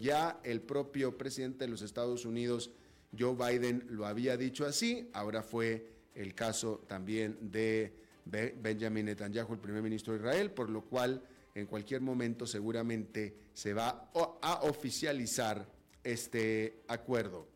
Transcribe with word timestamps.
Ya 0.00 0.40
el 0.44 0.60
propio 0.60 1.18
presidente 1.18 1.64
de 1.64 1.70
los 1.70 1.82
Estados 1.82 2.24
Unidos, 2.24 2.70
Joe 3.18 3.34
Biden, 3.34 3.84
lo 3.90 4.06
había 4.06 4.36
dicho 4.36 4.64
así. 4.64 5.08
Ahora 5.12 5.42
fue 5.42 5.88
el 6.14 6.34
caso 6.34 6.84
también 6.86 7.36
de 7.40 7.92
Benjamin 8.24 9.06
Netanyahu, 9.06 9.54
el 9.54 9.58
primer 9.58 9.82
ministro 9.82 10.12
de 10.12 10.20
Israel, 10.20 10.50
por 10.52 10.70
lo 10.70 10.82
cual 10.82 11.20
en 11.54 11.66
cualquier 11.66 12.00
momento 12.00 12.46
seguramente 12.46 13.34
se 13.54 13.72
va 13.72 14.10
a 14.40 14.60
oficializar 14.62 15.66
este 16.04 16.82
acuerdo. 16.86 17.48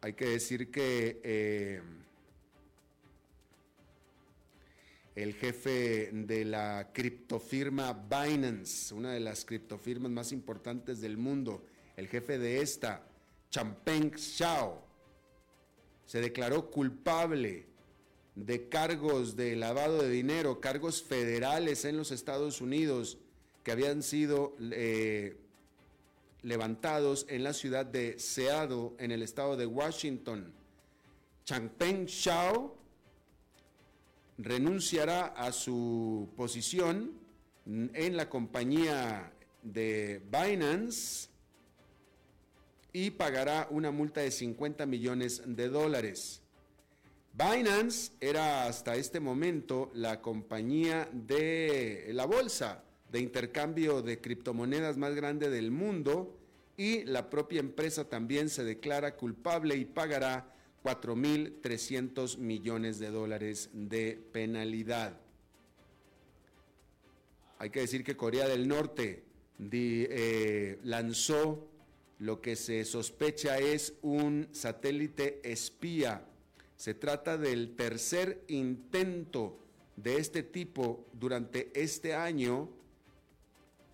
Hay 0.00 0.14
que 0.14 0.28
decir 0.28 0.70
que 0.70 1.20
eh, 1.22 1.82
el 5.14 5.34
jefe 5.34 6.10
de 6.12 6.44
la 6.44 6.90
criptofirma 6.92 7.92
Binance, 7.92 8.92
una 8.94 9.12
de 9.12 9.20
las 9.20 9.44
criptofirmas 9.44 10.10
más 10.10 10.32
importantes 10.32 11.00
del 11.00 11.16
mundo, 11.16 11.64
el 11.96 12.08
jefe 12.08 12.38
de 12.38 12.60
esta, 12.60 13.06
Champeng 13.50 14.16
Xiao, 14.18 14.82
se 16.04 16.20
declaró 16.20 16.70
culpable 16.70 17.66
de 18.34 18.68
cargos 18.68 19.36
de 19.36 19.54
lavado 19.54 20.02
de 20.02 20.10
dinero, 20.10 20.60
cargos 20.60 21.02
federales 21.02 21.84
en 21.84 21.96
los 21.96 22.10
Estados 22.10 22.60
Unidos 22.60 23.18
que 23.62 23.70
habían 23.70 24.02
sido 24.02 24.56
eh, 24.60 25.36
levantados 26.42 27.24
en 27.28 27.44
la 27.44 27.52
ciudad 27.52 27.86
de 27.86 28.18
Seattle, 28.18 28.90
en 28.98 29.12
el 29.12 29.22
estado 29.22 29.56
de 29.56 29.66
Washington. 29.66 30.52
Changpeng 31.44 32.06
Xiao 32.08 32.76
renunciará 34.38 35.26
a 35.26 35.52
su 35.52 36.28
posición 36.36 37.12
en 37.66 38.16
la 38.16 38.28
compañía 38.28 39.32
de 39.62 40.20
Binance 40.30 41.28
y 42.92 43.10
pagará 43.10 43.66
una 43.70 43.90
multa 43.90 44.20
de 44.20 44.30
50 44.30 44.86
millones 44.86 45.42
de 45.44 45.68
dólares. 45.68 46.42
Binance 47.32 48.12
era 48.20 48.66
hasta 48.66 48.94
este 48.94 49.18
momento 49.18 49.90
la 49.94 50.20
compañía 50.20 51.08
de 51.12 52.10
la 52.12 52.26
bolsa 52.26 52.84
de 53.10 53.20
intercambio 53.20 54.02
de 54.02 54.20
criptomonedas 54.20 54.96
más 54.96 55.14
grande 55.14 55.50
del 55.50 55.70
mundo 55.70 56.38
y 56.76 57.04
la 57.04 57.30
propia 57.30 57.60
empresa 57.60 58.08
también 58.08 58.48
se 58.48 58.64
declara 58.64 59.16
culpable 59.16 59.76
y 59.76 59.84
pagará 59.84 60.53
4.300 60.84 62.38
millones 62.38 62.98
de 62.98 63.10
dólares 63.10 63.70
de 63.72 64.22
penalidad. 64.32 65.18
Hay 67.58 67.70
que 67.70 67.80
decir 67.80 68.04
que 68.04 68.16
Corea 68.16 68.46
del 68.46 68.68
Norte 68.68 69.24
eh, 69.72 70.78
lanzó 70.84 71.66
lo 72.18 72.40
que 72.40 72.54
se 72.54 72.84
sospecha 72.84 73.58
es 73.58 73.94
un 74.02 74.48
satélite 74.52 75.40
espía 75.42 76.24
se 76.76 76.94
trata 76.94 77.38
del 77.38 77.76
tercer 77.76 78.44
intento 78.48 79.58
de 79.96 80.16
este 80.18 80.42
tipo 80.42 81.06
durante 81.12 81.70
este 81.74 82.14
año 82.14 82.68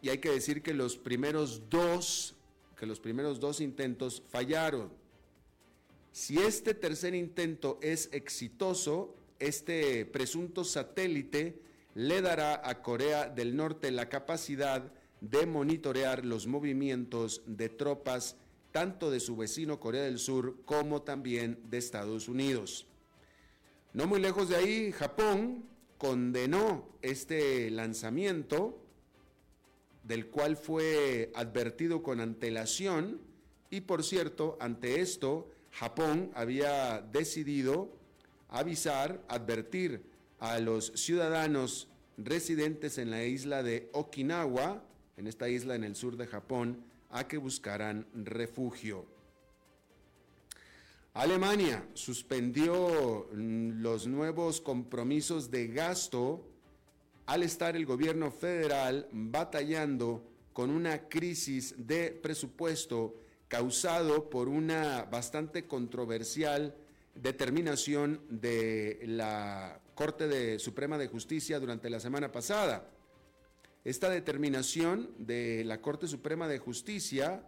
y 0.02 0.08
hay 0.08 0.18
que 0.18 0.30
decir 0.30 0.62
que 0.62 0.72
los 0.72 0.96
primeros 0.96 1.68
dos, 1.68 2.34
que 2.76 2.86
los 2.86 2.98
primeros 2.98 3.38
dos 3.38 3.60
intentos 3.60 4.22
fallaron. 4.30 4.90
Si 6.12 6.38
este 6.38 6.74
tercer 6.74 7.14
intento 7.14 7.78
es 7.82 8.08
exitoso, 8.12 9.14
este 9.38 10.04
presunto 10.06 10.64
satélite 10.64 11.60
le 11.94 12.20
dará 12.20 12.68
a 12.68 12.82
Corea 12.82 13.28
del 13.28 13.56
Norte 13.56 13.90
la 13.90 14.08
capacidad 14.08 14.92
de 15.20 15.46
monitorear 15.46 16.24
los 16.24 16.46
movimientos 16.46 17.42
de 17.46 17.68
tropas 17.68 18.36
tanto 18.72 19.10
de 19.10 19.20
su 19.20 19.36
vecino 19.36 19.80
Corea 19.80 20.02
del 20.02 20.18
Sur 20.18 20.56
como 20.64 21.02
también 21.02 21.58
de 21.70 21.78
Estados 21.78 22.28
Unidos. 22.28 22.86
No 23.92 24.06
muy 24.06 24.20
lejos 24.20 24.48
de 24.48 24.56
ahí, 24.56 24.92
Japón 24.92 25.64
condenó 25.98 26.88
este 27.02 27.70
lanzamiento, 27.70 28.78
del 30.04 30.28
cual 30.28 30.56
fue 30.56 31.30
advertido 31.34 32.02
con 32.02 32.20
antelación, 32.20 33.20
y 33.68 33.82
por 33.82 34.02
cierto, 34.02 34.56
ante 34.60 35.00
esto, 35.00 35.48
Japón 35.72 36.30
había 36.34 37.00
decidido 37.00 37.90
avisar, 38.48 39.20
advertir 39.28 40.02
a 40.38 40.58
los 40.58 40.92
ciudadanos 40.94 41.88
residentes 42.16 42.98
en 42.98 43.10
la 43.10 43.24
isla 43.24 43.62
de 43.62 43.88
Okinawa, 43.92 44.82
en 45.16 45.26
esta 45.26 45.48
isla 45.48 45.74
en 45.74 45.84
el 45.84 45.96
sur 45.96 46.16
de 46.16 46.26
Japón, 46.26 46.82
a 47.10 47.26
que 47.26 47.36
buscaran 47.36 48.06
refugio. 48.14 49.06
Alemania 51.14 51.84
suspendió 51.94 53.28
mm, 53.32 53.82
los 53.82 54.06
nuevos 54.06 54.60
compromisos 54.60 55.50
de 55.50 55.68
gasto 55.68 56.46
al 57.26 57.42
estar 57.42 57.76
el 57.76 57.84
gobierno 57.84 58.30
federal 58.30 59.08
batallando 59.12 60.24
con 60.52 60.70
una 60.70 61.08
crisis 61.08 61.74
de 61.76 62.10
presupuesto 62.10 63.14
causado 63.50 64.30
por 64.30 64.48
una 64.48 65.08
bastante 65.10 65.66
controversial 65.66 66.72
determinación 67.16 68.20
de 68.30 69.00
la 69.02 69.80
Corte 69.96 70.28
de 70.28 70.60
Suprema 70.60 70.96
de 70.98 71.08
Justicia 71.08 71.58
durante 71.58 71.90
la 71.90 71.98
semana 71.98 72.30
pasada. 72.30 72.88
Esta 73.84 74.08
determinación 74.08 75.10
de 75.18 75.64
la 75.64 75.80
Corte 75.80 76.06
Suprema 76.06 76.46
de 76.46 76.60
Justicia 76.60 77.42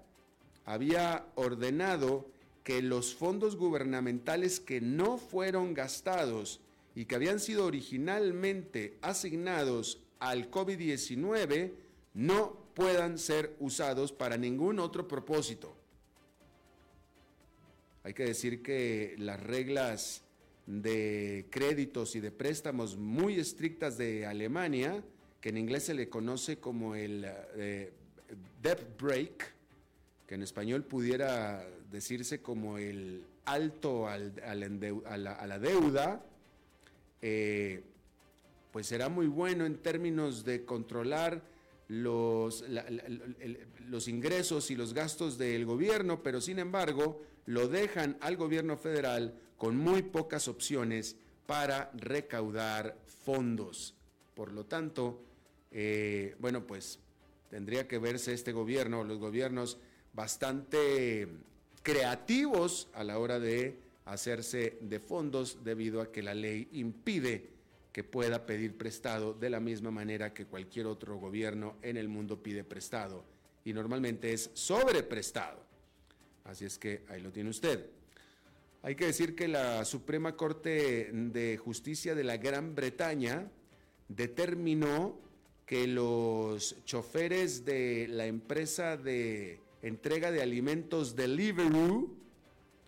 había 0.65 1.27
ordenado 1.37 2.27
que 2.65 2.83
los 2.83 3.15
fondos 3.15 3.55
gubernamentales 3.55 4.59
que 4.59 4.81
no 4.81 5.19
fueron 5.19 5.73
gastados 5.73 6.61
y 6.97 7.05
que 7.05 7.15
habían 7.15 7.39
sido 7.39 7.65
originalmente 7.65 8.99
asignados 9.03 10.03
al 10.19 10.51
COVID-19 10.51 11.75
no 12.15 12.57
puedan 12.75 13.19
ser 13.19 13.55
usados 13.61 14.11
para 14.11 14.37
ningún 14.37 14.81
otro 14.81 15.07
propósito. 15.07 15.77
Hay 18.05 18.15
que 18.15 18.25
decir 18.25 18.63
que 18.63 19.15
las 19.19 19.41
reglas 19.41 20.23
de 20.67 21.47
créditos 21.51 22.17
y 22.17 22.21
de 22.21 22.31
préstamos 22.31 22.97
muy 22.97 23.39
estrictas 23.39 23.97
de 23.99 24.27
Alemania 24.27 25.03
que 25.41 25.49
en 25.49 25.59
inglés 25.59 25.85
se 25.85 25.95
le 25.95 26.09
conoce 26.09 26.59
como 26.59 26.95
el 26.95 27.27
eh, 27.57 27.93
debt 28.63 28.97
break, 29.01 29.53
que 30.27 30.37
en 30.37 30.43
español 30.43 30.85
pudiera 30.85 31.69
decirse 31.91 32.41
como 32.41 32.79
el 32.79 33.25
alto 33.45 34.09
a, 34.09 34.19
la, 34.19 35.59
deuda, 35.59 36.25
eh, 37.21 37.83
pues 38.71 38.87
será 38.87 39.09
muy 39.09 39.27
bueno 39.27 39.67
en 39.67 39.79
términos 39.79 40.45
de 40.45 40.65
controlar 40.65 41.43
los, 41.89 42.65
los 43.89 44.07
ingresos 44.07 44.71
y 44.71 44.77
los 44.77 44.95
gastos 44.95 45.39
del 45.39 45.67
gobierno, 45.67 46.23
pero 46.23 46.41
sin 46.41 46.61
embargo 46.61 47.21
lo 47.47 47.69
dejan 47.69 48.17
al 48.21 48.37
gobierno 48.37 48.77
federal 48.77 49.35
con 49.57 49.77
muy 49.77 50.03
pocas 50.03 50.49
opciones 50.49 51.17
para 51.47 51.91
recaudar 51.95 52.97
fondos. 53.07 53.95
Por 54.35 54.53
lo 54.53 54.65
tanto, 54.65 55.23
eh, 55.71 56.35
bueno, 56.39 56.67
pues 56.67 56.99
tendría 57.51 57.87
que 57.87 57.99
verse 57.99 58.33
este 58.33 58.53
gobierno, 58.53 59.05
los 59.05 59.19
gobiernos 59.19 59.79
bastante 60.13 61.29
creativos 61.83 62.89
a 62.95 63.05
la 63.05 63.19
hora 63.19 63.39
de 63.39 63.79
hacerse 64.05 64.79
de 64.81 65.01
fondos 65.01 65.59
debido 65.65 66.01
a 66.01 66.11
que 66.11 66.23
la 66.23 66.35
ley 66.35 66.69
impide 66.73 67.51
que 67.93 68.05
pueda 68.05 68.47
pedir 68.47 68.77
prestado 68.77 69.35
de 69.35 69.51
la 69.51 69.61
misma 69.61 69.91
manera 69.91 70.33
que 70.33 70.47
cualquier 70.47 70.87
otro 70.87 71.17
gobierno 71.19 71.77
en 71.83 71.97
el 71.97 72.09
mundo 72.09 72.43
pide 72.43 72.65
prestado 72.65 73.25
y 73.65 73.73
normalmente 73.73 74.33
es 74.33 74.51
sobreprestado. 74.55 75.72
Así 76.45 76.65
es 76.65 76.79
que 76.79 77.03
ahí 77.09 77.21
lo 77.21 77.31
tiene 77.31 77.51
usted. 77.51 77.87
Hay 78.83 78.97
que 78.97 79.07
decir 79.07 79.37
que 79.37 79.47
la 79.47 79.85
Suprema 79.85 80.37
Corte 80.37 81.11
de 81.13 81.57
Justicia 81.57 82.15
de 82.15 82.25
la 82.25 82.37
Gran 82.37 82.75
Bretaña 82.75 83.49
determinó 84.09 85.21
que 85.67 85.87
los 85.87 86.77
choferes 86.85 87.65
de 87.65 88.09
la 88.09 88.27
empresa 88.27 88.97
de 88.97 89.61
entrega 89.83 90.33
de 90.33 90.43
alimentos 90.43 91.15
Deliveroo, 91.15 92.11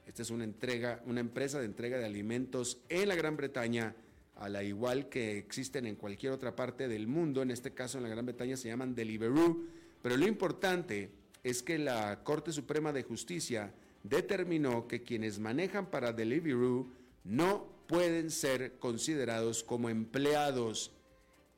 esta 0.07 0.23
es 0.23 0.31
una 0.31 0.45
entrega, 0.45 1.01
una 1.07 1.21
empresa 1.21 1.61
de 1.61 1.67
entrega 1.67 1.99
de 1.99 2.05
alimentos 2.05 2.79
en 2.89 3.09
la 3.09 3.15
Gran 3.15 3.37
Bretaña, 3.37 3.95
a 4.37 4.49
la 4.49 4.65
igual 4.65 5.09
que 5.09 5.39
existen 5.39 5.87
en 5.87 5.95
cualquier 5.95 6.33
otra 6.33 6.57
parte 6.57 6.89
del 6.89 7.07
mundo, 7.07 7.41
en 7.41 7.53
este 7.53 7.73
caso 7.73 7.99
en 7.99 8.03
la 8.05 8.11
Gran 8.11 8.27
Bretaña 8.27 8.57
se 8.57 8.69
llaman 8.69 8.95
Deliveroo, 8.95 9.65
pero 10.03 10.17
lo 10.17 10.27
importante 10.27 11.11
es 11.45 11.63
que 11.63 11.79
la 11.79 12.25
Corte 12.25 12.53
Suprema 12.53 12.93
de 12.93 13.03
Justicia 13.03 13.73
determinó 14.03 14.89
que 14.89 15.03
quienes 15.03 15.39
manejan 15.39 15.91
para 15.91 16.13
Deliveroo 16.13 16.89
no 17.23 17.69
pueden 17.87 18.31
ser 18.31 18.79
considerados 18.79 19.63
como 19.63 19.91
empleados 19.91 20.93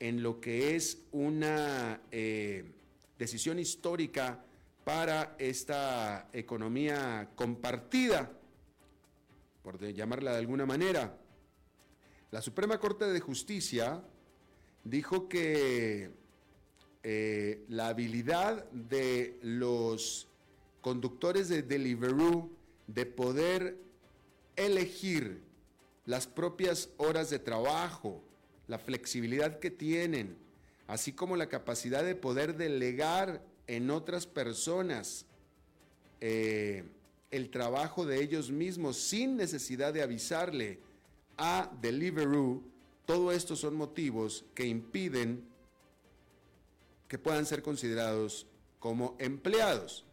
en 0.01 0.23
lo 0.23 0.41
que 0.41 0.75
es 0.75 0.99
una 1.13 2.01
eh, 2.11 2.65
decisión 3.19 3.59
histórica 3.59 4.45
para 4.85 5.37
esta 5.39 6.29
economía 6.33 7.31
compartida, 7.35 8.31
por 9.63 9.81
llamarla 9.81 10.33
de 10.33 10.39
alguna 10.39 10.67
manera. 10.67 11.17
La 12.33 12.43
Suprema 12.43 12.79
Corte 12.79 13.07
de 13.07 13.21
Justicia 13.21 14.03
dijo 14.85 15.29
que 15.29 16.11
eh, 17.09 17.63
la 17.69 17.87
habilidad 17.87 18.69
de 18.73 19.39
los 19.41 20.27
conductores 20.81 21.49
de 21.49 21.63
Deliveroo 21.63 22.51
de 22.89 23.07
poder 23.07 23.77
elegir 24.57 25.41
las 26.05 26.27
propias 26.27 26.89
horas 26.97 27.31
de 27.31 27.39
trabajo, 27.39 28.25
la 28.67 28.81
flexibilidad 28.81 29.61
que 29.61 29.71
tienen, 29.71 30.37
así 30.89 31.13
como 31.13 31.37
la 31.37 31.49
capacidad 31.49 32.03
de 32.03 32.17
poder 32.17 32.57
delegar 32.57 33.41
en 33.69 33.93
otras 33.93 34.27
personas 34.27 35.27
eh, 36.21 36.83
el 37.31 37.51
trabajo 37.51 38.05
de 38.05 38.21
ellos 38.21 38.51
mismos 38.51 38.97
sin 38.97 39.37
necesidad 39.37 39.95
de 39.95 40.03
avisarle 40.03 40.81
a 41.37 41.71
Deliveroo, 41.81 42.65
todo 43.05 43.31
esto 43.31 43.55
son 43.55 43.77
motivos 43.77 44.45
que 44.57 44.67
impiden 44.67 45.55
que 47.09 47.19
puedan 47.19 47.47
ser 47.47 47.63
considerados 47.63 48.47
como 48.79 49.17
empleados. 49.19 50.05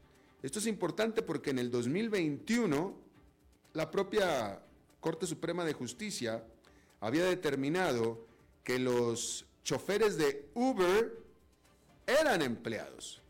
Esto 0.42 0.60
es 0.60 0.68
importante 0.68 1.22
porque 1.22 1.52
en 1.52 1.60
el 1.60 1.72
2021 1.72 2.96
la 3.74 3.90
propia 3.90 4.62
Corte 5.00 5.26
Suprema 5.26 5.66
de 5.66 5.74
Justicia 5.74 6.44
había 7.00 7.26
determinado 7.26 8.26
que 8.64 8.80
los 8.80 9.46
choferes 9.64 10.18
de 10.18 10.50
Uber 10.54 11.18
eran 12.06 12.42
empleados. 12.42 13.22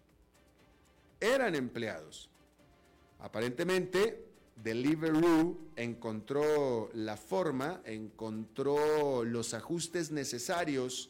Eran 1.19 1.55
empleados. 1.55 2.29
Aparentemente, 3.19 4.25
Deliveroo 4.55 5.57
encontró 5.75 6.89
la 6.93 7.17
forma, 7.17 7.81
encontró 7.85 9.23
los 9.23 9.53
ajustes 9.53 10.11
necesarios 10.11 11.09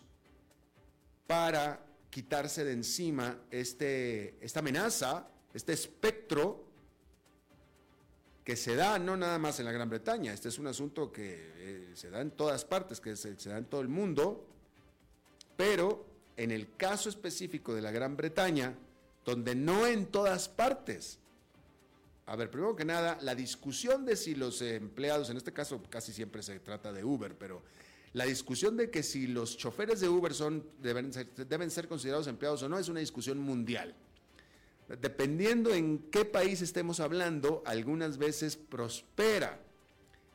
para 1.28 1.86
quitarse 2.14 2.64
de 2.64 2.74
encima 2.74 3.40
este, 3.50 4.38
esta 4.40 4.60
amenaza, 4.60 5.28
este 5.52 5.74
espectro 5.74 6.64
que 8.44 8.56
se 8.56 8.76
da 8.76 9.00
no 9.00 9.18
nada 9.18 9.40
más 9.40 9.60
en 9.60 9.66
la 9.66 9.72
Gran 9.72 9.90
Bretaña, 9.90 10.32
este 10.32 10.50
es 10.50 10.60
un 10.60 10.68
asunto 10.68 11.12
que 11.12 11.54
eh, 11.56 11.92
se 11.96 12.12
da 12.12 12.22
en 12.22 12.30
todas 12.30 12.66
partes, 12.66 13.00
que 13.00 13.16
se, 13.16 13.40
se 13.40 13.50
da 13.50 13.58
en 13.58 13.66
todo 13.66 13.82
el 13.82 13.88
mundo, 13.88 14.46
pero 15.58 16.06
en 16.38 16.52
el 16.52 16.76
caso 16.78 17.10
específico 17.10 17.74
de 17.74 17.82
la 17.82 17.90
Gran 17.90 18.16
Bretaña, 18.16 18.76
donde 19.26 19.56
no 19.56 19.88
en 19.88 20.06
todas 20.06 20.48
partes, 20.48 21.18
a 22.28 22.36
ver, 22.36 22.52
primero 22.52 22.76
que 22.76 22.86
nada, 22.86 23.18
la 23.22 23.34
discusión 23.34 24.06
de 24.06 24.16
si 24.16 24.36
los 24.36 24.62
empleados, 24.62 25.32
en 25.32 25.38
este 25.38 25.52
caso 25.52 25.82
casi 25.90 26.14
siempre 26.14 26.44
se 26.44 26.60
trata 26.60 26.94
de 26.94 27.04
Uber, 27.04 27.36
pero 27.36 27.64
la 28.14 28.26
discusión 28.26 28.78
de 28.78 28.90
que 28.90 29.02
si 29.04 29.28
los 29.28 29.58
choferes 29.58 30.00
de 30.00 30.08
Uber 30.08 30.34
son, 30.34 30.64
deben, 30.80 31.12
ser, 31.12 31.34
deben 31.34 31.72
ser 31.72 31.88
considerados 31.88 32.28
empleados 32.28 32.62
o 32.64 32.70
no 32.70 32.78
es 32.78 32.88
una 32.88 33.00
discusión 33.00 33.40
mundial. 33.40 33.96
Dependiendo 35.02 35.74
en 35.74 36.10
qué 36.12 36.24
país 36.24 36.62
estemos 36.62 37.00
hablando, 37.00 37.64
algunas 37.66 38.18
veces 38.18 38.56
prospera 38.56 39.60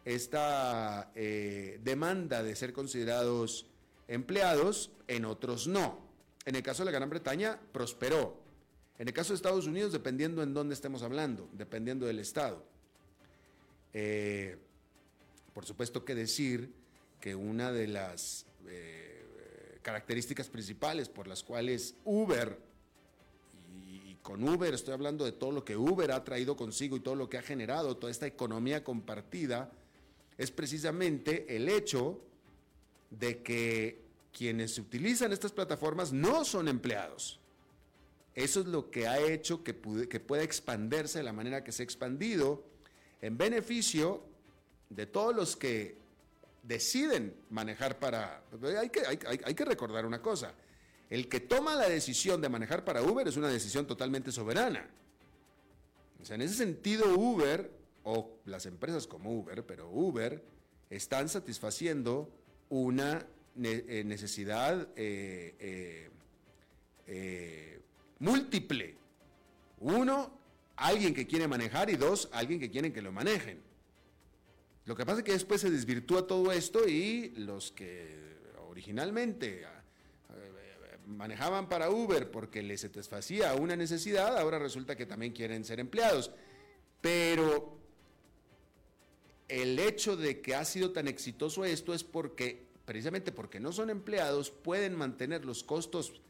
esta 0.04 1.12
eh, 1.14 1.78
demanda 1.84 2.42
de 2.42 2.56
ser 2.56 2.72
considerados 2.72 3.66
empleados, 4.08 4.90
en 5.06 5.24
otros 5.24 5.68
no. 5.68 6.00
En 6.46 6.56
el 6.56 6.62
caso 6.62 6.82
de 6.82 6.86
la 6.86 6.98
Gran 6.98 7.10
Bretaña, 7.10 7.60
prosperó. 7.72 8.40
En 8.98 9.06
el 9.06 9.14
caso 9.14 9.32
de 9.32 9.36
Estados 9.36 9.66
Unidos, 9.66 9.92
dependiendo 9.92 10.42
en 10.42 10.54
dónde 10.54 10.74
estemos 10.74 11.02
hablando, 11.02 11.48
dependiendo 11.52 12.06
del 12.06 12.18
Estado. 12.18 12.64
Eh, 13.92 14.56
por 15.52 15.66
supuesto 15.66 16.04
que 16.04 16.14
decir 16.14 16.72
que 17.20 17.34
una 17.34 17.72
de 17.72 17.88
las 17.88 18.46
eh, 18.66 19.78
características 19.82 20.48
principales 20.48 21.08
por 21.08 21.26
las 21.26 21.42
cuales 21.42 21.94
Uber 22.04 22.68
con 24.28 24.46
Uber, 24.46 24.74
estoy 24.74 24.92
hablando 24.92 25.24
de 25.24 25.32
todo 25.32 25.52
lo 25.52 25.64
que 25.64 25.74
Uber 25.74 26.12
ha 26.12 26.22
traído 26.22 26.54
consigo 26.54 26.98
y 26.98 27.00
todo 27.00 27.14
lo 27.14 27.30
que 27.30 27.38
ha 27.38 27.42
generado, 27.42 27.96
toda 27.96 28.10
esta 28.10 28.26
economía 28.26 28.84
compartida, 28.84 29.72
es 30.36 30.50
precisamente 30.50 31.56
el 31.56 31.66
hecho 31.68 32.20
de 33.08 33.42
que 33.42 34.02
quienes 34.32 34.78
utilizan 34.78 35.32
estas 35.32 35.52
plataformas 35.52 36.12
no 36.12 36.44
son 36.44 36.68
empleados. 36.68 37.40
Eso 38.34 38.60
es 38.60 38.66
lo 38.66 38.90
que 38.90 39.08
ha 39.08 39.18
hecho 39.18 39.64
que, 39.64 39.74
que 40.08 40.20
pueda 40.20 40.42
expandirse 40.42 41.20
de 41.20 41.24
la 41.24 41.32
manera 41.32 41.64
que 41.64 41.72
se 41.72 41.82
ha 41.82 41.84
expandido 41.84 42.62
en 43.22 43.38
beneficio 43.38 44.22
de 44.90 45.06
todos 45.06 45.34
los 45.34 45.56
que 45.56 45.97
deciden 46.62 47.34
manejar 47.50 47.98
para... 47.98 48.42
Hay 48.78 48.90
que, 48.90 49.02
hay 49.06 49.54
que 49.54 49.64
recordar 49.64 50.04
una 50.06 50.20
cosa 50.20 50.54
el 51.10 51.28
que 51.28 51.40
toma 51.40 51.74
la 51.74 51.88
decisión 51.88 52.40
de 52.40 52.48
manejar 52.48 52.84
para 52.84 53.02
Uber 53.02 53.26
es 53.26 53.36
una 53.36 53.48
decisión 53.48 53.86
totalmente 53.86 54.30
soberana. 54.30 54.88
O 56.20 56.24
sea, 56.24 56.34
en 56.34 56.42
ese 56.42 56.54
sentido, 56.54 57.16
Uber, 57.16 57.70
o 58.04 58.38
las 58.44 58.66
empresas 58.66 59.06
como 59.06 59.32
Uber, 59.32 59.64
pero 59.64 59.88
Uber, 59.90 60.42
están 60.90 61.28
satisfaciendo 61.28 62.30
una 62.68 63.24
eh, 63.62 64.02
necesidad 64.04 64.88
eh, 64.96 66.10
eh, 67.06 67.80
múltiple. 68.18 68.94
Uno, 69.80 70.30
alguien 70.76 71.14
que 71.14 71.26
quiere 71.26 71.48
manejar 71.48 71.88
y 71.88 71.96
dos, 71.96 72.28
alguien 72.32 72.60
que 72.60 72.70
quiere 72.70 72.92
que 72.92 73.00
lo 73.00 73.12
manejen. 73.12 73.62
Lo 74.88 74.96
que 74.96 75.04
pasa 75.04 75.18
es 75.18 75.24
que 75.24 75.32
después 75.32 75.60
se 75.60 75.70
desvirtúa 75.70 76.26
todo 76.26 76.50
esto 76.50 76.88
y 76.88 77.34
los 77.36 77.72
que 77.72 78.08
originalmente 78.70 79.66
manejaban 81.06 81.68
para 81.68 81.90
Uber 81.90 82.30
porque 82.30 82.62
les 82.62 82.80
satisfacía 82.80 83.52
una 83.52 83.76
necesidad, 83.76 84.38
ahora 84.38 84.58
resulta 84.58 84.96
que 84.96 85.04
también 85.04 85.34
quieren 85.34 85.66
ser 85.66 85.78
empleados. 85.78 86.30
Pero 87.02 87.76
el 89.48 89.78
hecho 89.78 90.16
de 90.16 90.40
que 90.40 90.54
ha 90.54 90.64
sido 90.64 90.90
tan 90.90 91.06
exitoso 91.06 91.66
esto 91.66 91.92
es 91.92 92.02
porque, 92.02 92.64
precisamente 92.86 93.30
porque 93.30 93.60
no 93.60 93.72
son 93.72 93.90
empleados, 93.90 94.50
pueden 94.50 94.94
mantener 94.94 95.44
los 95.44 95.64
costos 95.64 96.22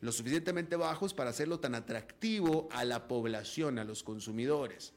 lo 0.00 0.12
suficientemente 0.12 0.76
bajos 0.76 1.14
para 1.14 1.30
hacerlo 1.30 1.60
tan 1.60 1.74
atractivo 1.74 2.68
a 2.72 2.84
la 2.84 3.08
población, 3.08 3.78
a 3.78 3.84
los 3.84 4.02
consumidores. 4.02 4.92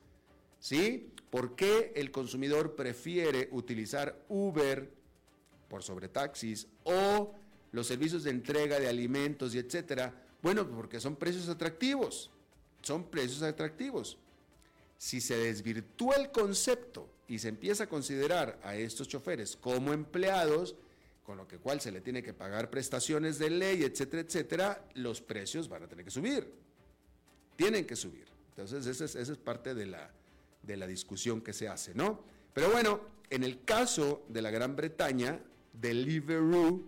¿Sí? 0.65 1.11
¿Por 1.29 1.55
qué 1.55 1.93
el 1.95 2.09
consumidor 2.09 2.75
prefiere 2.75 3.49
utilizar 3.51 4.19
Uber 4.29 4.91
por 5.69 5.83
sobre 5.83 6.07
taxis 6.07 6.65
o 6.83 7.35
los 7.71 7.85
servicios 7.85 8.23
de 8.23 8.31
entrega 8.31 8.79
de 8.79 8.87
alimentos 8.87 9.53
y 9.53 9.59
etcétera, 9.59 10.11
bueno, 10.41 10.67
porque 10.67 10.99
son 10.99 11.17
precios 11.17 11.49
atractivos, 11.49 12.31
son 12.81 13.03
precios 13.11 13.43
atractivos. 13.43 14.17
Si 14.97 15.21
se 15.21 15.37
desvirtúa 15.37 16.15
el 16.15 16.31
concepto 16.31 17.11
y 17.27 17.37
se 17.37 17.49
empieza 17.49 17.83
a 17.83 17.87
considerar 17.87 18.59
a 18.63 18.75
estos 18.75 19.07
choferes 19.07 19.55
como 19.55 19.93
empleados, 19.93 20.75
con 21.27 21.37
lo 21.37 21.47
que 21.47 21.59
cual 21.59 21.79
se 21.79 21.91
le 21.91 22.01
tiene 22.01 22.23
que 22.23 22.33
pagar 22.33 22.71
prestaciones 22.71 23.37
de 23.37 23.51
ley, 23.51 23.83
etcétera, 23.83 24.23
etcétera, 24.23 24.83
los 24.95 25.21
precios 25.21 25.69
van 25.69 25.83
a 25.83 25.87
tener 25.87 26.05
que 26.05 26.11
subir. 26.11 26.51
Tienen 27.55 27.85
que 27.85 27.95
subir. 27.95 28.25
Entonces, 28.49 28.87
esa 28.87 29.05
es, 29.05 29.15
esa 29.15 29.31
es 29.31 29.37
parte 29.37 29.75
de 29.75 29.85
la, 29.85 30.11
de 30.65 30.77
la 30.77 30.87
discusión 30.87 31.41
que 31.41 31.53
se 31.53 31.67
hace, 31.67 31.93
¿no? 31.93 32.23
Pero 32.53 32.71
bueno, 32.71 33.01
en 33.29 33.43
el 33.43 33.63
caso 33.63 34.23
de 34.29 34.41
la 34.41 34.51
Gran 34.51 34.75
Bretaña, 34.75 35.39
Deliveroo 35.73 36.83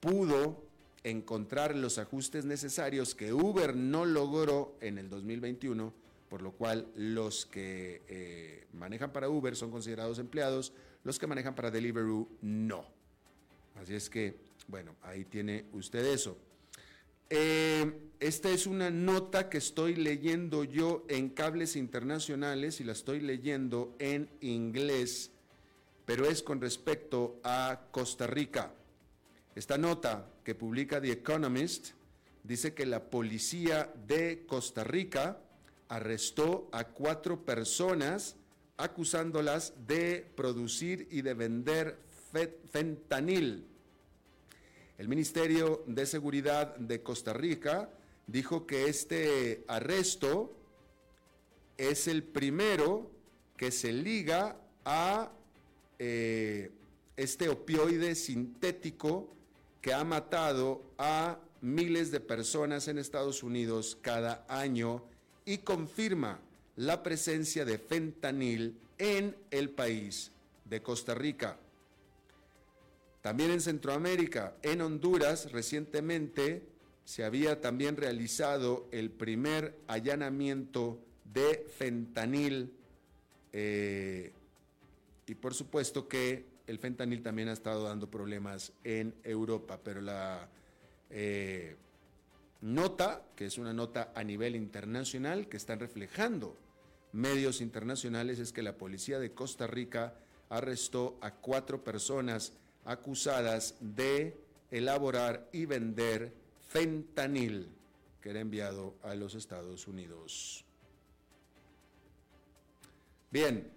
pudo 0.00 0.68
encontrar 1.04 1.76
los 1.76 1.98
ajustes 1.98 2.44
necesarios 2.44 3.14
que 3.14 3.32
Uber 3.32 3.74
no 3.74 4.04
logró 4.04 4.76
en 4.80 4.98
el 4.98 5.08
2021, 5.08 5.92
por 6.28 6.42
lo 6.42 6.52
cual 6.52 6.88
los 6.94 7.46
que 7.46 8.02
eh, 8.08 8.66
manejan 8.72 9.12
para 9.12 9.28
Uber 9.28 9.56
son 9.56 9.70
considerados 9.70 10.18
empleados, 10.18 10.72
los 11.04 11.18
que 11.18 11.26
manejan 11.26 11.54
para 11.54 11.70
Deliveroo 11.70 12.28
no. 12.42 12.84
Así 13.80 13.94
es 13.94 14.10
que, 14.10 14.36
bueno, 14.66 14.96
ahí 15.02 15.24
tiene 15.24 15.64
usted 15.72 16.04
eso. 16.04 16.36
Eh, 17.30 18.10
esta 18.20 18.50
es 18.50 18.66
una 18.66 18.90
nota 18.90 19.50
que 19.50 19.58
estoy 19.58 19.94
leyendo 19.94 20.64
yo 20.64 21.04
en 21.08 21.28
cables 21.28 21.76
internacionales 21.76 22.80
y 22.80 22.84
la 22.84 22.92
estoy 22.92 23.20
leyendo 23.20 23.94
en 23.98 24.30
inglés, 24.40 25.30
pero 26.06 26.26
es 26.26 26.42
con 26.42 26.60
respecto 26.60 27.38
a 27.44 27.82
Costa 27.90 28.26
Rica. 28.26 28.72
Esta 29.54 29.76
nota 29.76 30.30
que 30.42 30.54
publica 30.54 31.00
The 31.00 31.12
Economist 31.12 31.90
dice 32.42 32.72
que 32.72 32.86
la 32.86 33.10
policía 33.10 33.92
de 34.06 34.46
Costa 34.46 34.82
Rica 34.84 35.38
arrestó 35.88 36.68
a 36.72 36.84
cuatro 36.84 37.44
personas 37.44 38.36
acusándolas 38.78 39.74
de 39.86 40.26
producir 40.34 41.08
y 41.10 41.22
de 41.22 41.34
vender 41.34 41.98
fentanil. 42.70 43.66
El 44.98 45.06
Ministerio 45.06 45.84
de 45.86 46.06
Seguridad 46.06 46.74
de 46.74 47.04
Costa 47.04 47.32
Rica 47.32 47.88
dijo 48.26 48.66
que 48.66 48.88
este 48.88 49.64
arresto 49.68 50.52
es 51.76 52.08
el 52.08 52.24
primero 52.24 53.08
que 53.56 53.70
se 53.70 53.92
liga 53.92 54.56
a 54.84 55.30
eh, 56.00 56.72
este 57.16 57.48
opioide 57.48 58.16
sintético 58.16 59.32
que 59.80 59.94
ha 59.94 60.02
matado 60.02 60.82
a 60.98 61.38
miles 61.60 62.10
de 62.10 62.18
personas 62.18 62.88
en 62.88 62.98
Estados 62.98 63.44
Unidos 63.44 63.96
cada 64.02 64.44
año 64.48 65.04
y 65.44 65.58
confirma 65.58 66.40
la 66.74 67.04
presencia 67.04 67.64
de 67.64 67.78
fentanil 67.78 68.76
en 68.98 69.36
el 69.52 69.70
país 69.70 70.32
de 70.64 70.82
Costa 70.82 71.14
Rica. 71.14 71.56
También 73.20 73.50
en 73.50 73.60
Centroamérica, 73.60 74.54
en 74.62 74.80
Honduras, 74.80 75.50
recientemente 75.50 76.62
se 77.04 77.24
había 77.24 77.60
también 77.60 77.96
realizado 77.96 78.86
el 78.92 79.10
primer 79.10 79.76
allanamiento 79.86 81.00
de 81.24 81.66
fentanil. 81.76 82.72
Eh, 83.52 84.32
y 85.26 85.34
por 85.34 85.54
supuesto 85.54 86.06
que 86.06 86.46
el 86.66 86.78
fentanil 86.78 87.22
también 87.22 87.48
ha 87.48 87.52
estado 87.52 87.84
dando 87.84 88.10
problemas 88.10 88.72
en 88.84 89.14
Europa, 89.24 89.80
pero 89.82 90.00
la 90.00 90.48
eh, 91.10 91.76
nota, 92.60 93.24
que 93.34 93.46
es 93.46 93.58
una 93.58 93.72
nota 93.72 94.12
a 94.14 94.22
nivel 94.22 94.54
internacional, 94.54 95.48
que 95.48 95.56
están 95.56 95.80
reflejando 95.80 96.56
medios 97.12 97.60
internacionales, 97.60 98.38
es 98.38 98.52
que 98.52 98.62
la 98.62 98.76
policía 98.76 99.18
de 99.18 99.32
Costa 99.32 99.66
Rica 99.66 100.14
arrestó 100.50 101.18
a 101.20 101.32
cuatro 101.32 101.82
personas 101.82 102.52
acusadas 102.88 103.74
de 103.80 104.34
elaborar 104.70 105.46
y 105.52 105.66
vender 105.66 106.32
fentanil 106.66 107.68
que 108.20 108.30
era 108.30 108.40
enviado 108.40 108.96
a 109.02 109.14
los 109.14 109.34
Estados 109.34 109.86
Unidos. 109.86 110.64
Bien, 113.30 113.70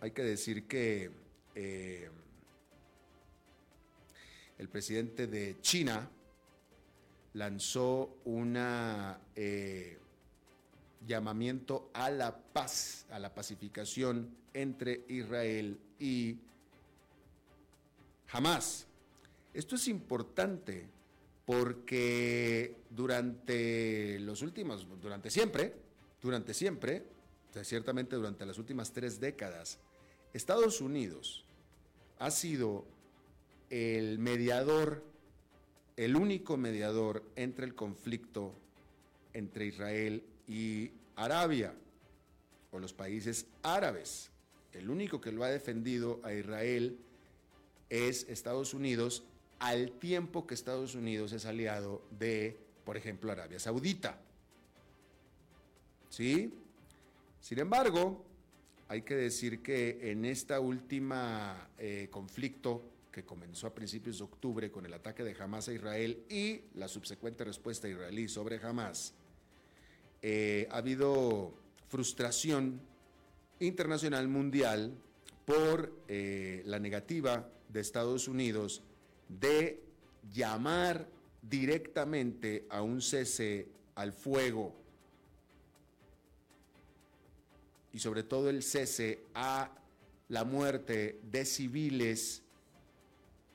hay 0.00 0.10
que 0.10 0.22
decir 0.22 0.66
que 0.68 1.10
eh, 1.54 2.10
el 4.58 4.68
presidente 4.68 5.26
de 5.26 5.56
China 5.62 6.06
lanzó 7.32 8.18
un 8.26 8.54
eh, 9.34 9.98
llamamiento 11.06 11.90
a 11.94 12.10
la 12.10 12.36
paz, 12.36 13.06
a 13.10 13.18
la 13.18 13.34
pacificación 13.34 14.36
entre 14.52 15.06
Israel 15.08 15.78
y 15.98 16.38
Hamas. 18.30 18.86
Esto 19.52 19.76
es 19.76 19.88
importante 19.88 20.88
porque 21.46 22.76
durante 22.90 24.18
los 24.20 24.42
últimos, 24.42 24.86
durante 25.00 25.30
siempre, 25.30 25.74
durante 26.22 26.54
siempre, 26.54 27.04
ciertamente 27.62 28.16
durante 28.16 28.46
las 28.46 28.58
últimas 28.58 28.92
tres 28.92 29.20
décadas, 29.20 29.78
Estados 30.32 30.80
Unidos 30.80 31.44
ha 32.18 32.30
sido 32.30 32.84
el 33.70 34.18
mediador, 34.18 35.04
el 35.96 36.16
único 36.16 36.56
mediador 36.56 37.22
entre 37.36 37.66
el 37.66 37.74
conflicto 37.74 38.54
entre 39.32 39.66
Israel 39.66 40.24
y 40.48 40.90
Arabia, 41.16 41.74
o 42.72 42.78
los 42.78 42.92
países 42.92 43.46
árabes. 43.62 44.30
El 44.72 44.90
único 44.90 45.20
que 45.20 45.30
lo 45.30 45.44
ha 45.44 45.48
defendido 45.48 46.20
a 46.24 46.32
Israel 46.32 46.98
es 47.90 48.28
Estados 48.28 48.74
Unidos 48.74 49.24
al 49.58 49.92
tiempo 49.92 50.46
que 50.46 50.54
Estados 50.54 50.94
Unidos 50.94 51.32
es 51.32 51.46
aliado 51.46 52.02
de, 52.10 52.58
por 52.84 52.96
ejemplo, 52.96 53.32
Arabia 53.32 53.58
Saudita. 53.58 54.20
¿Sí? 56.10 56.52
Sin 57.40 57.58
embargo, 57.58 58.24
hay 58.88 59.02
que 59.02 59.14
decir 59.14 59.62
que 59.62 60.10
en 60.10 60.24
esta 60.24 60.60
última 60.60 61.68
eh, 61.78 62.08
conflicto 62.10 62.90
que 63.10 63.24
comenzó 63.24 63.66
a 63.66 63.74
principios 63.74 64.18
de 64.18 64.24
octubre 64.24 64.70
con 64.70 64.84
el 64.86 64.92
ataque 64.92 65.22
de 65.22 65.36
Hamas 65.40 65.68
a 65.68 65.72
Israel 65.72 66.24
y 66.28 66.62
la 66.74 66.88
subsecuente 66.88 67.44
respuesta 67.44 67.88
israelí 67.88 68.28
sobre 68.28 68.56
Hamas, 68.56 69.14
eh, 70.20 70.66
ha 70.70 70.78
habido 70.78 71.54
frustración 71.88 72.80
internacional 73.60 74.26
mundial 74.28 74.94
por 75.44 75.92
eh, 76.08 76.62
la 76.66 76.78
negativa 76.78 77.48
de 77.74 77.80
Estados 77.80 78.28
Unidos 78.28 78.82
de 79.28 79.82
llamar 80.32 81.08
directamente 81.42 82.66
a 82.70 82.80
un 82.80 83.02
cese 83.02 83.68
al 83.96 84.12
fuego 84.12 84.72
y 87.92 87.98
sobre 87.98 88.22
todo 88.22 88.48
el 88.48 88.62
cese 88.62 89.24
a 89.34 89.70
la 90.28 90.44
muerte 90.44 91.20
de 91.24 91.44
civiles 91.44 92.42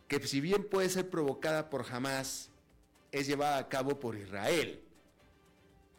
que 0.10 0.20
si 0.28 0.42
bien 0.42 0.66
puede 0.66 0.90
ser 0.90 1.10
provocada 1.10 1.70
por 1.70 1.86
Hamas, 1.90 2.50
es 3.12 3.28
llevada 3.28 3.58
a 3.58 3.70
cabo 3.70 4.00
por 4.00 4.18
Israel. 4.18 4.82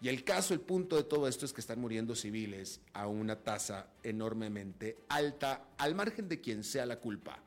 Y 0.02 0.08
el 0.08 0.24
caso, 0.24 0.52
el 0.52 0.60
punto 0.60 0.96
de 0.96 1.04
todo 1.04 1.28
esto 1.28 1.44
es 1.44 1.52
que 1.52 1.60
están 1.60 1.80
muriendo 1.80 2.16
civiles 2.16 2.80
a 2.92 3.06
una 3.06 3.36
tasa 3.36 3.88
enormemente 4.02 4.96
alta, 5.08 5.68
al 5.78 5.94
margen 5.94 6.28
de 6.28 6.40
quien 6.40 6.64
sea 6.64 6.86
la 6.86 6.98
culpa 6.98 7.40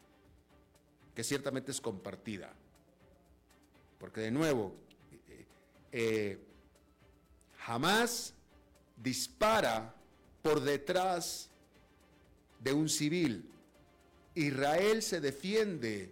que 1.15 1.23
ciertamente 1.23 1.71
es 1.71 1.81
compartida. 1.81 2.51
Porque 3.99 4.21
de 4.21 4.31
nuevo, 4.31 4.75
eh, 5.29 5.45
eh, 5.91 6.39
jamás 7.59 8.33
dispara 8.97 9.93
por 10.41 10.61
detrás 10.61 11.49
de 12.59 12.73
un 12.73 12.89
civil. 12.89 13.49
Israel 14.35 15.01
se 15.01 15.21
defiende 15.21 16.11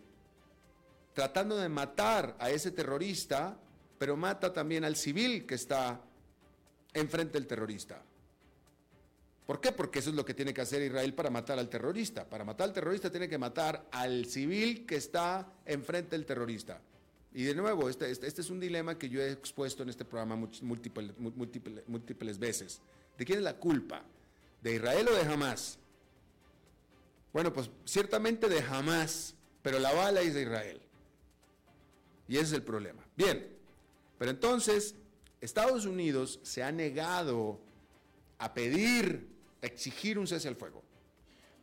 tratando 1.14 1.58
de 1.58 1.70
matar 1.70 2.36
a 2.40 2.50
ese 2.50 2.72
terrorista, 2.72 3.58
pero 3.98 4.16
mata 4.16 4.54
también 4.54 4.84
al 4.84 4.96
civil 4.96 5.46
que 5.46 5.56
está 5.56 6.02
enfrente 6.94 7.34
del 7.34 7.48
terrorista. 7.48 8.02
¿Por 9.52 9.60
qué? 9.60 9.74
Porque 9.74 10.00
eso 10.00 10.12
es 10.12 10.16
lo 10.16 10.24
que 10.24 10.34
tiene 10.34 10.54
que 10.54 10.62
hacer 10.62 10.82
Israel 10.82 11.14
para 11.14 11.30
matar 11.30 11.60
al 11.60 11.68
terrorista. 11.68 12.24
Para 12.24 12.46
matar 12.46 12.70
al 12.70 12.74
terrorista 12.74 13.12
tiene 13.12 13.28
que 13.28 13.38
matar 13.38 13.86
al 13.92 14.26
civil 14.26 14.86
que 14.86 14.96
está 14.96 15.46
enfrente 15.66 16.12
del 16.12 16.26
terrorista. 16.26 16.80
Y 17.34 17.44
de 17.44 17.54
nuevo, 17.54 17.90
este, 17.90 18.10
este, 18.10 18.28
este, 18.28 18.40
es 18.40 18.50
un 18.50 18.62
dilema 18.62 18.98
que 18.98 19.10
yo 19.10 19.20
he 19.20 19.30
expuesto 19.30 19.84
en 19.84 19.90
este 19.90 20.06
programa 20.06 20.38
múltiples, 20.38 21.20
múltiples, 21.20 21.86
múltiples 21.86 22.40
veces. 22.40 22.80
¿De 23.18 23.26
quién 23.26 23.40
es 23.40 23.44
la 23.44 23.58
culpa? 23.58 24.06
¿De 24.62 24.76
Israel 24.76 25.10
o 25.10 25.16
de 25.16 25.24
Hamas? 25.24 25.78
Bueno, 27.34 27.52
pues 27.52 27.70
ciertamente 27.84 28.48
de 28.48 28.62
Hamas, 28.62 29.36
pero 29.62 29.80
la 29.80 29.92
bala 29.92 30.22
es 30.22 30.34
de 30.34 30.44
Israel. 30.44 30.82
Y 32.30 32.36
ese 32.36 32.46
es 32.46 32.54
el 32.54 32.64
problema. 32.64 33.06
Bien, 33.18 33.50
pero 34.18 34.32
entonces 34.32 34.96
Estados 35.42 35.86
Unidos 35.86 36.40
se 36.42 36.64
ha 36.64 36.72
negado 36.72 37.60
a 38.38 38.54
pedir 38.54 39.31
exigir 39.62 40.18
un 40.18 40.28
cese 40.28 40.48
al 40.48 40.56
fuego. 40.56 40.84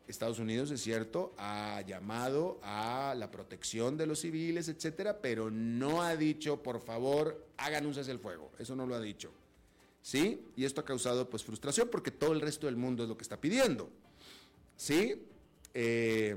Estados 0.07 0.39
Unidos, 0.39 0.71
es 0.71 0.81
cierto, 0.81 1.35
ha 1.37 1.83
llamado 1.83 2.59
a 2.63 3.15
la 3.17 3.31
protección 3.31 3.99
de 3.99 4.07
los 4.07 4.21
civiles, 4.21 4.69
etcétera, 4.69 5.21
pero 5.21 5.51
no 5.51 6.03
ha 6.03 6.17
dicho, 6.17 6.63
por 6.63 6.81
favor, 6.81 7.47
hagan 7.59 7.85
un 7.85 7.93
cese 7.93 8.11
al 8.11 8.19
fuego. 8.19 8.51
Eso 8.59 8.75
no 8.75 8.87
lo 8.87 8.95
ha 8.95 9.01
dicho. 9.01 9.31
¿Sí? 10.01 10.43
Y 10.57 10.65
esto 10.65 10.81
ha 10.81 10.85
causado 10.85 11.29
pues 11.29 11.45
frustración 11.45 11.89
porque 11.91 12.11
todo 12.11 12.33
el 12.33 12.41
resto 12.41 12.67
del 12.67 12.77
mundo 12.77 13.03
es 13.03 13.09
lo 13.09 13.19
que 13.19 13.23
está 13.23 13.39
pidiendo. 13.39 13.91
¿Sí? 14.77 15.27
Eh, 15.75 16.35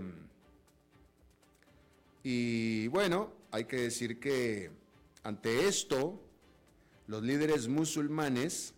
y 2.24 2.88
bueno, 2.88 3.32
hay 3.52 3.66
que 3.66 3.78
decir 3.78 4.20
que 4.20 4.72
ante 5.24 5.68
esto, 5.68 6.20
los 7.08 7.24
líderes 7.24 7.68
musulmanes 7.68 8.74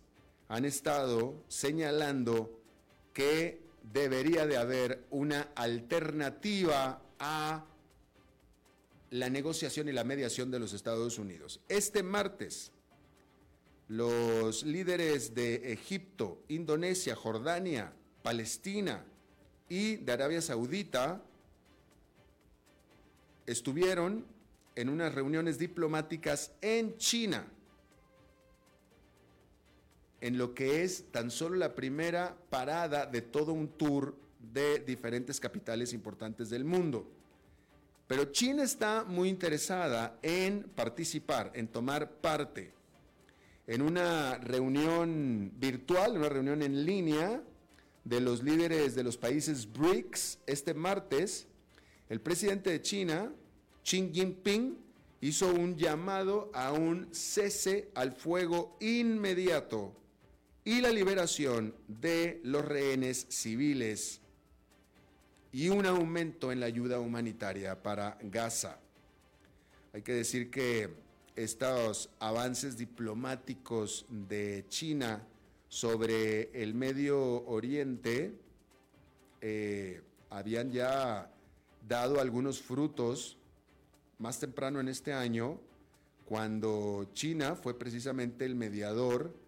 han 0.48 0.64
estado 0.64 1.42
señalando 1.48 2.60
que 3.14 3.62
debería 3.92 4.46
de 4.46 4.58
haber 4.58 5.06
una 5.10 5.48
alternativa 5.54 7.00
a 7.18 7.64
la 9.10 9.30
negociación 9.30 9.88
y 9.88 9.92
la 9.92 10.04
mediación 10.04 10.50
de 10.50 10.58
los 10.58 10.72
Estados 10.72 11.18
Unidos. 11.18 11.60
Este 11.68 12.02
martes, 12.02 12.72
los 13.88 14.64
líderes 14.64 15.34
de 15.34 15.72
Egipto, 15.72 16.42
Indonesia, 16.48 17.14
Jordania, 17.14 17.92
Palestina 18.22 19.04
y 19.68 19.96
de 19.96 20.12
Arabia 20.12 20.42
Saudita 20.42 21.22
estuvieron 23.46 24.26
en 24.74 24.88
unas 24.88 25.14
reuniones 25.14 25.58
diplomáticas 25.58 26.50
en 26.60 26.98
China 26.98 27.46
en 30.24 30.38
lo 30.38 30.54
que 30.54 30.82
es 30.82 31.04
tan 31.10 31.30
solo 31.30 31.54
la 31.56 31.74
primera 31.74 32.34
parada 32.48 33.04
de 33.04 33.20
todo 33.20 33.52
un 33.52 33.68
tour 33.68 34.16
de 34.54 34.78
diferentes 34.78 35.38
capitales 35.38 35.92
importantes 35.92 36.48
del 36.48 36.64
mundo. 36.64 37.06
Pero 38.06 38.32
China 38.32 38.62
está 38.62 39.04
muy 39.04 39.28
interesada 39.28 40.18
en 40.22 40.62
participar, 40.62 41.52
en 41.54 41.68
tomar 41.68 42.10
parte. 42.10 42.72
en 43.66 43.82
una 43.82 44.38
reunión 44.38 45.52
virtual, 45.58 46.16
una 46.16 46.30
reunión 46.30 46.62
en 46.62 46.86
línea 46.86 47.42
de 48.04 48.20
los 48.20 48.42
líderes 48.42 48.94
de 48.94 49.04
los 49.04 49.18
países 49.18 49.70
BRICS 49.70 50.38
este 50.46 50.72
martes, 50.72 51.46
el 52.08 52.22
presidente 52.22 52.70
de 52.70 52.80
China, 52.80 53.30
Xi 53.82 54.10
Jinping, 54.10 54.78
hizo 55.20 55.52
un 55.52 55.76
llamado 55.76 56.50
a 56.54 56.72
un 56.72 57.08
cese 57.12 57.90
al 57.94 58.12
fuego 58.12 58.78
inmediato 58.80 59.94
y 60.64 60.80
la 60.80 60.90
liberación 60.90 61.74
de 61.86 62.40
los 62.42 62.64
rehenes 62.64 63.26
civiles 63.28 64.20
y 65.52 65.68
un 65.68 65.84
aumento 65.86 66.50
en 66.50 66.60
la 66.60 66.66
ayuda 66.66 66.98
humanitaria 66.98 67.82
para 67.82 68.18
Gaza. 68.22 68.80
Hay 69.92 70.02
que 70.02 70.12
decir 70.12 70.50
que 70.50 70.88
estos 71.36 72.10
avances 72.18 72.76
diplomáticos 72.76 74.06
de 74.08 74.64
China 74.68 75.26
sobre 75.68 76.50
el 76.60 76.74
Medio 76.74 77.44
Oriente 77.46 78.34
eh, 79.40 80.00
habían 80.30 80.72
ya 80.72 81.30
dado 81.86 82.20
algunos 82.20 82.62
frutos 82.62 83.36
más 84.18 84.40
temprano 84.40 84.80
en 84.80 84.88
este 84.88 85.12
año, 85.12 85.60
cuando 86.24 87.10
China 87.12 87.54
fue 87.54 87.78
precisamente 87.78 88.46
el 88.46 88.54
mediador 88.54 89.43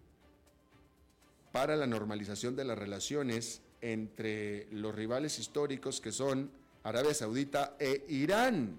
para 1.57 1.75
la 1.75 1.87
normalización 1.87 2.55
de 2.55 2.63
las 2.63 2.77
relaciones 2.77 3.63
entre 3.81 4.67
los 4.69 4.93
rivales 4.93 5.39
históricos 5.39 5.99
que 5.99 6.11
son 6.11 6.51
Arabia 6.83 7.15
Saudita 7.15 7.75
e 7.79 8.05
Irán. 8.09 8.77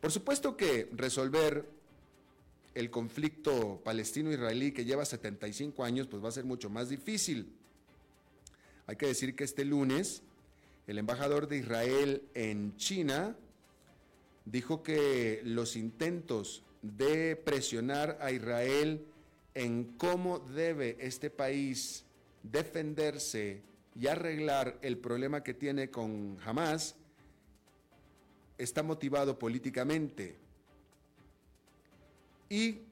Por 0.00 0.12
supuesto 0.12 0.56
que 0.56 0.88
resolver 0.92 1.68
el 2.76 2.90
conflicto 2.90 3.80
palestino-israelí 3.82 4.70
que 4.70 4.84
lleva 4.84 5.04
75 5.04 5.82
años, 5.82 6.06
pues 6.06 6.22
va 6.22 6.28
a 6.28 6.30
ser 6.30 6.44
mucho 6.44 6.70
más 6.70 6.90
difícil. 6.90 7.52
Hay 8.86 8.94
que 8.94 9.06
decir 9.06 9.34
que 9.34 9.42
este 9.42 9.64
lunes 9.64 10.22
el 10.86 10.98
embajador 10.98 11.48
de 11.48 11.58
Israel 11.58 12.22
en 12.34 12.76
China 12.76 13.34
dijo 14.44 14.84
que 14.84 15.40
los 15.42 15.74
intentos 15.74 16.62
de 16.82 17.34
presionar 17.34 18.16
a 18.20 18.30
Israel 18.30 19.04
en 19.58 19.96
cómo 19.96 20.38
debe 20.38 20.96
este 21.00 21.30
país 21.30 22.04
defenderse 22.44 23.60
y 23.98 24.06
arreglar 24.06 24.78
el 24.82 24.98
problema 24.98 25.42
que 25.42 25.52
tiene 25.52 25.90
con 25.90 26.38
Hamas 26.46 26.94
está 28.56 28.84
motivado 28.84 29.36
políticamente. 29.36 30.36
Y 32.48 32.82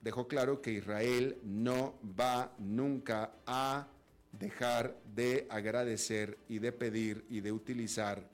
dejó 0.00 0.26
claro 0.26 0.62
que 0.62 0.72
Israel 0.72 1.36
no 1.42 1.96
va 2.18 2.54
nunca 2.58 3.34
a 3.46 3.86
dejar 4.32 4.98
de 5.14 5.46
agradecer 5.50 6.38
y 6.48 6.58
de 6.58 6.72
pedir 6.72 7.26
y 7.28 7.42
de 7.42 7.52
utilizar 7.52 8.26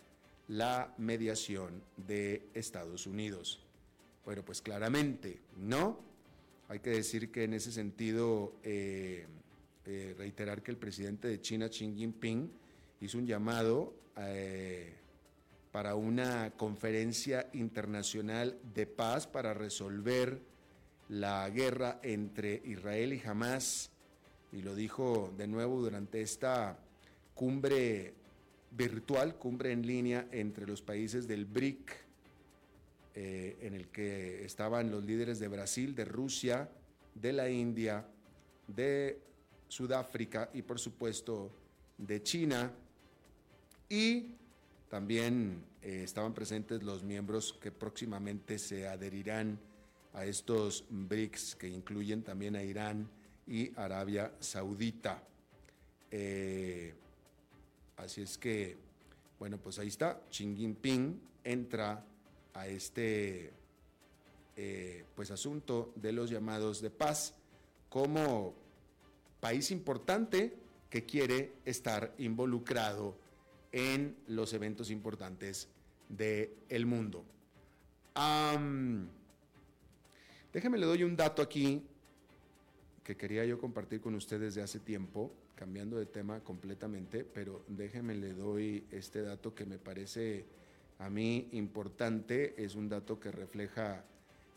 la 0.46 0.94
mediación 0.96 1.82
de 1.96 2.48
Estados 2.54 3.08
Unidos. 3.08 3.66
Bueno, 4.24 4.44
pues 4.44 4.62
claramente, 4.62 5.40
¿no? 5.56 6.09
Hay 6.70 6.78
que 6.78 6.90
decir 6.90 7.32
que 7.32 7.42
en 7.42 7.54
ese 7.54 7.72
sentido, 7.72 8.54
eh, 8.62 9.26
eh, 9.86 10.14
reiterar 10.16 10.62
que 10.62 10.70
el 10.70 10.76
presidente 10.76 11.26
de 11.26 11.40
China, 11.40 11.68
Xi 11.68 11.92
Jinping, 11.96 12.48
hizo 13.00 13.18
un 13.18 13.26
llamado 13.26 13.92
eh, 14.16 14.94
para 15.72 15.96
una 15.96 16.52
conferencia 16.52 17.50
internacional 17.54 18.56
de 18.72 18.86
paz 18.86 19.26
para 19.26 19.52
resolver 19.52 20.42
la 21.08 21.50
guerra 21.50 21.98
entre 22.04 22.62
Israel 22.64 23.14
y 23.14 23.22
Hamas, 23.26 23.90
y 24.52 24.62
lo 24.62 24.76
dijo 24.76 25.34
de 25.36 25.48
nuevo 25.48 25.82
durante 25.82 26.22
esta 26.22 26.78
cumbre 27.34 28.14
virtual, 28.70 29.34
cumbre 29.34 29.72
en 29.72 29.84
línea 29.84 30.28
entre 30.30 30.68
los 30.68 30.82
países 30.82 31.26
del 31.26 31.46
BRIC, 31.46 32.09
eh, 33.14 33.58
en 33.62 33.74
el 33.74 33.88
que 33.88 34.44
estaban 34.44 34.90
los 34.90 35.04
líderes 35.04 35.38
de 35.38 35.48
Brasil, 35.48 35.94
de 35.94 36.04
Rusia, 36.04 36.70
de 37.14 37.32
la 37.32 37.50
India, 37.50 38.06
de 38.66 39.20
Sudáfrica 39.68 40.50
y 40.54 40.62
por 40.62 40.78
supuesto 40.78 41.50
de 41.98 42.22
China. 42.22 42.72
Y 43.88 44.34
también 44.88 45.64
eh, 45.82 46.02
estaban 46.04 46.34
presentes 46.34 46.82
los 46.82 47.02
miembros 47.02 47.52
que 47.60 47.72
próximamente 47.72 48.58
se 48.58 48.86
adherirán 48.86 49.58
a 50.12 50.24
estos 50.24 50.84
BRICS, 50.88 51.56
que 51.56 51.68
incluyen 51.68 52.22
también 52.22 52.56
a 52.56 52.62
Irán 52.62 53.08
y 53.46 53.72
Arabia 53.76 54.32
Saudita. 54.40 55.22
Eh, 56.10 56.94
así 57.96 58.22
es 58.22 58.36
que, 58.36 58.76
bueno, 59.38 59.58
pues 59.58 59.78
ahí 59.78 59.88
está, 59.88 60.20
Xi 60.30 60.54
Jinping 60.56 61.20
entra 61.44 62.04
a 62.54 62.66
este 62.66 63.52
eh, 64.56 65.04
pues 65.14 65.30
asunto 65.30 65.92
de 65.96 66.12
los 66.12 66.30
llamados 66.30 66.80
de 66.80 66.90
paz 66.90 67.34
como 67.88 68.54
país 69.40 69.70
importante 69.70 70.54
que 70.90 71.06
quiere 71.06 71.52
estar 71.64 72.14
involucrado 72.18 73.16
en 73.72 74.16
los 74.26 74.52
eventos 74.52 74.90
importantes 74.90 75.68
del 76.08 76.50
el 76.68 76.86
mundo. 76.86 77.24
déjeme 80.52 80.78
le 80.78 80.86
doy 80.86 81.04
un 81.04 81.16
dato 81.16 81.40
aquí 81.42 81.82
que 83.04 83.16
quería 83.16 83.44
yo 83.44 83.58
compartir 83.58 84.00
con 84.00 84.14
ustedes 84.14 84.54
de 84.54 84.62
hace 84.62 84.80
tiempo, 84.80 85.32
cambiando 85.54 85.96
de 85.96 86.06
tema 86.06 86.40
completamente, 86.40 87.24
pero 87.24 87.64
déjeme 87.68 88.14
le 88.14 88.34
doy 88.34 88.84
este 88.90 89.22
dato 89.22 89.54
que 89.54 89.64
me 89.64 89.78
parece 89.78 90.44
a 91.00 91.10
mí 91.10 91.48
importante, 91.52 92.54
es 92.62 92.74
un 92.76 92.88
dato 92.88 93.18
que 93.18 93.30
refleja 93.30 94.04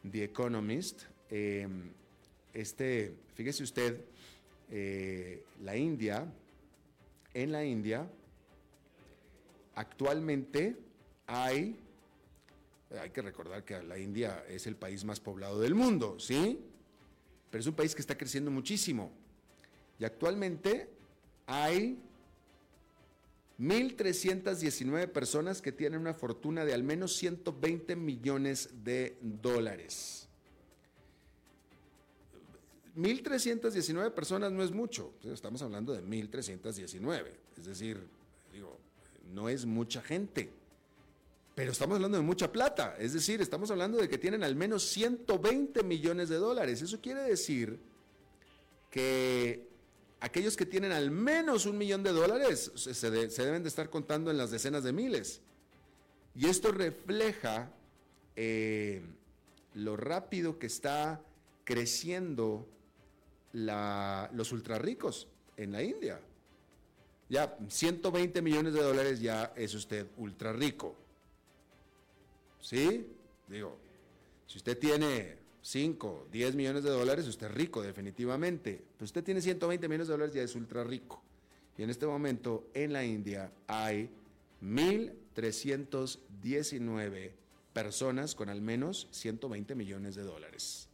The 0.10 0.24
Economist. 0.26 1.04
Em, 1.30 1.90
este, 2.54 3.16
fíjese 3.34 3.64
usted, 3.64 4.06
eh, 4.70 5.44
la 5.62 5.76
India, 5.76 6.32
en 7.34 7.52
la 7.52 7.66
India, 7.66 8.08
Actualmente 9.76 10.78
hay, 11.26 11.80
hay 13.02 13.10
que 13.10 13.22
recordar 13.22 13.64
que 13.64 13.82
la 13.82 13.98
India 13.98 14.46
es 14.48 14.68
el 14.68 14.76
país 14.76 15.04
más 15.04 15.20
poblado 15.20 15.60
del 15.60 15.74
mundo, 15.74 16.20
¿sí? 16.20 16.60
Pero 17.50 17.62
es 17.62 17.68
un 17.68 17.74
país 17.74 17.96
que 17.96 18.02
está 18.02 18.16
creciendo 18.16 18.52
muchísimo. 18.52 19.12
Y 19.98 20.06
actualmente 20.06 20.90
hay 21.48 21.98
1.319 23.64 25.08
personas 25.08 25.62
que 25.62 25.72
tienen 25.72 26.02
una 26.02 26.14
fortuna 26.14 26.66
de 26.66 26.74
al 26.74 26.84
menos 26.84 27.16
120 27.16 27.96
millones 27.96 28.70
de 28.84 29.18
dólares. 29.22 30.28
1.319 32.98 34.12
personas 34.12 34.52
no 34.52 34.64
es 34.64 34.72
mucho, 34.72 35.14
estamos 35.24 35.62
hablando 35.62 35.94
de 35.94 36.04
1.319, 36.04 37.26
es 37.58 37.66
decir, 37.66 38.06
digo, 38.52 38.78
no 39.34 39.48
es 39.50 39.66
mucha 39.66 40.02
gente. 40.02 40.52
Pero 41.56 41.72
estamos 41.72 41.96
hablando 41.96 42.18
de 42.18 42.24
mucha 42.24 42.52
plata, 42.52 42.96
es 43.00 43.14
decir, 43.14 43.42
estamos 43.42 43.72
hablando 43.72 43.98
de 43.98 44.10
que 44.10 44.18
tienen 44.18 44.44
al 44.44 44.56
menos 44.56 44.84
120 44.90 45.84
millones 45.84 46.30
de 46.30 46.36
dólares. 46.36 46.82
Eso 46.82 47.00
quiere 47.00 47.22
decir 47.22 47.80
que 48.90 49.73
aquellos 50.24 50.56
que 50.56 50.66
tienen 50.66 50.94
al 50.94 51.12
menos 51.12 51.66
un 51.66 51.78
millón 51.78 52.02
de 52.02 52.14
dólares 52.14 52.72
se, 52.76 53.12
deben 53.12 53.62
de 53.62 53.68
estar 53.68 53.90
contando 53.90 54.32
en 54.32 54.38
las 54.38 54.52
decenas 54.52 54.82
de 54.86 54.94
miles. 54.94 55.42
Y 56.34 56.48
esto 56.48 56.72
refleja 56.72 57.70
eh, 58.38 59.02
lo 59.74 59.98
rápido 59.98 60.58
que 60.58 60.68
está 60.68 61.22
creciendo 61.66 62.66
los 63.52 64.52
ultra 64.54 64.80
ricos 64.80 65.28
en 65.58 65.74
la 65.74 65.84
India. 65.84 66.22
Ya 67.28 67.58
120 67.68 68.42
millones 68.42 68.74
de 68.74 68.82
dólares 68.82 69.20
ya 69.20 69.52
es 69.58 69.74
usted 69.74 70.08
ultra 70.16 70.54
rico. 70.54 70.96
¿Sí? 72.62 73.14
Digo, 73.50 73.78
si 74.48 74.58
usted 74.58 74.80
tiene 74.80 75.43
5, 75.64 76.28
10 76.30 76.56
millones 76.56 76.84
de 76.84 76.90
dólares, 76.90 77.26
usted 77.26 77.48
es 77.48 77.54
rico 77.54 77.82
definitivamente. 77.82 78.84
Pero 78.98 79.06
usted 79.06 79.24
tiene 79.24 79.40
120 79.42 79.88
millones 79.88 80.08
de 80.08 80.14
dólares, 80.14 80.36
ya 80.36 80.44
es 80.44 80.54
ultra 80.56 80.84
rico. 80.84 81.24
Y 81.78 81.84
en 81.84 81.90
este 81.90 82.06
momento 82.06 82.68
en 82.74 82.92
la 82.94 83.06
India 83.06 83.52
hay 83.66 84.10
1.319 84.62 87.32
personas 87.72 88.36
con 88.36 88.50
al 88.50 88.60
menos 88.62 89.08
120 89.12 89.74
millones 89.74 90.16
de 90.16 90.24
dólares. 90.24 90.90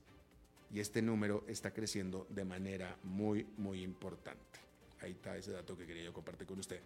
Y 0.72 0.80
este 0.80 1.02
número 1.02 1.44
está 1.48 1.74
creciendo 1.74 2.28
de 2.30 2.46
manera 2.46 2.96
muy, 3.04 3.48
muy 3.58 3.82
importante. 3.82 4.60
Ahí 5.02 5.12
está 5.12 5.36
ese 5.36 5.52
dato 5.52 5.76
que 5.76 5.88
quería 5.88 6.04
yo 6.04 6.14
compartir 6.14 6.46
con 6.46 6.60
usted. 6.60 6.80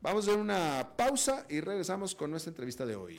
Vamos 0.00 0.26
a 0.26 0.30
hacer 0.30 0.40
una 0.40 0.94
pausa 0.96 1.44
y 1.50 1.60
regresamos 1.60 2.14
con 2.14 2.30
nuestra 2.30 2.48
entrevista 2.50 2.86
de 2.86 2.96
hoy. 2.96 3.18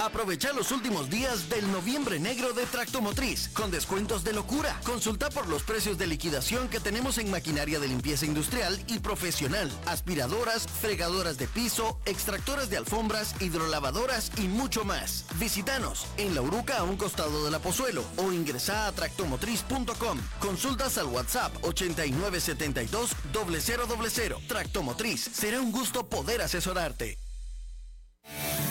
Aprovecha 0.00 0.52
los 0.52 0.72
últimos 0.72 1.10
días 1.10 1.48
del 1.48 1.70
noviembre 1.70 2.18
negro 2.18 2.52
de 2.52 2.66
Tractomotriz 2.66 3.48
con 3.48 3.70
descuentos 3.70 4.24
de 4.24 4.32
locura. 4.32 4.80
Consulta 4.84 5.28
por 5.28 5.48
los 5.48 5.62
precios 5.62 5.98
de 5.98 6.06
liquidación 6.06 6.68
que 6.68 6.80
tenemos 6.80 7.18
en 7.18 7.30
maquinaria 7.30 7.80
de 7.80 7.88
limpieza 7.88 8.24
industrial 8.24 8.78
y 8.86 9.00
profesional, 9.00 9.70
aspiradoras, 9.86 10.66
fregadoras 10.66 11.36
de 11.36 11.46
piso, 11.48 11.98
extractoras 12.06 12.70
de 12.70 12.76
alfombras, 12.76 13.34
hidrolavadoras 13.40 14.30
y 14.38 14.48
mucho 14.48 14.84
más. 14.84 15.24
Visítanos 15.38 16.06
en 16.16 16.34
La 16.34 16.42
Uruca 16.42 16.78
a 16.78 16.84
un 16.84 16.96
costado 16.96 17.44
de 17.44 17.50
la 17.50 17.58
Pozuelo 17.58 18.04
o 18.16 18.32
ingresa 18.32 18.86
a 18.86 18.92
tractomotriz.com. 18.92 20.18
Consultas 20.40 20.98
al 20.98 21.06
WhatsApp 21.06 21.54
8972 21.62 23.10
0000. 23.32 24.46
Tractomotriz. 24.46 25.30
Será 25.32 25.60
un 25.60 25.72
gusto 25.72 26.08
poder 26.08 26.42
asesorarte. 26.42 27.27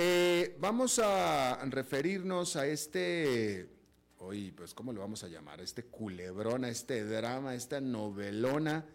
Eh, 0.00 0.54
vamos 0.60 1.00
a 1.00 1.58
referirnos 1.64 2.54
a 2.54 2.68
este, 2.68 3.68
hoy, 4.18 4.52
pues, 4.52 4.72
¿cómo 4.72 4.92
lo 4.92 5.00
vamos 5.00 5.24
a 5.24 5.26
llamar? 5.26 5.60
Este 5.60 5.86
culebrón, 5.86 6.64
a 6.64 6.68
este 6.68 7.02
drama, 7.02 7.56
esta 7.56 7.80
novelona 7.80 8.86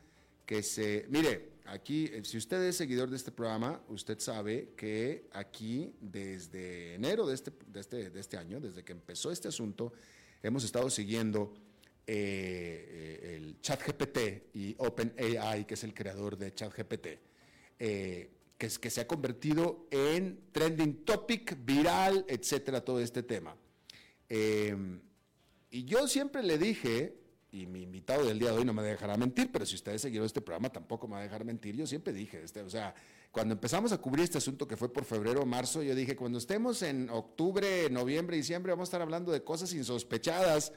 que 0.45 0.63
se... 0.63 1.05
Mire, 1.09 1.55
aquí, 1.65 2.05
eh, 2.05 2.23
si 2.23 2.37
usted 2.37 2.63
es 2.63 2.77
seguidor 2.77 3.09
de 3.09 3.17
este 3.17 3.33
programa, 3.33 3.81
usted 3.89 4.17
sabe 4.19 4.69
que 4.77 5.27
aquí, 5.33 5.93
desde 5.99 6.93
enero 6.93 7.27
de 7.27 7.35
este, 7.35 7.51
de 7.67 7.81
este, 7.81 8.09
de 8.09 8.19
este 8.21 8.37
año, 8.37 8.61
desde 8.61 8.85
que 8.85 8.93
empezó 8.93 9.29
este 9.29 9.49
asunto, 9.49 9.91
hemos 10.41 10.63
estado 10.63 10.89
siguiendo 10.89 11.53
eh, 12.07 13.35
el 13.35 13.59
ChatGPT 13.59 14.55
y 14.55 14.73
OpenAI, 14.77 15.67
que 15.67 15.73
es 15.73 15.83
el 15.83 15.93
creador 15.93 16.37
de 16.37 16.53
ChatGPT. 16.53 17.07
Eh, 17.77 18.29
que, 18.69 18.89
se 18.89 19.01
ha 19.01 19.07
convertido 19.07 19.87
en 19.91 20.39
trending 20.51 21.03
topic, 21.03 21.57
viral, 21.63 22.25
etcétera, 22.27 22.81
todo 22.81 22.99
este 22.99 23.23
tema. 23.23 23.55
Em, 24.29 25.01
y 25.69 25.85
yo 25.85 26.07
siempre 26.07 26.43
le 26.43 26.57
dije, 26.57 27.17
y 27.51 27.65
mi 27.65 27.83
invitado 27.83 28.25
del 28.25 28.39
día 28.39 28.51
de 28.51 28.59
hoy 28.59 28.65
no 28.65 28.73
me 28.73 28.83
dejará 28.83 29.17
mentir, 29.17 29.51
pero 29.51 29.65
si 29.65 29.75
ustedes 29.75 30.01
siguieron 30.01 30.25
este 30.25 30.41
programa 30.41 30.71
tampoco 30.71 31.07
me 31.07 31.13
va 31.13 31.19
a 31.19 31.23
dejar 31.23 31.45
mentir, 31.45 31.75
yo 31.75 31.85
siempre 31.85 32.13
dije, 32.13 32.41
este, 32.43 32.61
o 32.61 32.69
sea, 32.69 32.95
cuando 33.31 33.53
empezamos 33.53 33.91
a 33.91 33.97
cubrir 33.97 34.23
este 34.23 34.37
asunto 34.37 34.67
que 34.67 34.77
fue 34.77 34.91
por 34.91 35.05
febrero 35.05 35.41
o 35.41 35.45
marzo, 35.45 35.81
yo 35.83 35.95
dije, 35.95 36.15
cuando 36.15 36.37
estemos 36.37 36.81
en 36.83 37.09
octubre, 37.09 37.89
noviembre, 37.89 38.37
diciembre, 38.37 38.71
vamos 38.71 38.87
a 38.87 38.89
estar 38.89 39.01
hablando 39.01 39.31
de 39.31 39.43
cosas 39.43 39.73
insospechadas. 39.73 40.71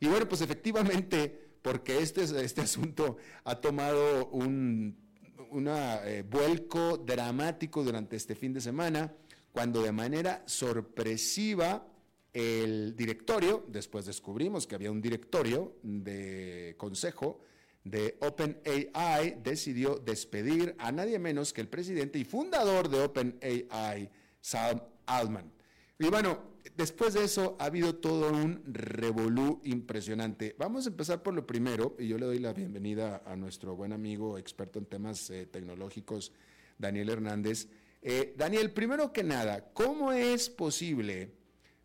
Y 0.00 0.06
bueno, 0.06 0.28
pues 0.28 0.40
efectivamente, 0.40 1.50
porque 1.62 1.98
este, 1.98 2.22
este 2.22 2.62
asunto 2.62 3.18
ha 3.44 3.60
tomado 3.60 4.28
un 4.28 5.07
un 5.50 5.68
eh, 5.68 6.24
vuelco 6.28 6.96
dramático 6.98 7.82
durante 7.82 8.16
este 8.16 8.34
fin 8.34 8.52
de 8.52 8.60
semana, 8.60 9.12
cuando 9.52 9.82
de 9.82 9.92
manera 9.92 10.42
sorpresiva 10.46 11.86
el 12.32 12.94
directorio, 12.94 13.64
después 13.68 14.06
descubrimos 14.06 14.66
que 14.66 14.74
había 14.74 14.90
un 14.90 15.00
directorio 15.00 15.76
de 15.82 16.74
consejo 16.76 17.40
de 17.84 18.18
OpenAI, 18.20 19.40
decidió 19.42 19.96
despedir 19.96 20.74
a 20.78 20.92
nadie 20.92 21.18
menos 21.18 21.52
que 21.52 21.60
el 21.60 21.68
presidente 21.68 22.18
y 22.18 22.24
fundador 22.24 22.88
de 22.88 23.00
OpenAI, 23.00 24.10
Sam 24.40 24.80
Altman. 25.06 25.57
Y 26.00 26.08
bueno, 26.10 26.38
después 26.76 27.14
de 27.14 27.24
eso 27.24 27.56
ha 27.58 27.64
habido 27.64 27.96
todo 27.96 28.30
un 28.30 28.62
revolú 28.66 29.60
impresionante. 29.64 30.54
Vamos 30.56 30.86
a 30.86 30.90
empezar 30.90 31.24
por 31.24 31.34
lo 31.34 31.44
primero, 31.44 31.96
y 31.98 32.06
yo 32.06 32.18
le 32.18 32.26
doy 32.26 32.38
la 32.38 32.52
bienvenida 32.52 33.20
a 33.26 33.34
nuestro 33.34 33.74
buen 33.74 33.92
amigo 33.92 34.38
experto 34.38 34.78
en 34.78 34.86
temas 34.86 35.28
eh, 35.30 35.46
tecnológicos, 35.46 36.32
Daniel 36.78 37.08
Hernández. 37.08 37.66
Eh, 38.00 38.32
Daniel, 38.36 38.70
primero 38.70 39.12
que 39.12 39.24
nada, 39.24 39.72
¿cómo 39.72 40.12
es 40.12 40.48
posible? 40.48 41.32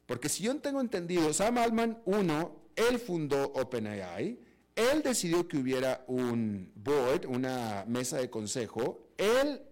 Porque 0.05 0.29
si 0.29 0.43
yo 0.43 0.55
tengo 0.59 0.79
entendido, 0.79 1.33
Sam 1.33 1.57
Altman, 1.57 1.99
uno, 2.05 2.67
él 2.75 2.99
fundó 2.99 3.45
OpenAI, 3.55 4.39
él 4.75 5.01
decidió 5.03 5.47
que 5.47 5.57
hubiera 5.57 6.05
un 6.07 6.71
board, 6.75 7.25
una 7.25 7.83
mesa 7.87 8.17
de 8.17 8.29
consejo, 8.29 9.07
él 9.17 9.63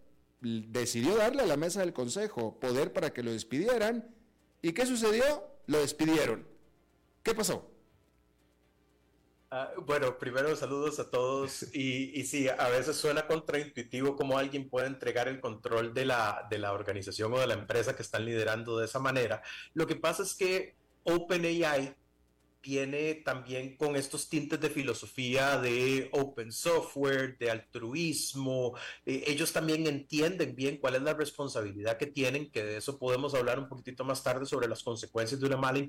decidió 0.41 1.15
darle 1.15 1.43
a 1.43 1.45
la 1.45 1.57
mesa 1.57 1.81
del 1.81 1.93
consejo 1.93 2.59
poder 2.59 2.91
para 2.91 3.13
que 3.13 3.21
lo 3.21 3.31
despidieran 3.31 4.03
¿Y 4.61 4.73
qué 4.73 4.85
sucedió? 4.85 5.23
Lo 5.67 5.79
despidieron. 5.79 6.47
¿Qué 7.23 7.33
pasó? 7.33 7.71
Ah, 9.53 9.69
bueno, 9.85 10.17
primero 10.17 10.55
saludos 10.55 10.99
a 10.99 11.09
todos 11.09 11.63
y, 11.73 12.17
y, 12.19 12.23
sí, 12.23 12.47
a 12.47 12.69
veces 12.69 12.95
suena 12.95 13.27
contraintuitivo 13.27 14.15
cómo 14.15 14.37
alguien 14.37 14.69
puede 14.69 14.87
entregar 14.87 15.27
el 15.27 15.41
control 15.41 15.93
de 15.93 16.05
la, 16.05 16.47
de 16.49 16.57
la 16.57 16.71
organización 16.71 17.33
o 17.33 17.39
de 17.39 17.47
la 17.47 17.55
empresa 17.55 17.95
que 17.95 18.01
están 18.01 18.25
liderando 18.25 18.77
de 18.77 18.85
esa 18.85 18.99
manera. 18.99 19.41
Lo 19.73 19.87
que 19.87 19.97
pasa 19.97 20.23
es 20.23 20.35
que 20.35 20.77
OpenAI 21.03 21.95
viene 22.61 23.15
también 23.15 23.75
con 23.75 23.95
estos 23.95 24.29
tintes 24.29 24.59
de 24.59 24.69
filosofía 24.69 25.59
de 25.59 26.09
open 26.11 26.51
software, 26.51 27.37
de 27.37 27.49
altruismo. 27.49 28.77
Eh, 29.05 29.23
ellos 29.27 29.51
también 29.51 29.87
entienden 29.87 30.55
bien 30.55 30.77
cuál 30.77 30.95
es 30.95 31.01
la 31.01 31.13
responsabilidad 31.13 31.97
que 31.97 32.07
tienen, 32.07 32.51
que 32.51 32.63
de 32.63 32.77
eso 32.77 32.99
podemos 32.99 33.33
hablar 33.33 33.59
un 33.59 33.67
poquitito 33.67 34.03
más 34.03 34.23
tarde 34.23 34.45
sobre 34.45 34.67
las 34.67 34.83
consecuencias 34.83 35.39
de 35.39 35.47
una 35.47 35.57
mala, 35.57 35.79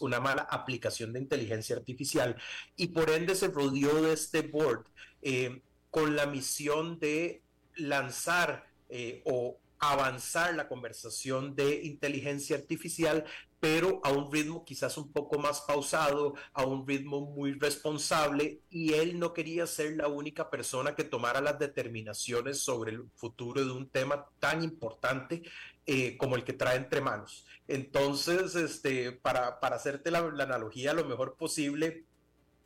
una 0.00 0.20
mala 0.20 0.42
aplicación 0.42 1.12
de 1.12 1.20
inteligencia 1.20 1.76
artificial. 1.76 2.36
Y 2.76 2.88
por 2.88 3.10
ende 3.10 3.34
se 3.34 3.48
rodeó 3.48 4.02
de 4.02 4.12
este 4.12 4.42
board 4.42 4.84
eh, 5.22 5.62
con 5.90 6.14
la 6.14 6.26
misión 6.26 6.98
de 7.00 7.42
lanzar 7.76 8.66
eh, 8.88 9.22
o 9.24 9.58
avanzar 9.80 10.54
la 10.54 10.68
conversación 10.68 11.56
de 11.56 11.82
inteligencia 11.82 12.56
artificial, 12.56 13.24
pero 13.60 14.00
a 14.02 14.10
un 14.10 14.32
ritmo 14.32 14.64
quizás 14.64 14.96
un 14.96 15.12
poco 15.12 15.38
más 15.38 15.60
pausado, 15.60 16.34
a 16.54 16.64
un 16.64 16.88
ritmo 16.88 17.20
muy 17.20 17.52
responsable, 17.52 18.62
y 18.70 18.94
él 18.94 19.18
no 19.18 19.34
quería 19.34 19.66
ser 19.66 19.96
la 19.96 20.08
única 20.08 20.50
persona 20.50 20.96
que 20.96 21.04
tomara 21.04 21.42
las 21.42 21.58
determinaciones 21.58 22.60
sobre 22.60 22.92
el 22.92 23.04
futuro 23.14 23.64
de 23.64 23.70
un 23.70 23.88
tema 23.88 24.26
tan 24.38 24.64
importante 24.64 25.42
eh, 25.86 26.16
como 26.16 26.36
el 26.36 26.44
que 26.44 26.54
trae 26.54 26.76
entre 26.76 27.02
manos. 27.02 27.46
Entonces, 27.68 28.54
este, 28.54 29.12
para, 29.12 29.60
para 29.60 29.76
hacerte 29.76 30.10
la, 30.10 30.22
la 30.22 30.44
analogía 30.44 30.94
lo 30.94 31.04
mejor 31.04 31.36
posible, 31.36 32.06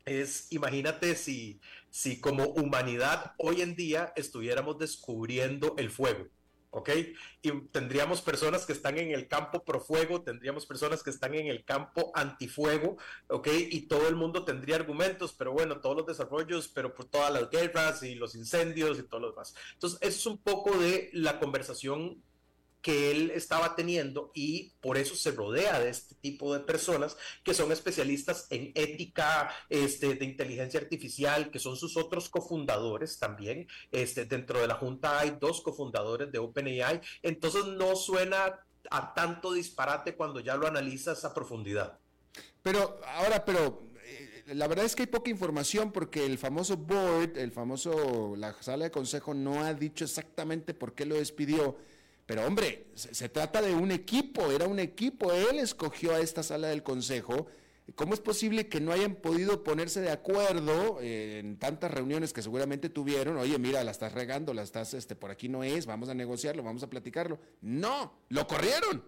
es, 0.05 0.47
imagínate 0.51 1.17
si, 1.17 1.61
si 1.91 2.21
como 2.21 2.45
humanidad 2.45 3.33
hoy 3.39 3.63
en 3.63 3.75
día 3.75 4.13
estuviéramos 4.17 4.79
descubriendo 4.79 5.75
el 5.77 5.91
fuego 5.91 6.27
¿ok? 6.75 6.91
Y 7.43 7.53
tendríamos 7.69 8.21
personas 8.21 8.67
que 8.67 8.73
están 8.73 8.99
en 8.99 9.13
el 9.13 9.29
campo 9.29 9.65
pro 9.65 9.81
fuego, 9.81 10.23
tendríamos 10.23 10.67
personas 10.67 11.03
que 11.03 11.11
están 11.11 11.35
en 11.35 11.47
el 11.47 11.65
campo 11.65 12.11
antifuego, 12.15 12.97
¿ok? 13.29 13.49
Y 13.71 13.83
todo 13.83 14.09
el 14.09 14.17
mundo 14.17 14.45
tendría 14.45 14.77
argumentos, 14.77 15.33
pero 15.33 15.53
bueno, 15.53 15.81
todos 15.81 15.97
los 15.97 16.07
desarrollos, 16.07 16.69
pero 16.69 16.93
por 16.93 17.05
todas 17.07 17.33
las 17.33 17.49
guerras 17.49 18.03
y 18.03 18.17
los 18.17 18.35
incendios 18.35 18.99
y 18.99 19.05
todo 19.05 19.21
lo 19.21 19.31
demás. 19.31 19.55
Entonces, 19.75 19.99
eso 20.03 20.19
es 20.19 20.27
un 20.27 20.39
poco 20.39 20.77
de 20.77 21.11
la 21.13 21.39
conversación 21.39 22.21
que 22.85 23.11
él 23.11 23.33
estaba 23.35 23.75
teniendo 23.75 24.31
y 24.35 24.75
por 24.83 24.99
eso 24.99 25.17
se 25.17 25.31
rodea 25.31 25.81
de 25.81 25.89
este 25.89 26.17
tipo 26.17 26.53
de 26.53 26.61
personas 26.61 27.17
que 27.43 27.55
son 27.55 27.73
especialistas 27.73 28.47
en 28.51 28.73
ética 28.75 29.51
este, 29.71 30.17
de 30.17 30.25
inteligencia 30.27 30.81
artificial, 30.81 31.51
que 31.51 31.59
son 31.59 31.77
sus 31.77 31.97
otros 31.97 32.29
cofundadores 32.29 33.19
también. 33.19 33.67
Este, 33.91 34.27
dentro 34.27 34.61
de 34.61 34.69
la 34.69 34.75
junta 34.75 35.19
hay 35.19 35.39
dos 35.41 35.63
cofundadores 35.63 36.31
de 36.31 36.39
OpenAI, 36.39 37.01
entonces 37.23 37.65
no 37.65 37.97
suena 37.97 38.61
a 38.91 39.15
tanto 39.15 39.55
disparate 39.55 40.15
cuando 40.15 40.41
ya 40.41 40.55
lo 40.57 40.67
analizas 40.67 41.25
a 41.25 41.33
profundidad. 41.33 41.99
Pero 42.63 43.01
ahora, 43.07 43.47
pero 43.47 43.89
eh, 44.05 44.45
la 44.49 44.69
verdad 44.69 44.85
es 44.85 44.95
que 44.95 45.05
hay 45.05 45.07
poca 45.07 45.31
información 45.31 45.91
porque 45.91 46.27
el 46.27 46.37
famoso 46.37 46.77
board, 46.77 47.39
el 47.39 47.51
famoso, 47.51 48.37
la 48.37 48.53
sala 48.63 48.85
de 48.85 48.91
consejo 48.91 49.33
no 49.33 49.65
ha 49.65 49.73
dicho 49.73 50.05
exactamente 50.05 50.75
por 50.75 50.95
qué 50.95 51.07
lo 51.07 51.15
despidió 51.15 51.79
pero 52.27 52.47
hombre, 52.47 52.87
se, 52.95 53.29
trata 53.29 53.61
de 53.61 53.75
un 53.75 53.91
equipo, 53.91 54.51
era 54.51 54.67
un 54.67 54.79
equipo, 54.79 55.33
él 55.33 55.59
escogió 55.59 56.15
a 56.15 56.21
esta 56.21 56.43
sala 56.43 56.69
del 56.69 56.83
Consejo. 56.83 57.47
¿Cómo 57.97 58.15
es 58.15 58.21
posible 58.21 58.67
que 58.69 58.81
no 58.81 58.93
hayan 58.93 59.15
podido 59.15 59.63
ponerse 59.63 60.01
de 60.01 60.11
acuerdo 60.11 61.01
eh, 61.03 61.41
en 61.41 61.59
tantas 61.59 61.91
reuniones 61.91 62.33
que 62.33 62.41
seguramente 62.41 62.89
tuvieron? 62.89 63.37
Oye, 63.37 63.59
mira, 63.59 63.85
la 63.85 63.91
estás 63.91 64.15
regando, 64.15 64.55
la 64.55 64.63
estás, 64.63 64.95
este, 64.95 65.15
por 65.15 65.31
aquí 65.31 65.51
no 65.51 65.65
es, 65.65 65.85
vamos 65.85 66.09
a 66.09 66.15
negociarlo, 66.15 66.63
vamos 66.63 66.83
a 66.83 66.89
platicarlo. 66.89 67.39
No, 67.61 68.21
lo 68.31 68.47
corrieron. 68.47 69.05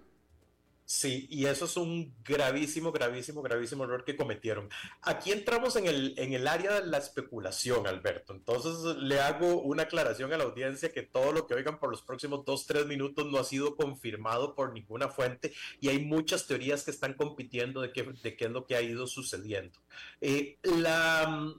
Sí, 0.88 1.26
y 1.30 1.46
eso 1.46 1.64
es 1.64 1.76
un 1.76 2.14
gravísimo, 2.22 2.92
gravísimo, 2.92 3.42
gravísimo 3.42 3.82
error 3.82 4.04
que 4.04 4.14
cometieron. 4.14 4.68
Aquí 5.02 5.32
entramos 5.32 5.74
en 5.74 5.86
el, 5.88 6.14
en 6.16 6.32
el 6.32 6.46
área 6.46 6.80
de 6.80 6.86
la 6.86 6.98
especulación, 6.98 7.88
Alberto. 7.88 8.32
Entonces 8.32 8.96
le 8.96 9.18
hago 9.18 9.62
una 9.62 9.82
aclaración 9.82 10.32
a 10.32 10.38
la 10.38 10.44
audiencia 10.44 10.92
que 10.92 11.02
todo 11.02 11.32
lo 11.32 11.48
que 11.48 11.54
oigan 11.54 11.80
por 11.80 11.90
los 11.90 12.02
próximos 12.02 12.44
dos, 12.44 12.66
tres 12.66 12.86
minutos 12.86 13.26
no 13.26 13.38
ha 13.38 13.42
sido 13.42 13.74
confirmado 13.74 14.54
por 14.54 14.72
ninguna 14.72 15.08
fuente 15.08 15.52
y 15.80 15.88
hay 15.88 15.98
muchas 16.04 16.46
teorías 16.46 16.84
que 16.84 16.92
están 16.92 17.14
compitiendo 17.14 17.80
de 17.80 17.90
qué, 17.90 18.04
de 18.22 18.36
qué 18.36 18.44
es 18.44 18.50
lo 18.52 18.64
que 18.64 18.76
ha 18.76 18.80
ido 18.80 19.08
sucediendo. 19.08 19.80
Eh, 20.20 20.56
la, 20.62 21.52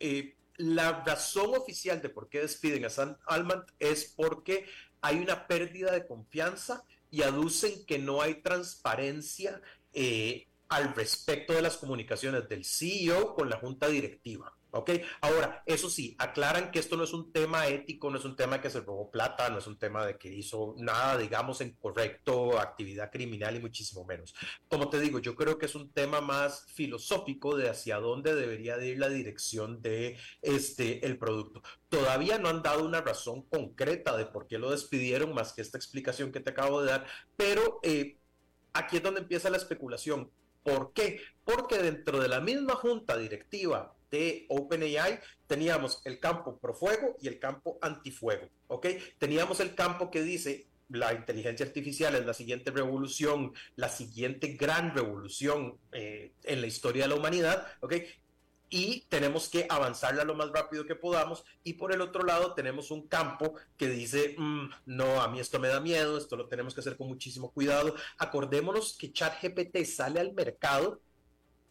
eh, 0.00 0.34
la 0.56 1.04
razón 1.04 1.54
oficial 1.54 2.02
de 2.02 2.08
por 2.08 2.28
qué 2.28 2.40
despiden 2.40 2.84
a 2.84 2.90
San 2.90 3.16
Alman 3.26 3.64
es 3.78 4.12
porque 4.16 4.66
hay 5.00 5.18
una 5.20 5.46
pérdida 5.46 5.92
de 5.92 6.04
confianza 6.04 6.82
y 7.12 7.22
aducen 7.22 7.84
que 7.84 7.98
no 7.98 8.22
hay 8.22 8.36
transparencia 8.36 9.60
eh, 9.92 10.48
al 10.68 10.94
respecto 10.94 11.52
de 11.52 11.60
las 11.60 11.76
comunicaciones 11.76 12.48
del 12.48 12.64
CEO 12.64 13.34
con 13.34 13.50
la 13.50 13.58
junta 13.58 13.86
directiva. 13.86 14.56
¿Ok? 14.74 14.90
Ahora, 15.20 15.62
eso 15.66 15.90
sí, 15.90 16.16
aclaran 16.18 16.70
que 16.70 16.78
esto 16.78 16.96
no 16.96 17.04
es 17.04 17.12
un 17.12 17.30
tema 17.30 17.66
ético, 17.68 18.10
no 18.10 18.16
es 18.16 18.24
un 18.24 18.36
tema 18.36 18.62
que 18.62 18.70
se 18.70 18.80
robó 18.80 19.10
plata, 19.10 19.50
no 19.50 19.58
es 19.58 19.66
un 19.66 19.78
tema 19.78 20.06
de 20.06 20.16
que 20.16 20.32
hizo 20.32 20.74
nada, 20.78 21.18
digamos, 21.18 21.60
en 21.60 21.72
correcto, 21.72 22.58
actividad 22.58 23.10
criminal 23.10 23.54
y 23.54 23.60
muchísimo 23.60 24.06
menos. 24.06 24.34
Como 24.68 24.88
te 24.88 24.98
digo, 24.98 25.18
yo 25.18 25.34
creo 25.34 25.58
que 25.58 25.66
es 25.66 25.74
un 25.74 25.92
tema 25.92 26.22
más 26.22 26.64
filosófico 26.72 27.54
de 27.54 27.68
hacia 27.68 27.98
dónde 27.98 28.34
debería 28.34 28.78
de 28.78 28.88
ir 28.88 28.98
la 28.98 29.10
dirección 29.10 29.82
de 29.82 30.16
este, 30.40 31.04
el 31.04 31.18
producto. 31.18 31.62
Todavía 31.90 32.38
no 32.38 32.48
han 32.48 32.62
dado 32.62 32.86
una 32.86 33.02
razón 33.02 33.42
concreta 33.42 34.16
de 34.16 34.24
por 34.24 34.46
qué 34.46 34.58
lo 34.58 34.70
despidieron, 34.70 35.34
más 35.34 35.52
que 35.52 35.60
esta 35.60 35.76
explicación 35.76 36.32
que 36.32 36.40
te 36.40 36.50
acabo 36.50 36.80
de 36.80 36.92
dar, 36.92 37.06
pero 37.36 37.78
eh, 37.82 38.16
aquí 38.72 38.96
es 38.96 39.02
donde 39.02 39.20
empieza 39.20 39.50
la 39.50 39.58
especulación. 39.58 40.30
¿Por 40.62 40.94
qué? 40.94 41.20
Porque 41.44 41.76
dentro 41.76 42.20
de 42.20 42.28
la 42.28 42.40
misma 42.40 42.74
junta 42.76 43.18
directiva 43.18 43.94
de 44.12 44.46
OpenAI, 44.48 45.18
teníamos 45.48 46.02
el 46.04 46.20
campo 46.20 46.58
pro 46.58 46.74
fuego 46.74 47.16
y 47.20 47.28
el 47.28 47.40
campo 47.40 47.78
antifuego, 47.80 48.48
¿ok? 48.68 48.86
Teníamos 49.18 49.58
el 49.60 49.74
campo 49.74 50.10
que 50.10 50.22
dice 50.22 50.68
la 50.90 51.14
inteligencia 51.14 51.64
artificial 51.64 52.14
es 52.14 52.26
la 52.26 52.34
siguiente 52.34 52.70
revolución, 52.70 53.54
la 53.76 53.88
siguiente 53.88 54.48
gran 54.48 54.94
revolución 54.94 55.78
eh, 55.92 56.32
en 56.44 56.60
la 56.60 56.66
historia 56.66 57.04
de 57.04 57.08
la 57.08 57.14
humanidad, 57.14 57.66
¿ok? 57.80 57.94
Y 58.68 59.06
tenemos 59.08 59.48
que 59.48 59.66
avanzarla 59.68 60.24
lo 60.24 60.34
más 60.34 60.50
rápido 60.50 60.86
que 60.86 60.94
podamos. 60.94 61.44
Y 61.62 61.74
por 61.74 61.92
el 61.92 62.00
otro 62.00 62.24
lado 62.24 62.54
tenemos 62.54 62.90
un 62.90 63.06
campo 63.06 63.54
que 63.76 63.88
dice, 63.88 64.34
mm, 64.36 64.70
no, 64.86 65.20
a 65.22 65.28
mí 65.28 65.40
esto 65.40 65.58
me 65.58 65.68
da 65.68 65.80
miedo, 65.80 66.16
esto 66.18 66.36
lo 66.36 66.48
tenemos 66.48 66.74
que 66.74 66.80
hacer 66.80 66.96
con 66.96 67.08
muchísimo 67.08 67.52
cuidado. 67.52 67.94
Acordémonos 68.18 68.96
que 68.98 69.12
ChatGPT 69.12 69.84
sale 69.84 70.20
al 70.20 70.32
mercado 70.32 71.00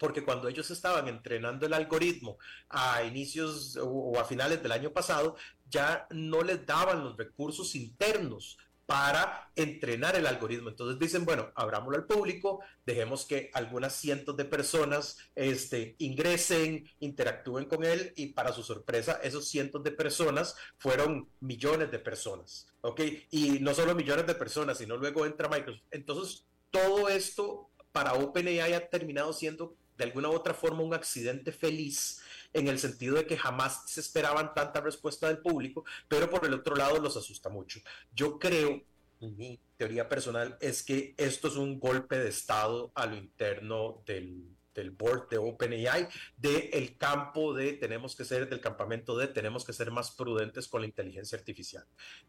porque 0.01 0.23
cuando 0.23 0.47
ellos 0.47 0.71
estaban 0.71 1.07
entrenando 1.07 1.67
el 1.67 1.73
algoritmo 1.73 2.39
a 2.69 3.03
inicios 3.03 3.77
o 3.79 4.19
a 4.19 4.25
finales 4.25 4.63
del 4.63 4.71
año 4.71 4.91
pasado, 4.91 5.35
ya 5.69 6.07
no 6.09 6.41
les 6.41 6.65
daban 6.65 7.03
los 7.03 7.15
recursos 7.15 7.75
internos 7.75 8.57
para 8.87 9.51
entrenar 9.55 10.15
el 10.15 10.25
algoritmo. 10.25 10.69
Entonces 10.69 10.97
dicen, 10.97 11.23
bueno, 11.23 11.51
abrámoslo 11.53 11.97
al 11.97 12.07
público, 12.07 12.61
dejemos 12.83 13.27
que 13.27 13.51
algunas 13.53 13.93
cientos 13.93 14.35
de 14.35 14.45
personas 14.45 15.19
este, 15.35 15.95
ingresen, 15.99 16.89
interactúen 16.99 17.65
con 17.65 17.83
él 17.83 18.11
y 18.15 18.33
para 18.33 18.53
su 18.53 18.63
sorpresa, 18.63 19.19
esos 19.21 19.47
cientos 19.49 19.83
de 19.83 19.91
personas 19.91 20.55
fueron 20.79 21.29
millones 21.41 21.91
de 21.91 21.99
personas, 21.99 22.67
¿ok? 22.81 23.01
Y 23.29 23.59
no 23.59 23.75
solo 23.75 23.93
millones 23.93 24.25
de 24.25 24.33
personas, 24.33 24.79
sino 24.79 24.97
luego 24.97 25.27
entra 25.27 25.47
Microsoft. 25.47 25.85
Entonces, 25.91 26.47
todo 26.71 27.07
esto 27.07 27.69
para 27.91 28.13
OpenAI 28.13 28.73
ha 28.73 28.89
terminado 28.89 29.31
siendo 29.33 29.75
de 30.01 30.07
alguna 30.07 30.29
u 30.29 30.33
otra 30.33 30.55
forma 30.55 30.81
un 30.81 30.95
accidente 30.95 31.51
feliz 31.51 32.21
en 32.53 32.67
el 32.67 32.79
sentido 32.79 33.17
de 33.17 33.27
que 33.27 33.37
jamás 33.37 33.83
se 33.85 33.99
esperaban 33.99 34.51
tanta 34.55 34.81
respuesta 34.81 35.27
del 35.27 35.37
público, 35.37 35.85
pero 36.07 36.27
por 36.27 36.43
el 36.43 36.55
otro 36.55 36.75
lado 36.75 36.99
los 36.99 37.15
asusta 37.17 37.49
mucho. 37.49 37.79
Yo 38.11 38.39
creo, 38.39 38.81
mi 39.19 39.59
teoría 39.77 40.09
personal 40.09 40.57
es 40.59 40.81
que 40.81 41.13
esto 41.17 41.49
es 41.49 41.55
un 41.55 41.79
golpe 41.79 42.17
de 42.17 42.29
estado 42.29 42.91
a 42.95 43.05
lo 43.05 43.15
interno 43.15 44.01
del, 44.07 44.57
del 44.73 44.89
board 44.89 45.29
de 45.29 45.37
OpenAI, 45.37 46.07
del 46.35 46.97
campo 46.97 47.53
de 47.53 47.73
tenemos 47.73 48.15
que 48.15 48.25
ser, 48.25 48.49
del 48.49 48.59
campamento 48.59 49.15
de 49.15 49.27
tenemos 49.27 49.63
que 49.63 49.73
ser 49.73 49.91
más 49.91 50.09
prudentes 50.09 50.67
con 50.67 50.81
la 50.81 50.87
inteligencia 50.87 51.37
artificial. 51.37 51.85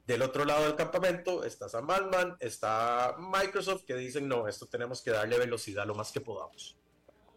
Del 0.06 0.20
otro 0.20 0.44
lado 0.44 0.64
del 0.64 0.76
campamento 0.76 1.42
está 1.42 1.70
Sam 1.70 1.88
Altman, 1.88 2.36
está 2.38 3.16
Microsoft, 3.18 3.84
que 3.86 3.94
dicen, 3.96 4.28
no, 4.28 4.46
esto 4.46 4.66
tenemos 4.66 5.00
que 5.00 5.10
darle 5.10 5.38
velocidad 5.38 5.86
lo 5.86 5.94
más 5.94 6.12
que 6.12 6.20
podamos. 6.20 6.76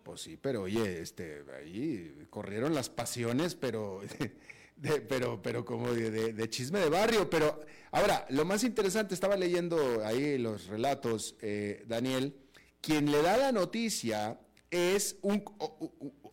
Pues 0.05 0.21
sí, 0.21 0.37
pero 0.39 0.61
oye, 0.61 1.01
este, 1.01 1.43
ahí 1.57 2.15
corrieron 2.29 2.75
las 2.75 2.91
pasiones, 2.91 3.55
pero, 3.55 4.01
pero, 5.09 5.41
pero 5.41 5.65
como 5.65 5.91
de, 5.91 6.47
chisme 6.51 6.79
de 6.79 6.89
barrio. 6.89 7.27
Pero 7.27 7.59
ahora, 7.89 8.23
lo 8.29 8.45
más 8.45 8.63
interesante, 8.63 9.15
estaba 9.15 9.35
leyendo 9.35 10.05
ahí 10.05 10.37
los 10.37 10.67
relatos, 10.67 11.35
eh, 11.41 11.83
Daniel, 11.87 12.35
quien 12.81 13.11
le 13.11 13.19
da 13.23 13.35
la 13.35 13.51
noticia 13.51 14.39
es 14.69 15.17
un, 15.23 15.43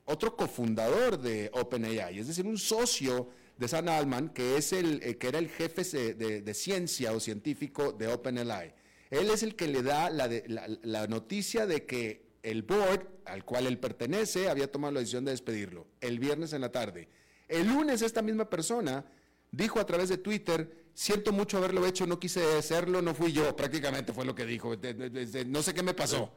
otro 0.04 0.36
cofundador 0.36 1.18
de 1.18 1.50
OpenAI, 1.54 2.18
es 2.18 2.26
decir, 2.26 2.44
un 2.44 2.58
socio 2.58 3.30
de 3.56 3.68
San 3.68 3.88
Alman, 3.88 4.34
que, 4.34 4.58
es 4.58 4.74
el, 4.74 5.02
eh, 5.02 5.16
que 5.16 5.28
era 5.28 5.38
el 5.38 5.48
jefe 5.48 5.82
de, 6.12 6.54
ciencia 6.54 7.14
o 7.14 7.20
científico 7.20 7.92
de 7.92 8.08
OpenAI. 8.08 8.74
Él 9.08 9.30
es 9.30 9.42
el 9.42 9.56
que 9.56 9.66
le 9.66 9.82
da 9.82 10.10
la, 10.10 10.28
la 10.82 11.06
noticia 11.06 11.64
de 11.64 11.86
que 11.86 12.31
el 12.42 12.62
board 12.62 13.06
al 13.24 13.44
cual 13.44 13.66
él 13.66 13.78
pertenece 13.78 14.48
había 14.48 14.70
tomado 14.70 14.92
la 14.92 15.00
decisión 15.00 15.24
de 15.24 15.30
despedirlo 15.30 15.86
el 16.00 16.18
viernes 16.18 16.52
en 16.52 16.60
la 16.60 16.72
tarde. 16.72 17.08
El 17.48 17.68
lunes 17.68 18.02
esta 18.02 18.22
misma 18.22 18.48
persona 18.48 19.04
dijo 19.50 19.78
a 19.78 19.86
través 19.86 20.08
de 20.08 20.18
Twitter, 20.18 20.86
siento 20.94 21.32
mucho 21.32 21.58
haberlo 21.58 21.86
hecho, 21.86 22.06
no 22.06 22.18
quise 22.18 22.56
hacerlo, 22.56 23.02
no 23.02 23.14
fui 23.14 23.32
yo, 23.32 23.54
prácticamente 23.54 24.12
fue 24.12 24.24
lo 24.24 24.34
que 24.34 24.46
dijo, 24.46 24.74
no 25.46 25.62
sé 25.62 25.74
qué 25.74 25.82
me 25.82 25.94
pasó. 25.94 26.32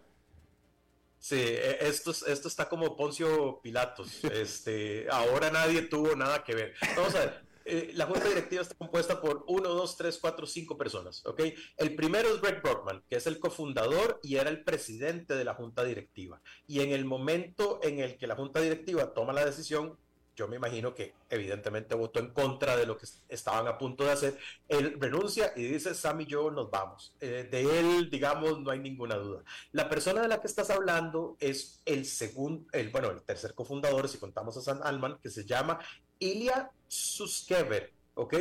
Sí, 1.17 1.37
e, 1.39 1.87
esto, 1.87 2.11
esto 2.11 2.47
está 2.47 2.69
como 2.69 2.95
Poncio 2.95 3.59
Pilatos, 3.63 4.23
este, 4.31 5.07
ahora 5.09 5.49
nadie 5.49 5.83
tuvo 5.83 6.15
nada 6.15 6.43
que 6.43 6.53
ver. 6.53 6.75
Vamos 6.95 7.15
a 7.15 7.19
ver, 7.19 7.44
eh, 7.65 7.91
la 7.95 8.05
junta 8.05 8.27
directiva 8.29 8.61
está 8.61 8.75
compuesta 8.75 9.19
por 9.19 9.43
uno, 9.47 9.69
dos, 9.69 9.97
tres, 9.97 10.19
cuatro, 10.21 10.45
cinco 10.45 10.77
personas, 10.77 11.25
¿ok? 11.25 11.41
El 11.77 11.95
primero 11.95 12.29
es 12.29 12.39
Greg 12.39 12.61
Brockman, 12.61 13.03
que 13.09 13.15
es 13.15 13.25
el 13.25 13.39
cofundador 13.39 14.19
y 14.21 14.35
era 14.35 14.51
el 14.51 14.63
presidente 14.63 15.35
de 15.35 15.43
la 15.43 15.55
junta 15.55 15.83
directiva. 15.83 16.41
Y 16.67 16.81
en 16.81 16.91
el 16.91 17.05
momento 17.05 17.79
en 17.81 17.99
el 17.99 18.17
que 18.17 18.27
la 18.27 18.35
junta 18.35 18.61
directiva 18.61 19.13
toma 19.13 19.33
la 19.33 19.43
decisión, 19.43 19.97
yo 20.35 20.47
me 20.47 20.57
imagino 20.57 20.93
que 20.93 21.13
evidentemente 21.29 21.95
votó 21.95 22.19
en 22.19 22.31
contra 22.31 22.75
de 22.75 22.85
lo 22.85 22.97
que 22.97 23.07
estaban 23.29 23.67
a 23.67 23.77
punto 23.77 24.03
de 24.03 24.11
hacer. 24.11 24.37
Él 24.67 24.97
renuncia 24.99 25.53
y 25.55 25.63
dice, 25.63 25.95
Sam 25.95 26.21
y 26.21 26.25
yo 26.25 26.51
nos 26.51 26.69
vamos. 26.69 27.15
Eh, 27.21 27.47
de 27.49 27.79
él, 27.79 28.09
digamos, 28.09 28.59
no 28.59 28.69
hay 28.69 28.79
ninguna 28.79 29.15
duda. 29.15 29.43
La 29.71 29.89
persona 29.89 30.21
de 30.21 30.27
la 30.27 30.41
que 30.41 30.47
estás 30.47 30.69
hablando 30.69 31.37
es 31.39 31.81
el 31.85 32.05
segundo, 32.05 32.67
el, 32.73 32.89
bueno, 32.89 33.11
el 33.11 33.21
tercer 33.23 33.53
cofundador, 33.53 34.09
si 34.09 34.17
contamos 34.17 34.57
a 34.57 34.61
Sam 34.61 34.81
Alman, 34.83 35.17
que 35.19 35.29
se 35.29 35.45
llama 35.45 35.79
Ilya 36.19 36.71
Suskever, 36.87 37.91
¿ok? 38.15 38.33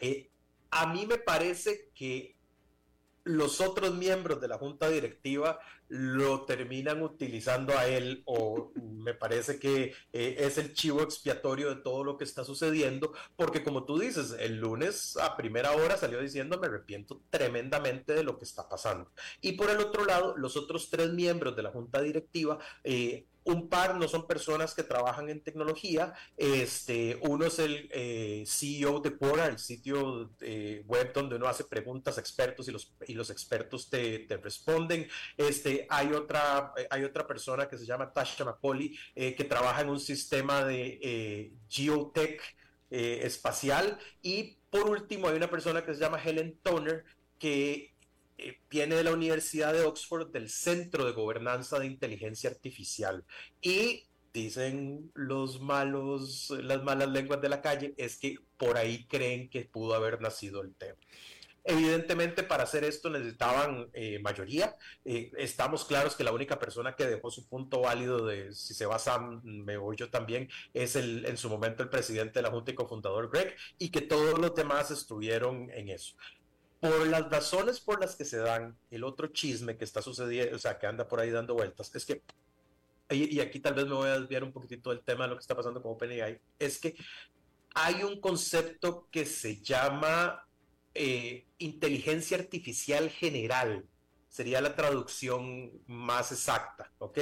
Eh, 0.00 0.28
a 0.70 0.86
mí 0.92 1.06
me 1.06 1.18
parece 1.18 1.90
que 1.94 2.34
los 3.24 3.60
otros 3.60 3.94
miembros 3.94 4.40
de 4.40 4.48
la 4.48 4.58
junta 4.58 4.88
directiva 4.88 5.60
lo 5.88 6.44
terminan 6.44 7.02
utilizando 7.02 7.76
a 7.76 7.86
él 7.86 8.22
o 8.24 8.72
me 8.82 9.14
parece 9.14 9.58
que 9.58 9.94
eh, 10.12 10.36
es 10.38 10.58
el 10.58 10.72
chivo 10.72 11.02
expiatorio 11.02 11.68
de 11.68 11.82
todo 11.82 12.02
lo 12.02 12.16
que 12.16 12.24
está 12.24 12.44
sucediendo, 12.44 13.12
porque 13.36 13.62
como 13.62 13.84
tú 13.84 13.98
dices, 13.98 14.34
el 14.38 14.58
lunes 14.58 15.16
a 15.18 15.36
primera 15.36 15.72
hora 15.72 15.96
salió 15.96 16.20
diciendo 16.20 16.58
me 16.58 16.66
arrepiento 16.66 17.22
tremendamente 17.30 18.14
de 18.14 18.24
lo 18.24 18.38
que 18.38 18.44
está 18.44 18.68
pasando. 18.68 19.10
Y 19.40 19.52
por 19.52 19.70
el 19.70 19.78
otro 19.78 20.04
lado, 20.04 20.36
los 20.36 20.56
otros 20.56 20.90
tres 20.90 21.12
miembros 21.12 21.54
de 21.54 21.62
la 21.62 21.70
junta 21.70 22.00
directiva 22.00 22.58
eh, 22.84 23.26
un 23.44 23.68
par 23.68 23.96
no 23.96 24.08
son 24.08 24.26
personas 24.26 24.74
que 24.74 24.82
trabajan 24.82 25.28
en 25.28 25.40
tecnología. 25.40 26.14
Este, 26.36 27.18
uno 27.22 27.46
es 27.46 27.58
el 27.58 27.88
eh, 27.92 28.44
CEO 28.46 29.00
de 29.00 29.16
Quora, 29.16 29.46
el 29.46 29.58
sitio 29.58 30.30
eh, 30.40 30.82
web 30.86 31.12
donde 31.12 31.36
uno 31.36 31.46
hace 31.46 31.64
preguntas 31.64 32.18
a 32.18 32.20
expertos 32.20 32.68
y 32.68 32.72
los, 32.72 32.92
y 33.06 33.14
los 33.14 33.30
expertos 33.30 33.90
te, 33.90 34.26
responden. 34.42 35.08
Este, 35.36 35.86
hay, 35.90 36.12
otra, 36.12 36.72
hay 36.90 37.04
otra 37.04 37.26
persona 37.26 37.68
que 37.68 37.78
se 37.78 37.86
llama 37.86 38.12
Tasha 38.12 38.44
McCauley 38.44 38.98
eh, 39.14 39.34
que 39.34 39.44
trabaja 39.44 39.82
en 39.82 39.90
un 39.90 40.00
sistema 40.00 40.64
de 40.64 41.52
geotech 41.68 42.40
espacial. 42.90 43.98
Y 44.20 44.58
por 44.70 44.88
último, 44.88 45.28
hay 45.28 45.36
una 45.36 45.50
persona 45.50 45.84
que 45.84 45.94
se 45.94 46.00
llama 46.00 46.22
Helen 46.22 46.58
Toner 46.62 47.04
que 47.38 47.91
eh, 48.42 48.60
viene 48.70 48.96
de 48.96 49.04
la 49.04 49.12
Universidad 49.12 49.72
de 49.72 49.82
Oxford, 49.82 50.30
del 50.30 50.48
Centro 50.48 51.04
de 51.04 51.12
Gobernanza 51.12 51.78
de 51.78 51.86
Inteligencia 51.86 52.50
Artificial. 52.50 53.24
Y 53.60 54.04
dicen 54.32 55.10
los 55.14 55.60
malos, 55.60 56.50
las 56.62 56.82
malas 56.82 57.08
lenguas 57.08 57.40
de 57.40 57.48
la 57.48 57.60
calle, 57.62 57.94
es 57.96 58.18
que 58.18 58.36
por 58.56 58.76
ahí 58.76 59.06
creen 59.06 59.48
que 59.50 59.64
pudo 59.64 59.94
haber 59.94 60.20
nacido 60.20 60.62
el 60.62 60.74
tema. 60.74 60.98
Evidentemente, 61.64 62.42
para 62.42 62.64
hacer 62.64 62.82
esto 62.82 63.08
necesitaban 63.08 63.88
eh, 63.92 64.18
mayoría. 64.18 64.74
Eh, 65.04 65.30
estamos 65.38 65.84
claros 65.84 66.16
que 66.16 66.24
la 66.24 66.32
única 66.32 66.58
persona 66.58 66.96
que 66.96 67.06
dejó 67.06 67.30
su 67.30 67.46
punto 67.46 67.82
válido 67.82 68.26
de 68.26 68.52
si 68.52 68.74
se 68.74 68.86
va 68.86 68.98
Sam, 68.98 69.40
me 69.44 69.76
voy 69.76 69.96
yo 69.96 70.10
también, 70.10 70.48
es 70.74 70.96
el, 70.96 71.24
en 71.24 71.36
su 71.36 71.48
momento 71.48 71.84
el 71.84 71.88
presidente 71.88 72.40
de 72.40 72.42
la 72.42 72.50
Junta 72.50 72.72
y 72.72 72.74
cofundador 72.74 73.30
Greg, 73.30 73.54
y 73.78 73.90
que 73.90 74.00
todos 74.00 74.40
los 74.40 74.54
demás 74.56 74.90
estuvieron 74.90 75.70
en 75.70 75.90
eso 75.90 76.16
por 76.82 77.06
las 77.06 77.30
razones 77.30 77.78
por 77.78 78.00
las 78.00 78.16
que 78.16 78.24
se 78.24 78.38
dan, 78.38 78.76
el 78.90 79.04
otro 79.04 79.28
chisme 79.28 79.76
que 79.76 79.84
está 79.84 80.02
sucediendo, 80.02 80.56
o 80.56 80.58
sea, 80.58 80.80
que 80.80 80.88
anda 80.88 81.06
por 81.06 81.20
ahí 81.20 81.30
dando 81.30 81.54
vueltas, 81.54 81.94
es 81.94 82.04
que, 82.04 82.22
y, 83.08 83.38
aquí 83.38 83.60
tal 83.60 83.74
vez 83.74 83.86
me 83.86 83.94
voy 83.94 84.08
a 84.08 84.18
desviar 84.18 84.42
un 84.42 84.52
poquitito 84.52 84.90
del 84.90 85.04
tema 85.04 85.22
de 85.24 85.30
lo 85.30 85.36
que 85.36 85.42
está 85.42 85.54
pasando 85.54 85.80
con 85.80 85.92
OpenAI, 85.92 86.40
es 86.58 86.80
que 86.80 86.96
hay 87.76 88.02
un 88.02 88.20
concepto 88.20 89.06
que 89.12 89.24
se 89.26 89.62
llama 89.62 90.44
eh, 90.92 91.46
inteligencia 91.58 92.36
artificial 92.36 93.10
general, 93.10 93.86
sería 94.28 94.60
la 94.60 94.74
traducción 94.74 95.70
más 95.86 96.32
exacta, 96.32 96.90
¿ok? 96.98 97.18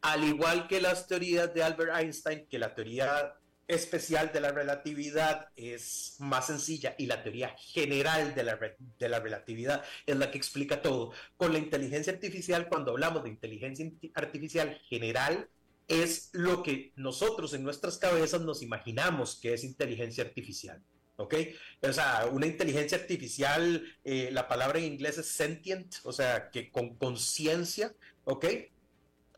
Al 0.00 0.24
igual 0.24 0.66
que 0.66 0.80
las 0.80 1.06
teorías 1.06 1.54
de 1.54 1.62
Albert 1.62 1.94
Einstein, 1.98 2.48
que 2.48 2.58
la 2.58 2.74
teoría 2.74 3.36
especial 3.68 4.30
de 4.32 4.40
la 4.40 4.52
relatividad 4.52 5.48
es 5.56 6.16
más 6.18 6.46
sencilla 6.46 6.94
y 6.98 7.06
la 7.06 7.22
teoría 7.22 7.54
general 7.58 8.34
de 8.34 8.42
la, 8.42 8.58
de 8.98 9.08
la 9.08 9.20
relatividad 9.20 9.84
es 10.06 10.16
la 10.16 10.30
que 10.30 10.38
explica 10.38 10.82
todo. 10.82 11.12
Con 11.36 11.52
la 11.52 11.58
inteligencia 11.58 12.12
artificial, 12.12 12.68
cuando 12.68 12.92
hablamos 12.92 13.22
de 13.24 13.30
inteligencia 13.30 13.90
artificial 14.14 14.78
general, 14.88 15.48
es 15.88 16.30
lo 16.32 16.62
que 16.62 16.92
nosotros 16.96 17.52
en 17.54 17.62
nuestras 17.62 17.98
cabezas 17.98 18.40
nos 18.40 18.62
imaginamos 18.62 19.36
que 19.36 19.54
es 19.54 19.64
inteligencia 19.64 20.24
artificial. 20.24 20.82
¿Ok? 21.16 21.34
O 21.82 21.92
sea, 21.92 22.26
una 22.32 22.46
inteligencia 22.46 22.98
artificial, 22.98 23.84
eh, 24.02 24.30
la 24.32 24.48
palabra 24.48 24.80
en 24.80 24.86
inglés 24.86 25.16
es 25.18 25.28
sentient, 25.28 25.94
o 26.02 26.12
sea, 26.12 26.50
que 26.50 26.72
con 26.72 26.96
conciencia, 26.96 27.94
¿ok? 28.24 28.46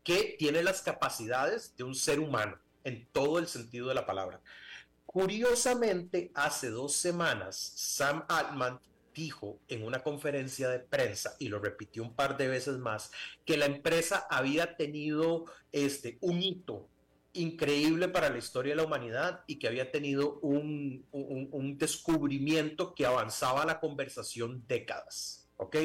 Que 0.03 0.35
tiene 0.39 0.63
las 0.63 0.81
capacidades 0.81 1.75
de 1.77 1.83
un 1.83 1.93
ser 1.93 2.19
humano 2.19 2.59
en 2.87 3.05
todo 3.11 3.37
el 3.37 3.47
sentido 3.47 3.89
de 3.89 3.95
la 3.95 4.05
palabra. 4.05 4.41
Curiosamente, 5.05 6.31
hace 6.33 6.69
dos 6.69 6.93
semanas, 6.93 7.55
Sam 7.75 8.23
Altman 8.29 8.79
dijo 9.13 9.59
en 9.67 9.83
una 9.83 10.03
conferencia 10.03 10.69
de 10.69 10.79
prensa, 10.79 11.35
y 11.39 11.49
lo 11.49 11.59
repitió 11.59 12.03
un 12.03 12.13
par 12.13 12.37
de 12.37 12.47
veces 12.47 12.77
más, 12.77 13.11
que 13.45 13.57
la 13.57 13.65
empresa 13.65 14.25
había 14.29 14.77
tenido 14.77 15.45
este, 15.71 16.17
un 16.21 16.41
hito 16.41 16.87
increíble 17.33 18.07
para 18.07 18.29
la 18.29 18.37
historia 18.37 18.71
de 18.71 18.77
la 18.77 18.85
humanidad 18.85 19.43
y 19.47 19.59
que 19.59 19.67
había 19.67 19.91
tenido 19.91 20.39
un, 20.39 21.05
un 21.11 21.77
descubrimiento 21.77 22.95
que 22.95 23.05
avanzaba 23.05 23.65
la 23.65 23.79
conversación 23.79 24.63
décadas. 24.67 25.49
¿Ok? 25.57 25.75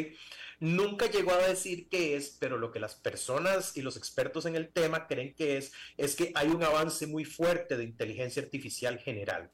Nunca 0.62 1.10
llegó 1.10 1.32
a 1.32 1.48
decir 1.48 1.88
qué 1.88 2.14
es, 2.14 2.36
pero 2.38 2.56
lo 2.56 2.70
que 2.70 2.78
las 2.78 2.94
personas 2.94 3.76
y 3.76 3.82
los 3.82 3.96
expertos 3.96 4.46
en 4.46 4.54
el 4.54 4.68
tema 4.72 5.08
creen 5.08 5.34
que 5.34 5.56
es, 5.56 5.72
es 5.96 6.14
que 6.14 6.30
hay 6.36 6.50
un 6.50 6.62
avance 6.62 7.08
muy 7.08 7.24
fuerte 7.24 7.76
de 7.76 7.82
inteligencia 7.82 8.44
artificial 8.44 9.00
general. 9.00 9.50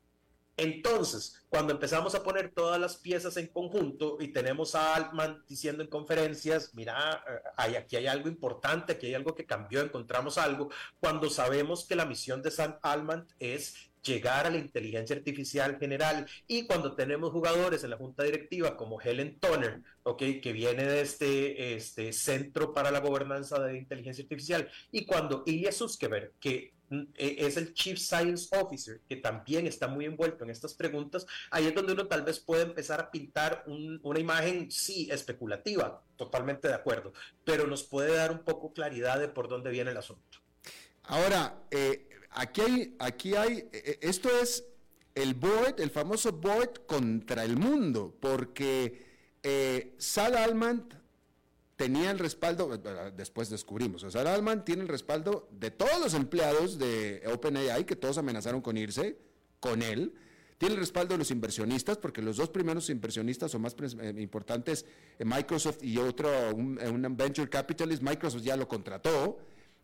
Entonces, 0.59 1.47
cuando 1.49 1.73
empezamos 1.73 2.15
a 2.15 2.23
poner 2.23 2.53
todas 2.53 2.79
las 2.79 2.99
piezas 2.99 3.39
en 3.39 3.47
conjunto 3.47 4.19
y 4.21 4.35
tenemos 4.35 4.75
a 4.75 4.97
Altman 4.97 5.43
diciendo 5.49 5.83
en 5.83 5.89
conferencias, 5.89 6.75
mira, 6.75 7.25
eh, 7.27 7.49
hay, 7.57 7.77
aquí 7.77 7.97
hay 7.97 8.07
algo 8.07 8.29
importante, 8.29 8.93
aquí 8.93 9.07
hay 9.07 9.15
algo 9.15 9.35
que 9.35 9.47
cambió, 9.47 9.81
encontramos 9.81 10.37
algo, 10.37 10.69
cuando 11.01 11.31
sabemos 11.31 11.87
que 11.87 11.97
la 11.97 12.05
misión 12.05 12.43
de 12.43 12.51
Sam 12.51 12.77
Altman 12.83 13.27
es 13.39 13.88
llegar 14.09 14.47
a 14.47 14.51
la 14.51 14.59
inteligencia 14.59 15.15
artificial 15.15 15.79
general. 15.79 16.27
Y 16.47 16.67
cuando 16.67 16.95
tenemos 16.95 17.31
jugadores 17.31 17.85
en 17.85 17.91
la 17.91 17.97
junta 17.97 18.25
directiva 18.25 18.77
como 18.77 19.01
Helen 19.01 19.39
Toner, 19.39 19.83
okay, 20.03 20.41
que 20.41 20.53
viene 20.53 20.85
de 20.85 21.01
este, 21.03 21.75
este 21.75 22.13
Centro 22.13 22.73
para 22.73 22.91
la 22.91 23.01
Gobernanza 23.01 23.61
de 23.61 23.79
Inteligencia 23.79 24.23
Artificial, 24.23 24.69
y 24.91 25.05
cuando 25.05 25.43
Ilya 25.47 25.71
Suskever, 25.71 26.33
que 26.41 26.73
mm, 26.89 27.03
e, 27.15 27.37
es 27.47 27.57
el 27.57 27.75
Chief 27.75 27.99
Science 27.99 28.49
Officer, 28.57 29.01
que 29.09 29.17
también 29.17 29.67
está 29.67 29.87
muy 29.87 30.07
envuelto 30.07 30.45
en 30.45 30.51
estas 30.51 30.75
preguntas, 30.75 31.27
ahí 31.51 31.67
es 31.67 31.75
donde 31.75 31.93
uno 31.93 32.07
tal 32.07 32.23
vez 32.23 32.41
puede 32.41 32.63
empezar 32.63 33.01
a 33.01 33.11
pintar 33.11 33.65
una 33.67 34.19
imagen, 34.19 34.71
sí, 34.71 35.09
especulativa, 35.11 36.03
totalmente 36.17 36.69
de 36.69 36.75
acuerdo, 36.75 37.13
pero 37.45 37.67
nos 37.67 37.85
puede 37.85 38.15
dar 38.15 38.33
un 38.33 38.41
poco 38.41 38.73
claridad 38.73 39.21
de 39.21 39.29
por 39.29 39.49
dónde 39.49 39.71
viene 39.71 39.91
el 39.91 39.97
asunto. 39.99 40.39
Ahora, 41.11 41.63
eh, 41.71 42.08
aquí 42.31 42.61
hay, 42.61 42.97
aquí 42.99 43.35
hay, 43.35 43.59
e, 43.59 43.69
e, 43.73 43.99
esto 44.03 44.29
es 44.41 44.65
el 45.15 45.35
board, 45.35 45.81
el 45.81 45.91
famoso 45.91 46.33
board 46.33 46.87
contra 46.87 47.45
el 47.45 47.57
mundo, 47.57 48.15
porque 48.21 49.07
eh, 49.43 49.95
Sal 49.99 50.37
Alman 50.37 50.89
tenía 51.77 52.11
el 52.11 52.19
respaldo, 52.19 52.75
eh, 52.75 53.13
después 53.17 53.51
descubrimos, 53.51 54.03
o 54.03 54.19
Alman 54.19 54.65
tiene 54.65 54.83
el 54.83 54.89
respaldo 54.89 55.49
de 55.51 55.71
todos 55.71 56.01
los 56.01 56.15
empleados 56.15 56.79
de 56.79 57.23
OpenAI, 57.27 57.85
que 57.85 57.97
todos 57.97 58.19
amenazaron 58.19 58.61
con 58.61 58.77
irse 58.77 59.17
con 59.61 59.83
él, 59.83 60.15
tiene 60.59 60.75
el 60.75 60.81
respaldo 60.81 61.15
de 61.15 61.19
los 61.19 61.31
inversionistas, 61.31 61.99
porque 61.99 62.21
los 62.21 62.37
dos 62.37 62.51
primeros 62.51 62.91
inversionistas 62.91 63.55
o 63.55 63.59
más 63.61 63.77
eh, 63.81 64.15
importantes, 64.19 64.85
Microsoft 65.19 65.83
y 65.83 65.99
otro, 65.99 66.29
un, 66.55 66.79
un 66.81 67.17
venture 67.17 67.49
capitalist, 67.49 68.03
Microsoft 68.03 68.43
ya 68.43 68.57
lo 68.57 68.67
contrató, 68.67 69.39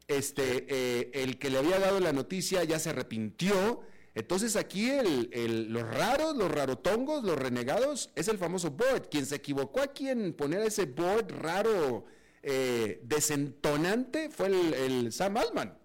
este, 0.08 0.66
eh, 0.68 1.10
el 1.14 1.38
que 1.38 1.50
le 1.50 1.58
había 1.58 1.78
dado 1.78 2.00
la 2.00 2.12
noticia 2.12 2.64
ya 2.64 2.78
se 2.78 2.90
arrepintió. 2.90 3.82
Entonces 4.14 4.54
aquí 4.54 4.90
el, 4.90 5.72
los 5.72 5.82
raros, 5.82 6.36
los 6.36 6.50
rarotongos, 6.50 7.24
los 7.24 7.36
renegados, 7.36 8.10
es 8.14 8.28
el 8.28 8.38
famoso 8.38 8.70
board. 8.70 9.08
Quien 9.10 9.26
se 9.26 9.36
equivocó 9.36 9.80
aquí 9.80 10.08
en 10.08 10.34
poner 10.34 10.60
ese 10.60 10.86
board 10.86 11.32
raro, 11.32 12.06
eh, 12.46 13.00
desentonante, 13.02 14.28
fue 14.28 14.48
el, 14.48 15.12
Sam 15.12 15.38
Altman. 15.38 15.78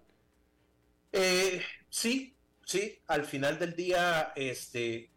Eh, 1.12 1.62
sí, 1.88 2.36
sí, 2.64 3.00
al 3.06 3.24
final 3.24 3.58
del 3.58 3.74
día, 3.74 4.32
este, 4.36 5.10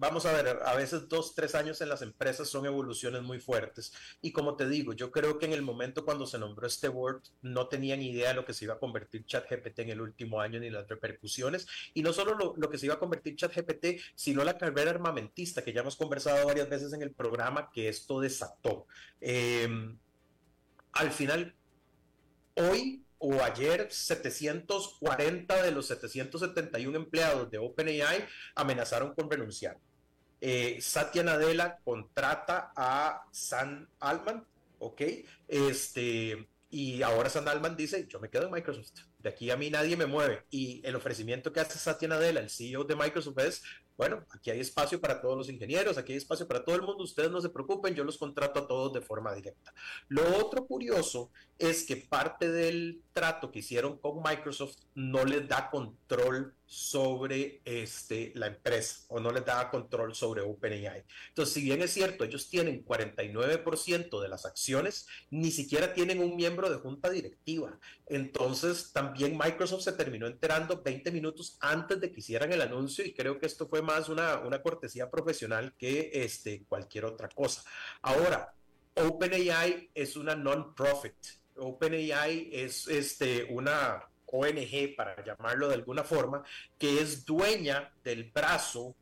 vamos 0.00 0.24
a 0.24 0.32
ver, 0.32 0.60
a 0.64 0.74
veces 0.74 1.10
dos, 1.10 1.34
tres 1.34 1.54
años 1.54 1.82
en 1.82 1.90
las 1.90 2.00
empresas 2.00 2.48
son 2.48 2.64
evoluciones 2.64 3.22
muy 3.22 3.38
fuertes. 3.38 3.92
Y 4.22 4.32
como 4.32 4.56
te 4.56 4.66
digo, 4.66 4.94
yo 4.94 5.10
creo 5.10 5.38
que 5.38 5.44
en 5.44 5.52
el 5.52 5.60
momento 5.60 6.06
cuando 6.06 6.26
se 6.26 6.38
nombró 6.38 6.66
este 6.66 6.88
Word, 6.88 7.20
no 7.42 7.68
tenían 7.68 8.00
idea 8.00 8.28
de 8.28 8.34
lo 8.34 8.46
que 8.46 8.54
se 8.54 8.64
iba 8.64 8.74
a 8.74 8.78
convertir 8.78 9.26
ChatGPT 9.26 9.80
en 9.80 9.90
el 9.90 10.00
último 10.00 10.40
año 10.40 10.58
ni 10.58 10.70
las 10.70 10.88
repercusiones. 10.88 11.66
Y 11.92 12.02
no 12.02 12.14
solo 12.14 12.54
lo, 12.56 12.70
que 12.70 12.78
se 12.78 12.86
iba 12.86 12.94
a 12.94 12.98
convertir 12.98 13.36
ChatGPT, 13.36 14.00
sino 14.14 14.42
la 14.42 14.56
carrera 14.56 14.90
armamentista 14.90 15.62
que 15.62 15.74
ya 15.74 15.82
hemos 15.82 15.96
conversado 15.96 16.46
varias 16.46 16.70
veces 16.70 16.94
en 16.94 17.02
el 17.02 17.12
programa 17.12 17.70
que 17.70 17.90
esto 17.90 18.20
desató. 18.20 18.86
Em, 19.20 19.98
al 20.92 21.10
final, 21.10 21.54
hoy 22.54 23.04
o 23.18 23.34
ayer 23.42 23.88
740 23.90 25.62
de 25.62 25.72
los 25.72 25.88
771 25.88 26.96
empleados 26.96 27.50
de 27.50 27.58
OpenAI 27.58 28.26
amenazaron 28.54 29.14
con 29.14 29.30
renunciar. 29.30 29.76
Eh, 30.40 30.78
Satya 30.80 31.22
Nadella 31.22 31.78
contrata 31.84 32.72
a 32.74 33.24
San 33.30 33.88
Alman, 34.00 34.46
¿ok? 34.78 35.02
Este, 35.46 36.48
y 36.70 37.02
ahora 37.02 37.28
San 37.28 37.48
Alman 37.48 37.76
dice, 37.76 38.06
yo 38.08 38.20
me 38.20 38.30
quedo 38.30 38.44
en 38.44 38.52
Microsoft, 38.52 38.92
de 39.18 39.28
aquí 39.28 39.50
a 39.50 39.56
mí 39.56 39.70
nadie 39.70 39.96
me 39.96 40.06
mueve. 40.06 40.44
Y 40.50 40.80
el 40.86 40.96
ofrecimiento 40.96 41.52
que 41.52 41.60
hace 41.60 41.78
Satya 41.78 42.08
Nadella, 42.08 42.40
el 42.40 42.48
CEO 42.48 42.84
de 42.84 42.96
Microsoft, 42.96 43.38
es, 43.38 43.62
bueno, 43.96 44.24
aquí 44.30 44.50
hay 44.50 44.60
espacio 44.60 45.00
para 45.00 45.20
todos 45.20 45.36
los 45.36 45.50
ingenieros, 45.50 45.98
aquí 45.98 46.12
hay 46.12 46.18
espacio 46.18 46.48
para 46.48 46.64
todo 46.64 46.76
el 46.76 46.82
mundo, 46.82 47.04
ustedes 47.04 47.30
no 47.30 47.40
se 47.40 47.50
preocupen, 47.50 47.94
yo 47.94 48.04
los 48.04 48.16
contrato 48.16 48.60
a 48.60 48.66
todos 48.66 48.92
de 48.94 49.02
forma 49.02 49.34
directa. 49.34 49.74
Lo 50.08 50.22
otro 50.38 50.66
curioso 50.66 51.30
es 51.60 51.84
que 51.84 51.96
parte 51.96 52.50
del 52.50 53.02
trato 53.12 53.52
que 53.52 53.58
hicieron 53.58 53.98
con 53.98 54.22
Microsoft 54.22 54.78
no 54.94 55.26
les 55.26 55.46
da 55.46 55.68
control 55.68 56.54
sobre 56.64 57.60
este, 57.66 58.32
la 58.34 58.46
empresa 58.46 59.04
o 59.08 59.20
no 59.20 59.30
les 59.30 59.44
da 59.44 59.68
control 59.68 60.14
sobre 60.14 60.40
OpenAI. 60.40 61.04
Entonces, 61.28 61.52
si 61.52 61.60
bien 61.60 61.82
es 61.82 61.92
cierto, 61.92 62.24
ellos 62.24 62.48
tienen 62.48 62.82
49% 62.82 64.22
de 64.22 64.28
las 64.28 64.46
acciones, 64.46 65.06
ni 65.30 65.50
siquiera 65.50 65.92
tienen 65.92 66.20
un 66.20 66.34
miembro 66.34 66.70
de 66.70 66.78
junta 66.78 67.10
directiva. 67.10 67.78
Entonces, 68.06 68.90
también 68.92 69.36
Microsoft 69.36 69.82
se 69.82 69.92
terminó 69.92 70.28
enterando 70.28 70.80
20 70.80 71.12
minutos 71.12 71.58
antes 71.60 72.00
de 72.00 72.10
que 72.10 72.20
hicieran 72.20 72.50
el 72.52 72.62
anuncio 72.62 73.04
y 73.04 73.12
creo 73.12 73.38
que 73.38 73.46
esto 73.46 73.68
fue 73.68 73.82
más 73.82 74.08
una, 74.08 74.38
una 74.38 74.62
cortesía 74.62 75.10
profesional 75.10 75.74
que 75.76 76.10
este, 76.14 76.64
cualquier 76.66 77.04
otra 77.04 77.28
cosa. 77.28 77.62
Ahora, 78.00 78.54
OpenAI 78.94 79.90
es 79.94 80.16
una 80.16 80.34
non-profit 80.34 81.39
OpenAI 81.60 82.50
es 82.52 82.88
este, 82.88 83.44
una 83.44 84.08
ONG, 84.26 84.94
para 84.96 85.24
llamarlo 85.24 85.68
de 85.68 85.74
alguna 85.74 86.04
forma, 86.04 86.42
que 86.78 87.00
es 87.00 87.24
dueña 87.24 87.92
del 88.04 88.24
brazo 88.24 88.94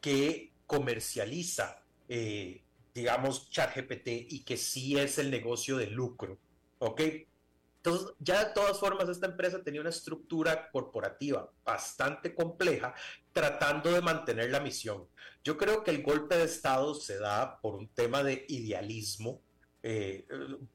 que 0.00 0.52
comercializa, 0.66 1.82
eh, 2.08 2.62
digamos, 2.94 3.50
ChatGPT 3.50 4.08
y 4.28 4.44
que 4.44 4.56
sí 4.56 4.98
es 4.98 5.18
el 5.18 5.30
negocio 5.30 5.76
de 5.76 5.86
lucro. 5.86 6.38
¿Ok? 6.78 7.00
Entonces, 7.84 8.14
ya 8.20 8.44
de 8.44 8.54
todas 8.54 8.78
formas, 8.78 9.08
esta 9.08 9.26
empresa 9.26 9.62
tenía 9.62 9.80
una 9.80 9.90
estructura 9.90 10.70
corporativa 10.70 11.50
bastante 11.64 12.32
compleja 12.32 12.94
tratando 13.32 13.90
de 13.90 14.00
mantener 14.00 14.50
la 14.50 14.60
misión. 14.60 15.08
Yo 15.42 15.56
creo 15.56 15.82
que 15.82 15.90
el 15.90 16.02
golpe 16.02 16.36
de 16.36 16.44
Estado 16.44 16.94
se 16.94 17.18
da 17.18 17.60
por 17.60 17.74
un 17.74 17.88
tema 17.88 18.22
de 18.22 18.44
idealismo, 18.48 19.40
eh, 19.82 20.26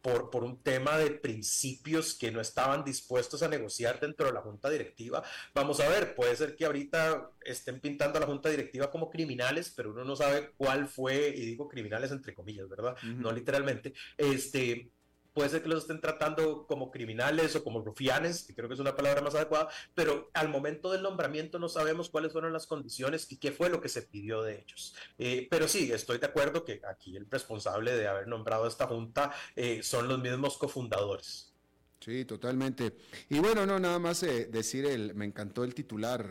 por, 0.02 0.30
por 0.30 0.44
un 0.44 0.62
tema 0.62 0.98
de 0.98 1.12
principios 1.12 2.14
que 2.14 2.32
no 2.32 2.42
estaban 2.42 2.84
dispuestos 2.84 3.42
a 3.44 3.48
negociar 3.48 4.00
dentro 4.00 4.28
de 4.28 4.34
la 4.34 4.42
junta 4.42 4.70
directiva. 4.70 5.24
Vamos 5.54 5.80
a 5.80 5.88
ver, 5.88 6.16
puede 6.16 6.36
ser 6.36 6.56
que 6.56 6.66
ahorita 6.66 7.32
estén 7.42 7.80
pintando 7.80 8.18
a 8.18 8.22
la 8.22 8.28
junta 8.28 8.50
directiva 8.50 8.92
como 8.92 9.10
criminales, 9.10 9.74
pero 9.76 9.92
uno 9.92 10.04
no 10.04 10.16
sabe 10.16 10.52
cuál 10.58 10.88
fue, 10.88 11.30
y 11.30 11.46
digo 11.46 11.68
criminales 11.68 12.12
entre 12.12 12.34
comillas, 12.34 12.68
¿verdad? 12.68 12.96
No 13.04 13.32
literalmente. 13.32 13.94
Este, 14.18 14.92
puede 15.38 15.50
ser 15.52 15.62
que 15.62 15.70
los 15.70 15.84
estén 15.84 16.02
tratando 16.02 16.66
como 16.66 16.90
criminales 16.90 17.56
o 17.56 17.64
como 17.64 17.82
rufianes, 17.82 18.42
que 18.42 18.56
creo 18.56 18.68
que 18.68 18.74
es 18.74 18.80
una 18.80 18.96
palabra 18.96 19.22
más 19.22 19.36
adecuada, 19.36 19.70
pero 19.94 20.32
al 20.34 20.50
momento 20.50 20.92
del 20.92 21.04
nombramiento 21.04 21.60
no 21.60 21.70
sabemos 21.70 22.10
cuáles 22.10 22.32
fueron 22.32 22.54
las 22.54 22.66
condiciones 22.66 23.32
y 23.32 23.38
qué 23.38 23.52
fue 23.52 23.70
lo 23.70 23.80
que 23.80 23.88
se 23.88 24.02
pidió 24.02 24.42
de 24.42 24.64
ellos. 24.64 24.96
Eh, 25.20 25.48
pero 25.52 25.68
sí, 25.68 25.92
estoy 25.92 26.18
de 26.18 26.26
acuerdo 26.26 26.66
que 26.66 26.82
aquí 26.90 27.16
el 27.16 27.30
responsable 27.30 27.96
de 27.96 28.08
haber 28.08 28.28
nombrado 28.28 28.66
esta 28.66 28.88
junta 28.88 29.32
eh, 29.56 29.84
son 29.84 30.08
los 30.08 30.18
mismos 30.20 30.58
cofundadores. 30.58 31.54
Sí, 32.00 32.26
totalmente. 32.26 32.96
Y 33.30 33.38
bueno, 33.38 33.68
no, 33.68 33.78
nada 33.78 34.00
más 34.00 34.24
eh, 34.24 34.48
decir, 34.48 34.88
el, 34.88 35.14
me 35.14 35.26
encantó 35.26 35.64
el 35.64 35.76
titular. 35.76 36.28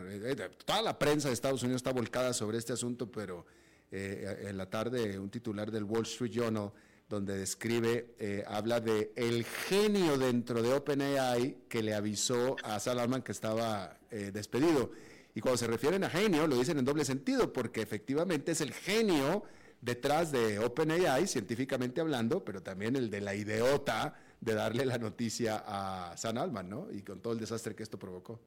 toda 0.65 0.81
la 0.81 0.99
prensa 0.99 1.29
de 1.29 1.33
Estados 1.33 1.63
Unidos 1.63 1.79
está 1.79 1.93
volcada 1.93 2.33
sobre 2.33 2.57
este 2.57 2.73
asunto, 2.73 3.09
pero 3.09 3.45
en 3.89 4.57
la 4.57 4.69
tarde 4.69 5.17
un 5.17 5.29
titular 5.29 5.71
del 5.71 5.85
Wall 5.85 6.03
Street 6.03 6.33
Journal 6.33 6.73
donde 7.09 7.37
describe, 7.37 8.15
eh, 8.19 8.43
habla 8.47 8.81
de 8.81 9.13
el 9.15 9.45
genio 9.45 10.17
dentro 10.17 10.61
de 10.61 10.73
OpenAI 10.73 11.57
que 11.69 11.81
le 11.81 11.93
avisó 11.93 12.57
a 12.63 12.79
Salman 12.79 13.21
que 13.21 13.31
estaba 13.31 13.97
eh, 14.11 14.31
despedido. 14.33 14.91
Y 15.33 15.39
cuando 15.39 15.57
se 15.57 15.67
refieren 15.67 16.03
a 16.03 16.09
genio, 16.09 16.47
lo 16.47 16.57
dicen 16.57 16.79
en 16.79 16.85
doble 16.85 17.05
sentido, 17.05 17.53
porque 17.53 17.81
efectivamente 17.81 18.51
es 18.51 18.61
el 18.61 18.73
genio 18.73 19.43
detrás 19.81 20.31
de 20.31 20.59
OpenAI, 20.59 21.27
científicamente 21.27 22.01
hablando, 22.01 22.43
pero 22.43 22.61
también 22.61 22.95
el 22.95 23.09
de 23.09 23.21
la 23.21 23.35
idiota 23.35 24.15
de 24.41 24.53
darle 24.53 24.85
la 24.85 24.97
noticia 24.97 25.63
a 25.65 26.17
San 26.17 26.37
Alman, 26.37 26.69
¿no? 26.69 26.87
Y 26.91 27.03
con 27.03 27.21
todo 27.21 27.33
el 27.33 27.39
desastre 27.39 27.75
que 27.75 27.83
esto 27.83 27.97
provocó. 27.97 28.39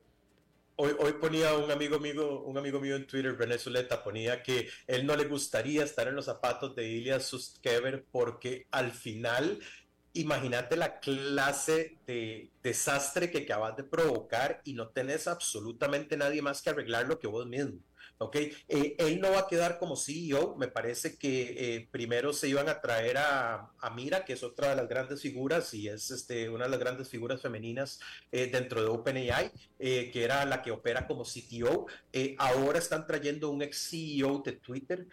Hoy, 0.83 1.13
ponía 1.21 1.55
un 1.57 1.71
amigo 1.71 1.99
mío, 1.99 2.41
un 2.41 2.57
amigo 2.57 2.81
mío 2.81 2.97
en 2.97 3.07
Twitter, 3.07 3.37
René 3.37 3.59
Zuleta, 3.59 4.03
ponía 4.03 4.43
que 4.43 4.71
él 4.87 5.05
no 5.05 5.15
le 5.15 5.27
gustaría 5.27 5.85
estar 5.85 6.09
en 6.09 6.15
los 6.15 6.25
zapatos 6.25 6.75
de 6.75 6.89
Ilya 6.89 7.21
Sustkever 7.21 8.07
porque 8.11 8.67
al 8.71 8.91
final, 8.91 9.59
imagínate 10.15 10.77
la 10.77 10.99
clase 10.99 11.99
de 12.07 12.51
desastre 12.63 13.31
que 13.31 13.41
acabas 13.41 13.77
de 13.77 13.85
provocar 13.85 14.63
y 14.65 14.73
no 14.73 14.89
tenés 14.89 15.29
absolutamente 15.29 16.17
nadie 16.17 16.41
más 16.41 16.63
que 16.63 16.71
arreglar 16.71 17.07
lo 17.07 17.19
que 17.19 17.27
vos 17.27 17.47
mismo. 17.47 17.79
¿Ok? 18.21 18.37
Eh, 18.37 18.97
él 18.99 19.19
no 19.21 19.31
va 19.31 19.41
a 19.41 19.47
quedar 19.49 19.79
como 19.79 19.97
CEO, 19.97 20.55
me 20.57 20.69
parece 20.69 21.17
que 21.17 21.77
eh, 21.77 21.89
primero 21.91 22.35
se 22.35 22.49
iban 22.49 22.69
a 22.69 22.81
traer 22.81 23.17
a, 23.17 23.73
Mira, 23.97 24.25
que 24.25 24.35
es 24.35 24.43
otra 24.43 24.71
de 24.71 24.77
las 24.77 24.89
grandes 24.89 25.23
figuras 25.23 25.73
y 25.75 25.89
es 25.89 26.11
este, 26.11 26.51
una 26.51 26.65
de 26.65 26.71
las 26.71 26.79
grandes 26.79 27.09
figuras 27.09 27.41
femeninas 27.41 27.99
eh, 28.31 28.49
dentro 28.53 28.83
de 28.83 28.89
OpenAI, 28.89 29.51
que 29.79 30.23
era 30.23 30.45
la 30.45 30.63
que 30.63 30.71
opera 30.71 31.07
como 31.07 31.25
CTO. 31.25 31.87
ahora 32.39 32.79
están 32.79 33.07
trayendo 33.07 33.51
un 33.51 33.63
ex 33.63 33.89
CEO 33.89 34.43
de 34.45 34.53
Twitter. 34.53 35.07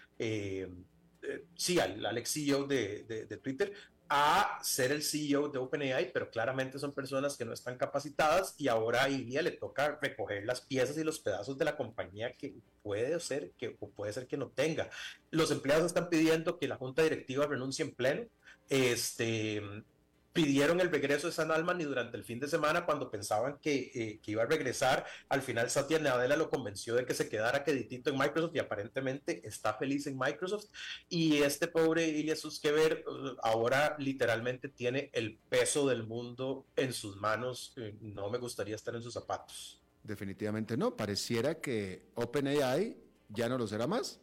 sí, 1.55 1.79
al, 1.79 2.17
ex 2.17 2.29
CEO 2.29 2.67
de, 2.67 3.03
de 3.03 3.37
Twitter, 3.37 3.71
a 4.09 4.59
ser 4.61 4.91
el 4.91 5.03
CEO 5.03 5.49
de 5.49 5.59
OpenAI, 5.59 6.11
pero 6.11 6.29
claramente 6.29 6.79
son 6.79 6.93
personas 6.93 7.37
que 7.37 7.45
no 7.45 7.53
están 7.53 7.77
capacitadas 7.77 8.55
y 8.57 8.67
ahora 8.67 9.03
a 9.03 9.09
Ilya 9.09 9.41
le 9.41 9.51
toca 9.51 9.97
recoger 10.01 10.45
las 10.45 10.61
piezas 10.61 10.97
y 10.97 11.03
los 11.03 11.19
pedazos 11.19 11.57
de 11.57 11.65
la 11.65 11.77
compañía 11.77 12.33
que 12.35 12.55
puede 12.83 13.19
ser 13.19 13.51
que 13.57 13.75
o 13.79 13.89
puede 13.89 14.13
ser 14.13 14.27
que 14.27 14.37
no 14.37 14.47
tenga. 14.49 14.89
Los 15.31 15.51
empleados 15.51 15.85
están 15.85 16.09
pidiendo 16.09 16.57
que 16.57 16.67
la 16.67 16.77
junta 16.77 17.03
directiva 17.03 17.45
renuncie 17.45 17.83
en 17.85 17.93
pleno. 17.93 18.27
Este, 18.69 19.61
pidieron 20.37 20.79
el 20.81 20.91
regreso 20.91 21.25
de 21.25 21.33
San 21.33 21.49
Alman 21.49 21.81
y 21.81 21.85
durante 21.85 22.15
el 22.15 22.23
fin 22.23 22.39
de 22.39 22.47
semana, 22.47 22.85
cuando 22.85 23.09
pensaban 23.09 23.57
que, 23.57 23.91
eh, 23.95 24.19
que, 24.21 24.33
iba 24.33 24.43
a 24.43 24.45
regresar, 24.45 25.03
al 25.29 25.41
final 25.41 25.67
Satya 25.71 25.97
Nadella 25.97 26.37
lo 26.37 26.51
convenció 26.51 26.93
de 26.93 27.07
que 27.07 27.15
se 27.15 27.27
quedara 27.27 27.63
queditito 27.63 28.11
en 28.11 28.19
Microsoft 28.19 28.55
y 28.55 28.59
aparentemente 28.59 29.41
está 29.47 29.73
feliz 29.73 30.05
en 30.05 30.15
Microsoft. 30.15 30.65
Y 31.09 31.37
este 31.37 31.67
pobre 31.67 32.07
Ilya 32.07 32.35
Suskever 32.35 33.03
uh, 33.07 33.35
ahora 33.41 33.95
literalmente 33.97 34.69
tiene 34.69 35.09
el 35.13 35.39
peso 35.49 35.87
del 35.87 36.05
mundo 36.05 36.67
en 36.75 36.93
sus 36.93 37.17
manos. 37.17 37.73
Eh, 37.75 37.95
no 37.99 38.29
me 38.29 38.37
gustaría 38.37 38.75
estar 38.75 38.93
en 38.93 39.01
sus 39.01 39.15
zapatos. 39.15 39.81
Definitivamente 40.03 40.77
no. 40.77 40.95
Pareciera 40.95 41.55
que 41.55 42.11
OpenAI 42.13 42.95
ya 43.29 43.49
no 43.49 43.57
lo 43.57 43.65
será 43.65 43.87
más 43.87 44.19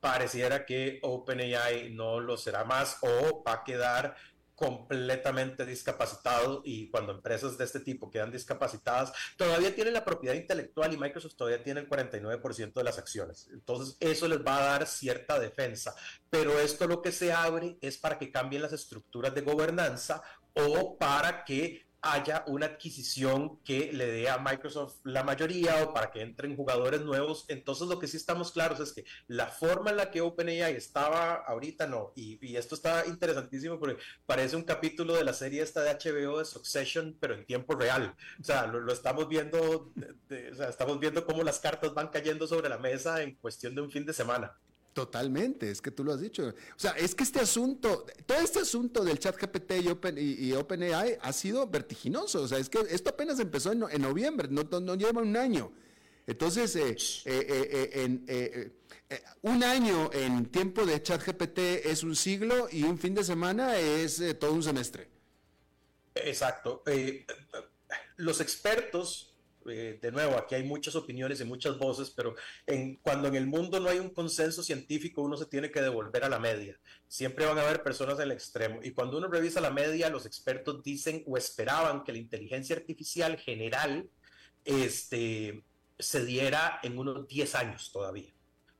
pareciera 0.00 0.64
que 0.64 0.98
OpenAI 1.02 1.90
no 1.90 2.20
lo 2.20 2.36
será 2.36 2.64
más 2.64 2.98
o 3.02 3.44
va 3.46 3.54
a 3.54 3.64
quedar 3.64 4.16
completamente 4.60 5.64
discapacitado 5.64 6.60
y 6.66 6.90
cuando 6.90 7.12
empresas 7.12 7.56
de 7.56 7.64
este 7.64 7.80
tipo 7.80 8.10
quedan 8.10 8.30
discapacitadas, 8.30 9.10
todavía 9.38 9.74
tienen 9.74 9.94
la 9.94 10.04
propiedad 10.04 10.34
intelectual 10.34 10.92
y 10.92 10.98
Microsoft 10.98 11.34
todavía 11.34 11.64
tiene 11.64 11.80
el 11.80 11.88
49% 11.88 12.74
de 12.74 12.84
las 12.84 12.98
acciones. 12.98 13.48
Entonces, 13.54 13.96
eso 14.00 14.28
les 14.28 14.44
va 14.44 14.58
a 14.58 14.64
dar 14.64 14.86
cierta 14.86 15.38
defensa. 15.38 15.94
Pero 16.28 16.60
esto 16.60 16.86
lo 16.86 17.00
que 17.00 17.10
se 17.10 17.32
abre 17.32 17.78
es 17.80 17.96
para 17.96 18.18
que 18.18 18.30
cambien 18.30 18.60
las 18.60 18.74
estructuras 18.74 19.34
de 19.34 19.40
gobernanza 19.40 20.22
o 20.52 20.98
para 20.98 21.46
que 21.46 21.86
haya 22.02 22.44
una 22.46 22.66
adquisición 22.66 23.58
que 23.62 23.92
le 23.92 24.06
dé 24.06 24.28
a 24.28 24.38
Microsoft 24.38 24.96
la 25.04 25.22
mayoría 25.22 25.82
o 25.84 25.92
para 25.92 26.10
que 26.10 26.22
entren 26.22 26.56
jugadores 26.56 27.02
nuevos. 27.02 27.44
Entonces 27.48 27.88
lo 27.88 27.98
que 27.98 28.06
sí 28.06 28.16
estamos 28.16 28.52
claros 28.52 28.80
es 28.80 28.92
que 28.92 29.04
la 29.26 29.46
forma 29.46 29.90
en 29.90 29.98
la 29.98 30.10
que 30.10 30.20
OpenAI 30.20 30.74
estaba 30.74 31.34
ahorita 31.34 31.86
no. 31.86 32.12
Y, 32.16 32.38
esto 32.56 32.74
está 32.74 33.06
interesantísimo 33.06 33.78
porque 33.78 34.00
parece 34.26 34.56
un 34.56 34.64
capítulo 34.64 35.14
de 35.14 35.24
la 35.24 35.32
serie 35.32 35.62
esta 35.62 35.82
de 35.82 35.92
HBO 35.92 36.38
de 36.38 36.44
Succession, 36.44 37.16
pero 37.20 37.34
en 37.34 37.46
tiempo 37.46 37.74
real. 37.74 38.14
O 38.40 38.44
sea, 38.44 38.66
lo, 38.66 38.92
estamos 38.92 39.28
viendo, 39.28 39.92
estamos 40.28 40.98
viendo 40.98 41.24
cómo 41.24 41.42
las 41.42 41.58
cartas 41.58 41.94
van 41.94 42.08
cayendo 42.08 42.46
sobre 42.46 42.68
la 42.68 42.78
mesa 42.78 43.22
en 43.22 43.34
cuestión 43.36 43.74
de 43.74 43.82
un 43.82 43.90
fin 43.90 44.04
de 44.04 44.12
semana. 44.12 44.56
Totalmente, 45.00 45.70
es 45.70 45.80
que 45.80 45.90
tú 45.90 46.04
lo 46.04 46.12
has 46.12 46.20
dicho. 46.20 46.48
O 46.48 46.78
sea, 46.78 46.90
es 46.90 47.14
que 47.14 47.22
este 47.22 47.40
asunto, 47.40 48.04
todo 48.26 48.38
este 48.38 48.58
asunto 48.58 49.02
del 49.02 49.18
chat 49.18 49.34
GPT 49.34 49.82
y, 49.82 49.88
Open, 49.88 50.14
y, 50.18 50.52
OpenAI 50.52 51.16
ha 51.22 51.32
sido 51.32 51.66
vertiginoso. 51.66 52.42
O 52.42 52.48
sea, 52.48 52.58
es 52.58 52.68
que 52.68 52.80
esto 52.90 53.08
apenas 53.08 53.40
empezó 53.40 53.72
en, 53.72 54.02
noviembre, 54.02 54.48
no, 54.50 54.94
lleva 54.96 55.22
un 55.22 55.38
año. 55.38 55.72
Entonces, 56.26 56.76
eh, 56.76 57.22
eh, 57.24 58.20
eh, 59.08 59.22
un 59.40 59.64
año 59.64 60.10
en 60.12 60.44
tiempo 60.50 60.84
de 60.84 61.02
chat 61.02 61.26
GPT 61.26 61.86
es 61.86 62.02
un 62.02 62.14
siglo 62.14 62.68
y 62.70 62.82
un 62.82 62.98
fin 62.98 63.14
de 63.14 63.24
semana 63.24 63.78
es 63.78 64.22
todo 64.38 64.52
un 64.52 64.62
semestre. 64.62 65.08
Exacto. 66.14 66.82
los 68.18 68.42
expertos 68.42 69.29
eh, 69.68 69.98
de 70.00 70.12
nuevo, 70.12 70.36
aquí 70.36 70.54
hay 70.54 70.64
muchas 70.64 70.94
opiniones 70.96 71.40
y 71.40 71.44
muchas 71.44 71.78
voces, 71.78 72.10
pero 72.10 72.34
cuando 73.02 73.28
en 73.28 73.34
el 73.36 73.46
mundo 73.46 73.80
no 73.80 73.88
hay 73.88 73.98
un 73.98 74.10
consenso 74.10 74.62
científico, 74.62 75.22
uno 75.22 75.36
se 75.36 75.46
tiene 75.46 75.70
que 75.70 75.82
devolver 75.82 76.24
a 76.24 76.28
la 76.28 76.38
media. 76.38 76.78
Siempre 77.08 77.46
van 77.46 77.58
a 77.58 77.62
haber 77.62 77.82
personas 77.82 78.16
en 78.16 78.24
el 78.24 78.32
extremo. 78.32 78.80
Y 78.82 78.92
cuando 78.92 79.18
uno 79.18 79.28
revisa 79.28 79.60
la 79.60 79.70
media, 79.70 80.08
los 80.08 80.26
expertos 80.26 80.82
dicen 80.82 81.22
o 81.26 81.36
esperaban 81.36 82.04
que 82.04 82.12
la 82.12 82.18
inteligencia 82.18 82.76
artificial 82.76 83.36
general 83.38 84.08
este, 84.64 85.64
se 85.98 86.24
diera 86.24 86.80
en 86.82 86.98
unos 86.98 87.26
10 87.28 87.54
años 87.54 87.90
todavía. 87.92 88.32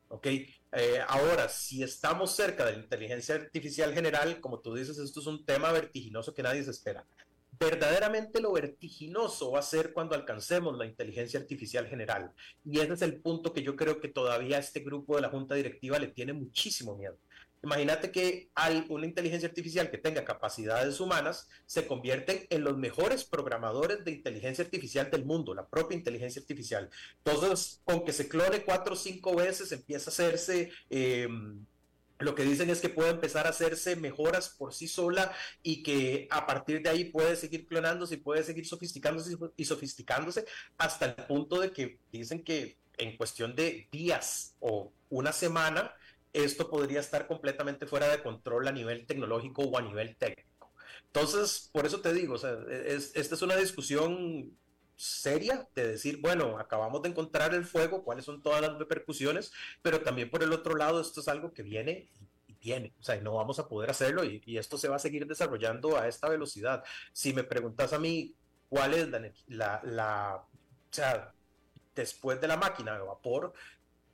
¿Ok? 0.08 0.26
Eh, 0.72 1.00
ahora, 1.06 1.48
si 1.48 1.82
estamos 1.82 2.34
cerca 2.34 2.64
de 2.64 2.72
la 2.72 2.78
inteligencia 2.78 3.34
artificial 3.34 3.92
general, 3.92 4.40
como 4.40 4.60
tú 4.60 4.74
dices, 4.74 4.98
esto 4.98 5.20
es 5.20 5.26
un 5.26 5.44
tema 5.44 5.72
vertiginoso 5.72 6.34
que 6.34 6.42
nadie 6.42 6.62
se 6.64 6.70
espera. 6.70 7.04
Verdaderamente 7.60 8.40
lo 8.40 8.52
vertiginoso 8.52 9.50
va 9.50 9.58
a 9.58 9.62
ser 9.62 9.92
cuando 9.92 10.14
alcancemos 10.14 10.78
la 10.78 10.86
inteligencia 10.86 11.38
artificial 11.38 11.86
general. 11.86 12.32
Y 12.64 12.80
ese 12.80 12.94
es 12.94 13.02
el 13.02 13.20
punto 13.20 13.52
que 13.52 13.62
yo 13.62 13.76
creo 13.76 14.00
que 14.00 14.08
todavía 14.08 14.58
este 14.58 14.80
grupo 14.80 15.16
de 15.16 15.22
la 15.22 15.28
Junta 15.28 15.54
Directiva 15.56 15.98
le 15.98 16.08
tiene 16.08 16.32
muchísimo 16.32 16.96
miedo. 16.96 17.18
Imagínate 17.62 18.10
que 18.10 18.48
una 18.88 19.04
inteligencia 19.04 19.46
artificial 19.46 19.90
que 19.90 19.98
tenga 19.98 20.24
capacidades 20.24 20.98
humanas 21.00 21.50
se 21.66 21.86
convierten 21.86 22.46
en 22.48 22.64
los 22.64 22.78
mejores 22.78 23.24
programadores 23.24 24.02
de 24.06 24.12
inteligencia 24.12 24.64
artificial 24.64 25.10
del 25.10 25.26
mundo, 25.26 25.54
la 25.54 25.68
propia 25.68 25.98
inteligencia 25.98 26.40
artificial. 26.40 26.88
Entonces, 27.22 27.82
con 27.84 28.06
que 28.06 28.14
se 28.14 28.26
clone 28.26 28.64
cuatro 28.64 28.94
o 28.94 28.96
cinco 28.96 29.36
veces, 29.36 29.70
empieza 29.72 30.08
a 30.08 30.12
hacerse... 30.12 30.70
Em, 30.88 31.66
lo 32.20 32.34
que 32.34 32.44
dicen 32.44 32.70
es 32.70 32.80
que 32.80 32.90
puede 32.90 33.10
empezar 33.10 33.46
a 33.46 33.50
hacerse 33.50 33.96
mejoras 33.96 34.50
por 34.50 34.74
sí 34.74 34.86
sola 34.86 35.32
y 35.62 35.82
que 35.82 36.28
a 36.30 36.46
partir 36.46 36.82
de 36.82 36.90
ahí 36.90 37.04
puede 37.06 37.34
seguir 37.34 37.66
clonándose 37.66 38.14
y 38.14 38.18
puede 38.18 38.44
seguir 38.44 38.66
sofisticándose 38.66 39.36
y 39.56 39.64
sofisticándose 39.64 40.44
hasta 40.78 41.06
el 41.06 41.14
punto 41.14 41.60
de 41.60 41.72
que 41.72 41.98
dicen 42.12 42.44
que 42.44 42.76
en 42.98 43.16
cuestión 43.16 43.56
de 43.56 43.88
días 43.90 44.54
o 44.60 44.92
una 45.08 45.32
semana 45.32 45.94
esto 46.32 46.68
podría 46.68 47.00
estar 47.00 47.26
completamente 47.26 47.86
fuera 47.86 48.08
de 48.08 48.22
control 48.22 48.68
a 48.68 48.72
nivel 48.72 49.06
tecnológico 49.06 49.62
o 49.62 49.78
a 49.78 49.82
nivel 49.82 50.16
técnico. 50.16 50.72
Entonces, 51.06 51.70
por 51.72 51.86
eso 51.86 52.00
te 52.00 52.12
digo, 52.12 52.36
esta 52.36 53.34
es 53.34 53.42
una 53.42 53.56
discusión 53.56 54.56
seria 55.00 55.66
de 55.74 55.88
decir, 55.92 56.20
bueno, 56.20 56.58
acabamos 56.58 57.00
de 57.00 57.08
encontrar 57.08 57.54
el 57.54 57.64
fuego, 57.64 58.04
cuáles 58.04 58.26
son 58.26 58.42
todas 58.42 58.60
las 58.60 58.78
repercusiones, 58.78 59.50
pero 59.80 60.02
también 60.02 60.28
por 60.28 60.42
el 60.42 60.52
otro 60.52 60.76
lado, 60.76 61.00
esto 61.00 61.22
es 61.22 61.28
algo 61.28 61.54
que 61.54 61.62
viene 61.62 62.10
y 62.46 62.54
viene, 62.60 62.92
o 63.00 63.02
sea, 63.02 63.18
no 63.22 63.32
vamos 63.32 63.58
a 63.58 63.66
poder 63.66 63.88
hacerlo 63.88 64.24
y, 64.24 64.58
esto 64.58 64.76
se 64.76 64.88
va 64.88 64.96
a 64.96 64.98
seguir 64.98 65.26
desarrollando 65.26 65.96
a 65.96 66.06
esta 66.06 66.28
velocidad. 66.28 66.84
Si 67.14 67.32
me 67.32 67.44
preguntas 67.44 67.94
a 67.94 67.98
mí 67.98 68.34
cuál 68.68 68.92
es 68.92 69.08
la, 69.08 69.32
la, 69.46 69.80
la 69.84 70.36
o 70.36 70.92
sea, 70.92 71.32
después 71.94 72.38
de 72.42 72.48
la 72.48 72.58
máquina 72.58 72.92
de 72.92 73.00
vapor, 73.00 73.54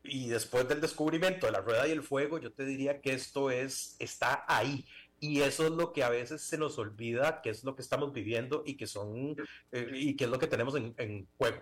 y 0.08 0.28
después 0.28 0.68
del 0.68 0.80
descubrimiento 0.80 1.46
de 1.46 1.52
la 1.52 1.60
rueda 1.62 1.88
y 1.88 1.90
el 1.90 2.04
fuego, 2.04 2.38
yo 2.38 2.52
te 2.52 2.64
diría 2.64 3.00
que 3.00 3.12
esto 3.12 3.50
es, 3.50 3.96
está 3.98 4.44
ahí. 4.46 4.86
Y 5.20 5.40
eso 5.40 5.64
es 5.64 5.72
lo 5.72 5.92
que 5.92 6.02
a 6.02 6.10
veces 6.10 6.42
se 6.42 6.58
nos 6.58 6.78
olvida, 6.78 7.40
que 7.42 7.50
es 7.50 7.64
lo 7.64 7.74
que 7.74 7.82
estamos 7.82 8.12
viviendo 8.12 8.62
y 8.66 8.74
que 8.74 8.86
son, 8.86 9.36
eh, 9.72 9.90
y 9.94 10.14
que 10.14 10.24
es 10.24 10.30
lo 10.30 10.38
que 10.38 10.46
tenemos 10.46 10.74
en, 10.74 11.26
juego. 11.38 11.60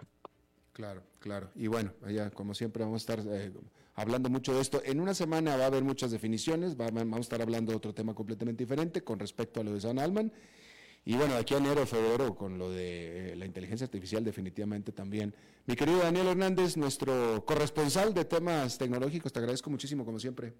Claro, 0.72 1.02
claro. 1.20 1.50
Y 1.54 1.68
bueno, 1.68 1.92
allá 2.02 2.30
como 2.30 2.54
siempre 2.54 2.82
vamos 2.82 3.08
a 3.08 3.14
estar 3.14 3.26
eh, 3.32 3.52
hablando 3.94 4.28
mucho 4.28 4.54
de 4.54 4.60
esto. 4.60 4.82
En 4.84 5.00
una 5.00 5.14
semana 5.14 5.56
va 5.56 5.64
a 5.64 5.66
haber 5.68 5.84
muchas 5.84 6.10
definiciones, 6.10 6.76
vamos 6.76 7.16
a 7.16 7.20
estar 7.20 7.40
hablando 7.40 7.70
de 7.70 7.76
otro 7.76 7.94
tema 7.94 8.14
completamente 8.14 8.64
diferente 8.64 9.04
con 9.04 9.20
respecto 9.20 9.60
a 9.60 9.64
lo 9.64 9.72
de 9.72 9.80
San 9.80 9.98
Alman. 10.00 10.32
Y 11.06 11.16
bueno, 11.16 11.34
aquí 11.34 11.54
enero, 11.54 11.86
febrero, 11.86 12.34
con 12.34 12.58
lo 12.58 12.70
de 12.70 13.32
eh, 13.32 13.36
la 13.36 13.44
inteligencia 13.44 13.84
artificial, 13.84 14.24
definitivamente 14.24 14.90
también. 14.90 15.34
Mi 15.66 15.76
querido 15.76 15.98
Daniel 15.98 16.28
Hernández, 16.28 16.78
nuestro 16.78 17.44
corresponsal 17.44 18.14
de 18.14 18.24
temas 18.24 18.78
tecnológicos, 18.78 19.30
te 19.30 19.38
agradezco 19.38 19.68
muchísimo, 19.68 20.04
como 20.04 20.18
siempre. 20.18 20.54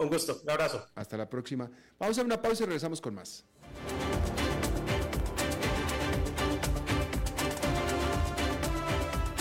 Un 0.00 0.08
gusto, 0.08 0.40
un 0.44 0.50
abrazo. 0.50 0.86
Hasta 0.94 1.16
la 1.16 1.28
próxima. 1.28 1.68
Vamos 1.98 2.16
a 2.18 2.22
una 2.22 2.40
pausa 2.40 2.62
y 2.62 2.66
regresamos 2.66 3.00
con 3.00 3.16
más. 3.16 3.44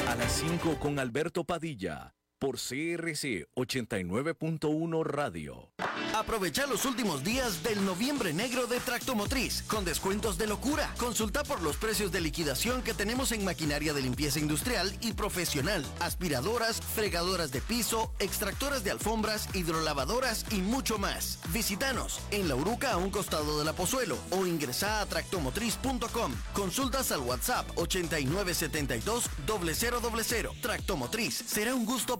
A 0.07 0.15
las 0.15 0.31
5 0.31 0.79
con 0.79 0.97
Alberto 0.97 1.43
Padilla, 1.43 2.15
por 2.39 2.57
CRC 2.57 3.47
89.1 3.55 5.03
Radio. 5.03 5.69
Aprovecha 6.15 6.65
los 6.65 6.85
últimos 6.85 7.23
días 7.23 7.61
del 7.63 7.85
noviembre 7.85 8.33
negro 8.33 8.65
de 8.65 8.79
Tractomotriz 8.79 9.61
con 9.63 9.85
descuentos 9.85 10.37
de 10.37 10.47
locura. 10.47 10.91
Consulta 10.97 11.43
por 11.43 11.61
los 11.61 11.77
precios 11.77 12.11
de 12.11 12.21
liquidación 12.21 12.81
que 12.81 12.93
tenemos 12.93 13.31
en 13.31 13.45
maquinaria 13.45 13.93
de 13.93 14.01
limpieza 14.01 14.39
industrial 14.39 14.91
y 15.01 15.13
profesional, 15.13 15.85
aspiradoras, 15.99 16.81
fregadoras 16.81 17.51
de 17.51 17.61
piso, 17.61 18.11
extractoras 18.19 18.83
de 18.83 18.91
alfombras, 18.91 19.47
hidrolavadoras 19.53 20.45
y 20.51 20.61
mucho 20.61 20.97
más. 20.97 21.39
Visítanos 21.53 22.19
en 22.31 22.47
La 22.47 22.55
Uruca 22.55 22.93
a 22.93 22.97
un 22.97 23.11
costado 23.11 23.59
de 23.59 23.65
la 23.65 23.73
Pozuelo 23.73 24.17
o 24.31 24.45
ingresa 24.47 25.01
a 25.01 25.05
tractomotriz.com. 25.05 26.33
Consultas 26.53 27.11
al 27.11 27.21
WhatsApp 27.21 27.69
8972 27.75 29.29
0000. 29.45 30.61
Tractomotriz, 30.61 31.43
será 31.45 31.75
un 31.75 31.85
gusto 31.85 32.19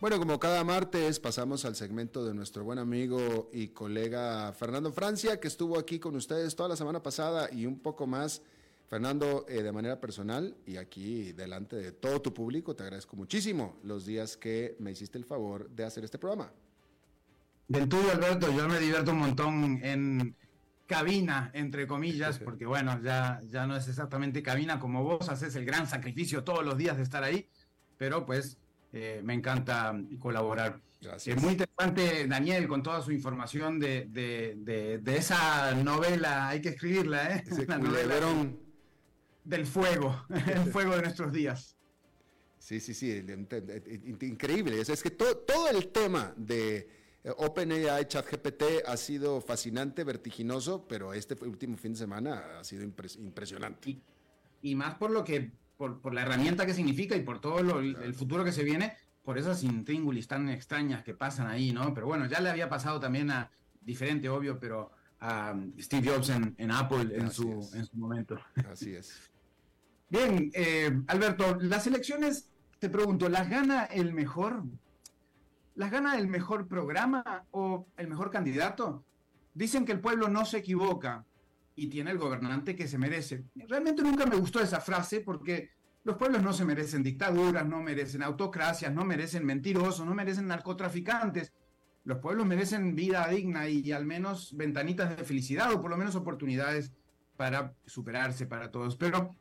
Bueno, 0.00 0.18
como 0.18 0.40
cada 0.40 0.64
martes 0.64 1.20
pasamos 1.20 1.66
al 1.66 1.76
segmento 1.76 2.24
de 2.24 2.32
nuestro 2.32 2.64
buen 2.64 2.78
amigo 2.78 3.50
y 3.52 3.68
colega 3.68 4.50
Fernando 4.54 4.92
Francia, 4.92 5.38
que 5.38 5.46
estuvo 5.46 5.78
aquí 5.78 5.98
con 5.98 6.16
ustedes 6.16 6.56
toda 6.56 6.70
la 6.70 6.76
semana 6.76 7.02
pasada 7.02 7.50
y 7.52 7.66
un 7.66 7.78
poco 7.78 8.06
más. 8.06 8.40
Fernando, 8.88 9.44
eh, 9.46 9.62
de 9.62 9.70
manera 9.72 10.00
personal 10.00 10.56
y 10.64 10.78
aquí 10.78 11.32
delante 11.32 11.76
de 11.76 11.92
todo 11.92 12.22
tu 12.22 12.32
público, 12.32 12.74
te 12.74 12.82
agradezco 12.82 13.14
muchísimo 13.14 13.78
los 13.84 14.06
días 14.06 14.38
que 14.38 14.74
me 14.78 14.90
hiciste 14.90 15.18
el 15.18 15.26
favor 15.26 15.68
de 15.68 15.84
hacer 15.84 16.02
este 16.02 16.18
programa. 16.18 16.50
Del 17.68 17.86
tuyo, 17.86 18.10
Alberto, 18.10 18.50
yo 18.56 18.66
me 18.70 18.78
divierto 18.78 19.10
un 19.10 19.18
montón 19.18 19.80
en 19.84 20.34
cabina, 20.86 21.50
entre 21.52 21.86
comillas, 21.86 22.38
porque 22.44 22.64
bueno, 22.64 22.98
ya, 23.02 23.42
ya 23.44 23.66
no 23.66 23.76
es 23.76 23.86
exactamente 23.86 24.42
cabina 24.42 24.80
como 24.80 25.04
vos, 25.04 25.28
haces 25.28 25.54
el 25.56 25.66
gran 25.66 25.86
sacrificio 25.86 26.42
todos 26.42 26.64
los 26.64 26.78
días 26.78 26.96
de 26.96 27.02
estar 27.02 27.22
ahí, 27.22 27.50
pero 27.98 28.24
pues 28.24 28.56
eh, 28.92 29.20
me 29.24 29.34
encanta 29.34 29.94
colaborar. 30.18 30.80
Es 31.24 31.40
muy 31.40 31.52
interesante, 31.52 32.26
Daniel, 32.26 32.68
con 32.68 32.82
toda 32.82 33.00
su 33.00 33.10
información 33.12 33.78
de, 33.78 34.06
de, 34.10 35.16
esa 35.16 35.74
novela, 35.74 36.48
hay 36.48 36.60
que 36.60 36.70
escribirla, 36.70 37.36
¿eh? 37.36 37.44
La 37.68 37.78
novela 37.78 38.16
del 39.44 39.66
fuego, 39.66 40.26
el 40.28 40.70
fuego 40.70 40.96
de 40.96 41.02
nuestros 41.02 41.32
días. 41.32 41.76
Sí, 42.58 42.78
sí, 42.80 42.92
sí, 42.92 43.24
increíble. 44.20 44.80
Es, 44.80 45.02
que 45.02 45.10
todo 45.10 45.70
el 45.70 45.88
tema 45.88 46.34
de 46.36 46.88
eh, 47.24 47.32
OpenAI, 47.34 48.06
ChatGPT 48.06 48.86
ha 48.86 48.96
sido 48.98 49.40
fascinante, 49.40 50.04
vertiginoso, 50.04 50.86
pero 50.86 51.14
este 51.14 51.34
último 51.42 51.78
fin 51.78 51.92
de 51.92 51.98
semana 51.98 52.58
ha 52.58 52.64
sido 52.64 52.84
impresionante. 52.84 53.98
y, 54.60 54.74
más 54.74 54.96
por 54.96 55.10
lo 55.10 55.24
que 55.24 55.50
por, 55.80 56.12
la 56.12 56.22
herramienta 56.22 56.66
que 56.66 56.74
significa 56.74 57.16
y 57.16 57.22
por 57.22 57.40
todo 57.40 57.78
el 57.80 58.14
futuro 58.14 58.44
que 58.44 58.52
se 58.52 58.64
viene, 58.64 58.94
por 59.24 59.38
esas 59.38 59.62
intríngulis 59.62 60.28
tan 60.28 60.48
extrañas 60.50 61.02
que 61.02 61.14
pasan 61.14 61.46
ahí, 61.46 61.72
¿no? 61.72 61.94
Pero 61.94 62.06
bueno, 62.06 62.26
ya 62.26 62.40
le 62.40 62.50
había 62.50 62.68
pasado 62.68 63.00
también 63.00 63.30
a, 63.30 63.50
diferente, 63.80 64.28
obvio, 64.28 64.58
pero 64.60 64.90
a 65.20 65.52
um, 65.54 65.72
Steve 65.78 66.10
Jobs 66.10 66.28
en, 66.30 66.70
Apple 66.70 67.16
en 67.16 67.30
su, 67.30 67.66
en 67.74 67.86
su, 67.86 67.96
momento. 67.96 68.38
Así 68.70 68.94
es. 68.94 69.30
Bien, 70.10 70.50
eh, 70.52 70.90
Alberto, 71.06 71.56
las 71.60 71.86
elecciones, 71.86 72.50
te 72.78 72.90
pregunto, 72.90 73.28
¿las 73.28 73.48
gana 73.48 73.84
el 73.84 74.12
mejor? 74.12 74.64
¿Las 75.76 75.90
gana 75.90 76.18
el 76.18 76.26
mejor 76.26 76.68
programa 76.68 77.44
o 77.52 77.86
el 77.96 78.08
mejor 78.08 78.30
candidato? 78.30 79.04
Dicen 79.54 79.86
que 79.86 79.92
el 79.92 80.00
pueblo 80.00 80.28
no 80.28 80.44
se 80.44 80.58
equivoca 80.58 81.24
y 81.80 81.86
tiene 81.86 82.10
el 82.10 82.18
gobernante 82.18 82.76
que 82.76 82.86
se 82.86 82.98
merece. 82.98 83.44
Realmente 83.66 84.02
nunca 84.02 84.26
me 84.26 84.36
gustó 84.36 84.60
esa 84.60 84.82
frase 84.82 85.20
porque 85.20 85.70
los 86.04 86.16
pueblos 86.16 86.42
no 86.42 86.52
se 86.52 86.66
merecen 86.66 87.02
dictaduras, 87.02 87.66
no 87.66 87.80
merecen 87.80 88.22
autocracias, 88.22 88.92
no 88.92 89.02
merecen 89.06 89.46
mentirosos, 89.46 90.04
no 90.04 90.14
merecen 90.14 90.46
narcotraficantes. 90.46 91.54
Los 92.04 92.18
pueblos 92.18 92.46
merecen 92.46 92.94
vida 92.94 93.26
digna 93.28 93.66
y, 93.66 93.92
al 93.92 94.04
menos 94.04 94.54
ventanitas 94.54 95.16
de 95.16 95.24
felicidad 95.24 95.72
o 95.72 95.80
por 95.80 95.90
lo 95.90 95.96
menos 95.96 96.16
oportunidades 96.16 96.92
para 97.38 97.72
superarse 97.86 98.44
para 98.44 98.70
todos. 98.70 98.96
Pero 98.96 99.36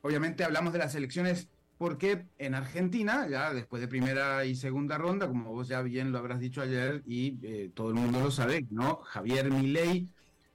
obviamente 0.00 0.44
hablamos 0.44 0.72
de 0.72 0.78
las 0.78 0.94
elecciones 0.94 1.50
porque 1.76 2.24
en 2.38 2.54
Argentina, 2.54 3.28
ya 3.28 3.52
después 3.52 3.82
de 3.82 3.88
primera 3.88 4.46
y 4.46 4.54
segunda 4.54 4.96
ronda, 4.96 5.28
como 5.28 5.52
vos 5.52 5.68
ya 5.68 5.82
bien 5.82 6.10
lo 6.10 6.18
habrás 6.18 6.40
dicho 6.40 6.62
ayer 6.62 7.02
y 7.04 7.38
eh, 7.42 7.70
todo 7.74 7.88
el 7.88 7.96
mundo 7.96 8.18
lo 8.18 8.30
sabe, 8.30 8.64
¿no? 8.70 8.96
Javier 9.02 9.50
Milei 9.50 10.08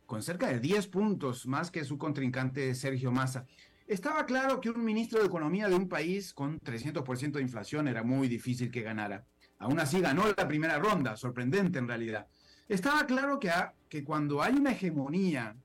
con 0.07 0.23
cerca 0.23 0.47
de 0.47 0.59
10 0.59 0.87
puntos 0.87 1.45
más 1.45 1.69
que 1.69 1.83
su 1.83 1.97
contrincante 1.97 2.73
Sergio 2.73 3.11
Massa. 3.11 3.45
Estaba 3.85 4.25
claro 4.25 4.59
que 4.59 4.69
un 4.69 4.83
ministro 4.83 5.19
de 5.19 5.27
Economía 5.27 5.67
de 5.67 5.75
un 5.75 5.87
país 5.87 6.33
con 6.33 6.59
300% 6.59 7.33
de 7.33 7.41
inflación 7.41 7.87
era 7.87 8.03
muy 8.03 8.27
difícil 8.27 8.71
que 8.71 8.81
ganara. 8.81 9.25
Aún 9.59 9.79
así 9.79 9.99
ganó 9.99 10.23
la 10.35 10.47
primera 10.47 10.79
ronda, 10.79 11.17
sorprendente 11.17 11.77
en 11.77 11.87
realidad. 11.87 12.27
Estaba 12.69 13.05
claro 13.05 13.39
que, 13.39 13.51
que 13.89 14.03
cuando 14.03 14.41
hay 14.41 14.55
una 14.55 14.71
hegemonía, 14.71 15.55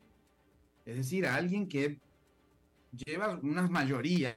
es 0.85 0.97
decir, 0.97 1.27
a 1.27 1.37
alguien 1.37 1.69
que 1.69 2.01
lleva 2.93 3.39
unas 3.43 3.71
mayorías 3.71 4.37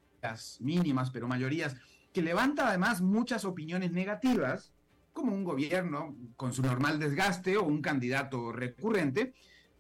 mínimas, 0.60 1.10
pero 1.10 1.28
mayorías, 1.28 1.76
que 2.14 2.22
levanta 2.22 2.70
además 2.70 3.01
muchas 3.01 3.43
opiniones 3.43 3.91
negativas, 3.91 4.72
como 5.14 5.34
un 5.34 5.43
gobierno 5.43 6.16
con 6.36 6.53
su 6.53 6.62
normal 6.62 6.99
desgaste 6.99 7.58
o 7.58 7.64
un 7.64 7.82
candidato 7.82 8.51
recurrente, 8.51 9.34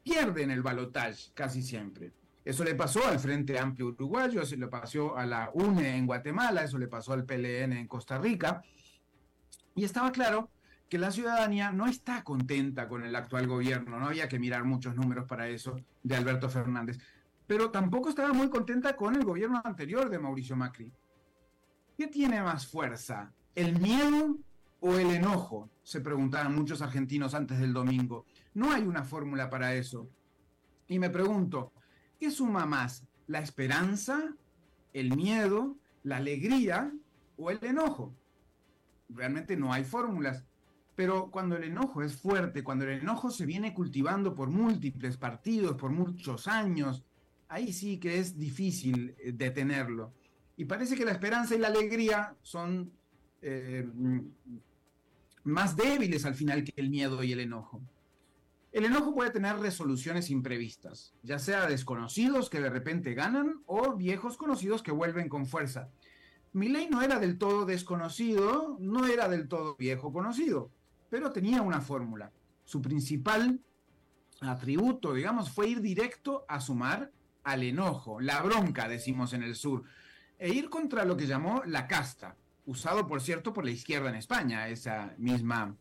pierden 0.05 0.51
el 0.51 0.61
balotaje 0.61 1.31
casi 1.33 1.63
siempre. 1.63 2.13
Eso 2.45 2.63
le 2.63 2.75
pasó 2.75 3.05
al 3.07 3.19
Frente 3.19 3.57
Amplio 3.57 3.87
Uruguayo, 3.87 4.43
eso 4.43 4.55
le 4.55 4.67
pasó 4.67 5.17
a 5.17 5.25
la 5.25 5.49
UNE 5.55 5.97
en 5.97 6.05
Guatemala, 6.05 6.63
eso 6.63 6.77
le 6.77 6.87
pasó 6.87 7.13
al 7.13 7.25
PLN 7.25 7.73
en 7.73 7.87
Costa 7.87 8.19
Rica. 8.19 8.61
Y 9.73 9.83
estaba 9.83 10.11
claro 10.11 10.51
que 10.87 10.99
la 10.99 11.09
ciudadanía 11.09 11.71
no 11.71 11.87
está 11.87 12.23
contenta 12.23 12.87
con 12.87 13.03
el 13.03 13.15
actual 13.15 13.47
gobierno, 13.47 13.99
no 13.99 14.05
había 14.05 14.29
que 14.29 14.37
mirar 14.37 14.63
muchos 14.63 14.95
números 14.95 15.25
para 15.27 15.47
eso 15.49 15.75
de 16.03 16.15
Alberto 16.15 16.47
Fernández, 16.47 16.99
pero 17.47 17.71
tampoco 17.71 18.09
estaba 18.09 18.31
muy 18.31 18.49
contenta 18.49 18.95
con 18.95 19.15
el 19.15 19.25
gobierno 19.25 19.59
anterior 19.65 20.07
de 20.11 20.19
Mauricio 20.19 20.55
Macri. 20.55 20.93
¿Qué 21.97 22.05
tiene 22.05 22.43
más 22.43 22.67
fuerza? 22.67 23.33
¿El 23.55 23.79
miedo 23.79 24.37
o 24.81 24.99
el 24.99 25.09
enojo? 25.09 25.71
Se 25.81 25.99
preguntaban 25.99 26.53
muchos 26.53 26.83
argentinos 26.83 27.33
antes 27.33 27.57
del 27.57 27.73
domingo. 27.73 28.25
No 28.55 28.71
hay 28.71 28.83
una 28.83 29.03
fórmula 29.03 29.49
para 29.49 29.75
eso. 29.75 30.09
Y 30.87 30.99
me 30.99 31.09
pregunto, 31.09 31.71
¿Qué 32.19 32.31
suma 32.31 32.65
más? 32.65 33.05
¿La 33.27 33.39
esperanza, 33.39 34.33
el 34.93 35.15
miedo, 35.15 35.77
la 36.03 36.17
alegría 36.17 36.93
o 37.37 37.51
el 37.51 37.63
enojo? 37.63 38.15
Realmente 39.09 39.57
no 39.57 39.73
hay 39.73 39.83
fórmulas. 39.83 40.43
Pero 40.95 41.29
cuando 41.29 41.57
el 41.57 41.65
enojo 41.65 42.01
es 42.01 42.15
fuerte, 42.15 42.63
cuando 42.63 42.85
el 42.85 43.01
enojo 43.01 43.29
se 43.29 43.45
viene 43.45 43.73
cultivando 43.73 44.33
por 44.33 44.49
múltiples 44.49 45.17
partidos, 45.17 45.75
por 45.75 45.91
muchos 45.91 46.47
años, 46.47 47.03
ahí 47.49 47.73
sí 47.73 47.99
que 47.99 48.19
es 48.19 48.37
difícil 48.37 49.13
eh, 49.19 49.33
detenerlo. 49.33 50.13
Y 50.55 50.65
parece 50.65 50.95
que 50.95 51.03
la 51.03 51.11
esperanza 51.11 51.53
y 51.53 51.59
la 51.59 51.67
alegría 51.67 52.37
son 52.41 52.93
eh, 53.41 53.85
más 55.43 55.75
débiles 55.75 56.25
al 56.25 56.33
final 56.33 56.63
que 56.63 56.73
el 56.77 56.89
miedo 56.89 57.21
y 57.23 57.33
el 57.33 57.41
enojo. 57.41 57.81
El 58.75 58.83
enojo 58.83 59.13
puede 59.13 59.31
tener 59.31 59.55
resoluciones 59.59 60.29
imprevistas, 60.29 61.13
ya 61.23 61.39
sea 61.39 61.65
desconocidos 61.65 62.49
que 62.49 62.59
de 62.59 62.69
repente 62.69 63.13
ganan 63.13 63.61
o 63.67 63.95
viejos 63.95 64.35
conocidos 64.35 64.83
que 64.83 64.91
vuelven 64.91 65.29
con 65.29 65.45
fuerza. 65.45 65.91
Milei 66.51 66.89
no 66.89 67.01
era 67.01 67.17
del 67.17 67.37
todo 67.37 67.65
desconocido, 67.65 68.75
no 68.81 69.07
era 69.07 69.29
del 69.29 69.47
todo 69.47 69.77
viejo 69.77 70.11
conocido, 70.11 70.71
pero 71.09 71.31
tenía 71.31 71.61
una 71.61 71.79
fórmula. 71.79 72.33
Su 72.65 72.81
principal 72.81 73.61
atributo, 74.41 75.13
digamos, 75.13 75.53
fue 75.53 75.69
ir 75.69 75.79
directo 75.79 76.43
a 76.49 76.59
sumar 76.59 77.13
al 77.45 77.63
enojo, 77.63 78.19
la 78.19 78.41
bronca, 78.41 78.89
decimos 78.89 79.31
en 79.31 79.43
el 79.43 79.55
sur, 79.55 79.83
e 80.37 80.49
ir 80.49 80.69
contra 80.69 81.05
lo 81.05 81.15
que 81.15 81.27
llamó 81.27 81.63
la 81.65 81.87
casta, 81.87 82.35
usado 82.65 83.07
por 83.07 83.21
cierto 83.21 83.53
por 83.53 83.63
la 83.63 83.71
izquierda 83.71 84.09
en 84.09 84.15
España, 84.15 84.67
esa 84.67 85.15
misma 85.17 85.77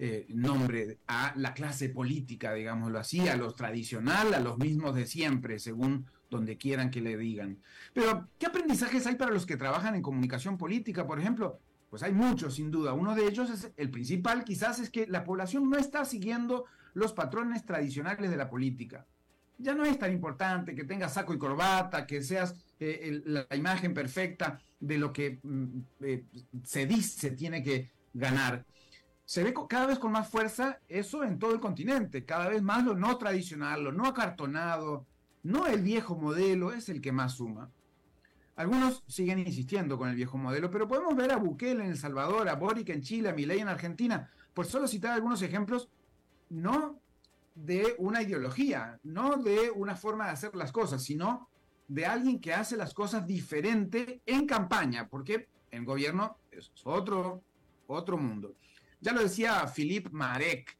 eh, 0.00 0.26
nombre 0.28 0.98
a 1.08 1.32
la 1.34 1.52
clase 1.54 1.88
política, 1.88 2.54
digámoslo 2.54 3.00
así, 3.00 3.26
a 3.26 3.36
los 3.36 3.56
tradicional, 3.56 4.32
a 4.32 4.38
los 4.38 4.56
mismos 4.56 4.94
de 4.94 5.06
siempre, 5.06 5.58
según 5.58 6.06
donde 6.30 6.56
quieran 6.56 6.92
que 6.92 7.00
le 7.00 7.16
digan. 7.16 7.58
Pero, 7.92 8.28
¿qué 8.38 8.46
aprendizajes 8.46 9.08
hay 9.08 9.16
para 9.16 9.32
los 9.32 9.44
que 9.44 9.56
trabajan 9.56 9.96
en 9.96 10.02
comunicación 10.02 10.56
política, 10.56 11.04
por 11.04 11.18
ejemplo? 11.18 11.58
Pues 11.90 12.04
hay 12.04 12.12
muchos, 12.12 12.54
sin 12.54 12.70
duda. 12.70 12.92
Uno 12.92 13.16
de 13.16 13.26
ellos 13.26 13.50
es 13.50 13.72
el 13.76 13.90
principal, 13.90 14.44
quizás, 14.44 14.78
es 14.78 14.88
que 14.88 15.08
la 15.08 15.24
población 15.24 15.68
no 15.68 15.76
está 15.76 16.04
siguiendo 16.04 16.66
los 16.94 17.12
patrones 17.12 17.64
tradicionales 17.64 18.30
de 18.30 18.36
la 18.36 18.48
política. 18.48 19.04
Ya 19.56 19.74
no 19.74 19.84
es 19.84 19.98
tan 19.98 20.12
importante 20.12 20.76
que 20.76 20.84
tengas 20.84 21.14
saco 21.14 21.34
y 21.34 21.38
corbata, 21.38 22.06
que 22.06 22.22
seas 22.22 22.54
eh, 22.78 23.20
la 23.24 23.46
imagen 23.56 23.92
perfecta 23.92 24.60
de 24.78 24.96
lo 24.96 25.12
que 25.12 25.40
mm, 25.42 25.80
eh, 26.02 26.24
se 26.62 26.86
dice 26.86 27.32
tiene 27.32 27.64
que 27.64 27.90
ganar 28.14 28.64
se 29.28 29.44
ve 29.44 29.52
cada 29.68 29.84
vez 29.84 29.98
con 29.98 30.10
más 30.10 30.26
fuerza 30.26 30.80
eso 30.88 31.22
en 31.22 31.38
todo 31.38 31.52
el 31.52 31.60
continente, 31.60 32.24
cada 32.24 32.48
vez 32.48 32.62
más 32.62 32.82
lo 32.82 32.94
no 32.94 33.18
tradicional, 33.18 33.84
lo 33.84 33.92
no 33.92 34.06
acartonado, 34.06 35.04
no 35.42 35.66
el 35.66 35.82
viejo 35.82 36.16
modelo 36.16 36.72
es 36.72 36.88
el 36.88 37.02
que 37.02 37.12
más 37.12 37.34
suma. 37.34 37.70
Algunos 38.56 39.04
siguen 39.06 39.38
insistiendo 39.38 39.98
con 39.98 40.08
el 40.08 40.16
viejo 40.16 40.38
modelo, 40.38 40.70
pero 40.70 40.88
podemos 40.88 41.14
ver 41.14 41.30
a 41.30 41.36
Bukele 41.36 41.84
en 41.84 41.90
El 41.90 41.98
Salvador, 41.98 42.48
a 42.48 42.54
Boric 42.54 42.88
en 42.88 43.02
Chile, 43.02 43.28
a 43.28 43.34
Milei 43.34 43.60
en 43.60 43.68
Argentina, 43.68 44.30
por 44.54 44.64
solo 44.64 44.88
citar 44.88 45.12
algunos 45.12 45.42
ejemplos, 45.42 45.90
no 46.48 46.98
de 47.54 47.96
una 47.98 48.22
ideología, 48.22 48.98
no 49.02 49.36
de 49.36 49.70
una 49.70 49.94
forma 49.94 50.24
de 50.24 50.30
hacer 50.30 50.56
las 50.56 50.72
cosas, 50.72 51.02
sino 51.02 51.50
de 51.86 52.06
alguien 52.06 52.40
que 52.40 52.54
hace 52.54 52.78
las 52.78 52.94
cosas 52.94 53.26
diferente 53.26 54.22
en 54.24 54.46
campaña, 54.46 55.06
porque 55.06 55.48
en 55.70 55.84
gobierno 55.84 56.38
es 56.50 56.72
otro, 56.84 57.42
otro 57.88 58.16
mundo. 58.16 58.54
Ya 59.00 59.12
lo 59.12 59.22
decía 59.22 59.66
Philippe 59.66 60.10
Marek, 60.10 60.78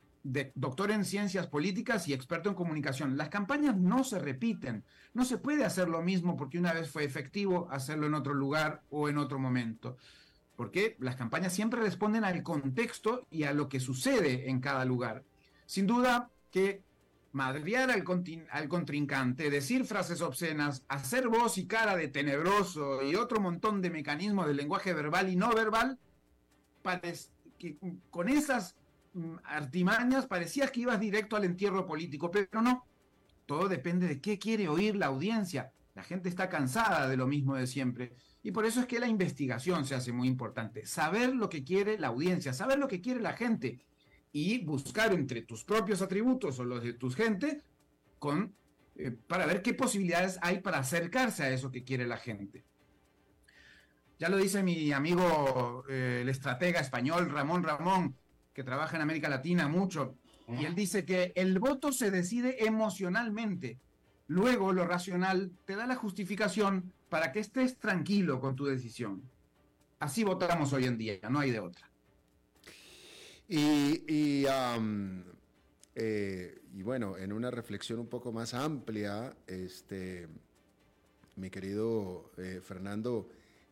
doctor 0.54 0.90
en 0.90 1.04
ciencias 1.04 1.46
políticas 1.46 2.08
y 2.08 2.12
experto 2.12 2.48
en 2.48 2.54
comunicación. 2.54 3.16
Las 3.16 3.28
campañas 3.28 3.76
no 3.76 4.04
se 4.04 4.18
repiten. 4.18 4.84
No 5.14 5.24
se 5.24 5.38
puede 5.38 5.64
hacer 5.64 5.88
lo 5.88 6.02
mismo 6.02 6.36
porque 6.36 6.58
una 6.58 6.72
vez 6.72 6.90
fue 6.90 7.04
efectivo 7.04 7.68
hacerlo 7.70 8.06
en 8.06 8.14
otro 8.14 8.34
lugar 8.34 8.82
o 8.90 9.08
en 9.08 9.18
otro 9.18 9.38
momento. 9.38 9.96
Porque 10.56 10.96
las 10.98 11.16
campañas 11.16 11.52
siempre 11.52 11.80
responden 11.80 12.24
al 12.24 12.42
contexto 12.42 13.26
y 13.30 13.44
a 13.44 13.52
lo 13.52 13.68
que 13.68 13.80
sucede 13.80 14.50
en 14.50 14.60
cada 14.60 14.84
lugar. 14.84 15.24
Sin 15.66 15.86
duda 15.86 16.30
que 16.50 16.82
madrear 17.32 17.90
al, 17.90 18.04
contrincante, 18.68 19.50
decir 19.50 19.84
frases 19.84 20.22
obscenas, 20.22 20.82
hacer 20.88 21.28
voz 21.28 21.58
y 21.58 21.66
cara 21.66 21.94
de 21.94 22.08
tenebroso 22.08 23.02
y 23.02 23.14
otro 23.14 23.40
montón 23.40 23.80
de 23.80 23.90
mecanismos 23.90 24.46
de 24.46 24.54
lenguaje 24.54 24.92
verbal 24.92 25.28
y 25.28 25.36
no 25.36 25.52
verbal, 25.52 25.98
parece 26.82 27.30
que 27.59 27.78
con 28.11 28.28
esas 28.28 28.76
mm, 29.14 29.36
artimañas 29.44 30.26
parecías 30.26 30.70
que 30.70 30.80
ibas 30.80 31.00
directo 31.00 31.36
al 31.36 31.44
entierro 31.44 31.86
político, 31.86 32.30
pero 32.30 32.62
no. 32.62 32.84
Todo 33.46 33.68
depende 33.68 34.06
de 34.06 34.20
qué 34.20 34.38
quiere 34.38 34.68
oír 34.68 34.96
la 34.96 35.06
audiencia. 35.06 35.72
La 35.94 36.02
gente 36.02 36.28
está 36.28 36.48
cansada 36.48 37.09
de 37.09 37.16
lo 37.16 37.26
mismo 37.26 37.54
de 37.56 37.66
siempre. 37.66 38.12
Y 38.42 38.52
por 38.52 38.64
eso 38.64 38.80
es 38.80 38.86
que 38.86 39.00
la 39.00 39.09
investigación 39.09 39.84
se 39.84 39.94
hace 39.94 40.12
muy 40.12 40.28
importante. 40.28 40.86
Saber 40.86 41.34
lo 41.34 41.48
que 41.48 41.64
quiere 41.64 41.98
la 41.98 42.09
audiencia, 42.09 42.52
saber 42.52 42.78
lo 42.78 42.88
que 42.88 43.00
quiere 43.00 43.20
la 43.20 43.32
gente 43.32 43.80
y 44.32 44.64
buscar 44.64 45.12
entre 45.12 45.42
tus 45.42 45.64
propios 45.64 46.02
atributos 46.02 46.59
o 46.59 46.64
los 46.64 46.82
de 46.82 46.92
tu 46.92 47.11
gente 47.11 47.62
eh, 48.96 49.11
para 49.26 49.46
ver 49.46 49.62
qué 49.62 49.74
posibilidades 49.74 50.38
hay 50.42 50.61
para 50.61 50.78
acercarse 50.78 51.42
a 51.42 51.50
eso 51.50 51.70
que 51.70 51.84
quiere 51.84 52.06
la 52.06 52.16
gente. 52.16 52.64
Ya 54.18 54.28
lo 54.28 54.36
dice 54.36 54.62
mi 54.62 54.92
amigo, 54.92 55.84
eh, 55.88 56.20
el 56.22 56.28
estratega 56.28 56.80
español 56.80 57.30
Ramón 57.30 57.62
Ramón, 57.62 58.16
que 58.52 58.64
trabaja 58.64 58.96
en 58.96 59.02
América 59.02 59.28
Latina 59.28 59.68
mucho, 59.68 60.16
y 60.48 60.64
él 60.64 60.74
dice 60.74 61.04
que 61.04 61.32
el 61.36 61.58
voto 61.58 61.92
se 61.92 62.10
decide 62.10 62.64
emocionalmente. 62.64 63.78
Luego 64.26 64.72
lo 64.72 64.86
racional 64.86 65.52
te 65.64 65.76
da 65.76 65.86
la 65.86 65.94
justificación 65.94 66.92
para 67.08 67.32
que 67.32 67.40
estés 67.40 67.78
tranquilo 67.78 68.40
con 68.40 68.56
tu 68.56 68.64
decisión. 68.64 69.22
Así 70.00 70.24
votamos 70.24 70.72
hoy 70.72 70.84
en 70.86 70.98
día, 70.98 71.18
no 71.30 71.38
hay 71.38 71.50
de 71.50 71.60
otra. 71.60 71.88
Y, 73.46 74.44
eh, 75.94 76.60
bueno, 76.72 77.16
en 77.16 77.32
una 77.32 77.50
reflexión 77.50 77.98
un 77.98 78.08
poco 78.08 78.32
más 78.32 78.54
amplia, 78.54 79.36
este, 79.46 80.28
mi 81.36 81.50
querido 81.50 82.30
eh, 82.36 82.60
Fernando, 82.62 83.28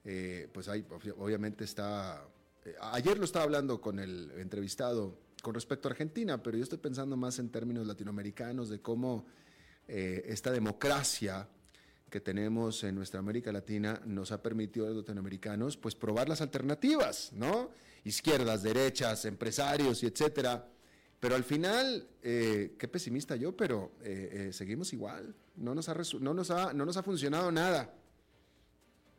eh, 0.08 0.48
pues 0.52 0.68
hay, 0.68 0.86
obviamente 1.18 1.64
está, 1.64 2.24
eh, 2.64 2.76
ayer 2.92 3.18
lo 3.18 3.24
estaba 3.24 3.44
hablando 3.44 3.80
con 3.80 3.98
el 3.98 4.30
entrevistado 4.36 5.18
con 5.42 5.52
respecto 5.52 5.88
a 5.88 5.90
Argentina, 5.90 6.40
pero 6.40 6.56
yo 6.56 6.62
estoy 6.62 6.78
pensando 6.78 7.16
más 7.16 7.40
en 7.40 7.48
términos 7.50 7.84
latinoamericanos 7.88 8.68
de 8.68 8.80
cómo 8.80 9.26
eh, 9.88 10.24
esta 10.28 10.52
democracia 10.52 11.48
que 12.08 12.20
tenemos 12.20 12.84
en 12.84 12.94
nuestra 12.94 13.18
América 13.18 13.50
Latina 13.50 14.00
nos 14.04 14.30
ha 14.30 14.40
permitido 14.40 14.86
a 14.86 14.90
los 14.90 14.98
latinoamericanos 14.98 15.76
pues 15.76 15.96
probar 15.96 16.28
las 16.28 16.40
alternativas, 16.40 17.32
¿no? 17.32 17.72
Izquierdas, 18.04 18.62
derechas, 18.62 19.24
empresarios 19.24 20.04
y 20.04 20.06
etcétera. 20.06 20.68
Pero 21.18 21.34
al 21.34 21.42
final, 21.42 22.06
qué 22.22 22.88
pesimista 22.92 23.34
yo, 23.34 23.56
pero 23.56 23.90
seguimos 24.52 24.92
igual. 24.92 25.34
No 25.56 25.74
nos, 25.74 25.88
ha 25.88 25.96
no, 26.20 26.34
nos 26.34 26.50
ha, 26.50 26.72
no 26.72 26.84
nos 26.84 26.96
ha 26.96 27.02
funcionado 27.02 27.50
nada. 27.50 27.92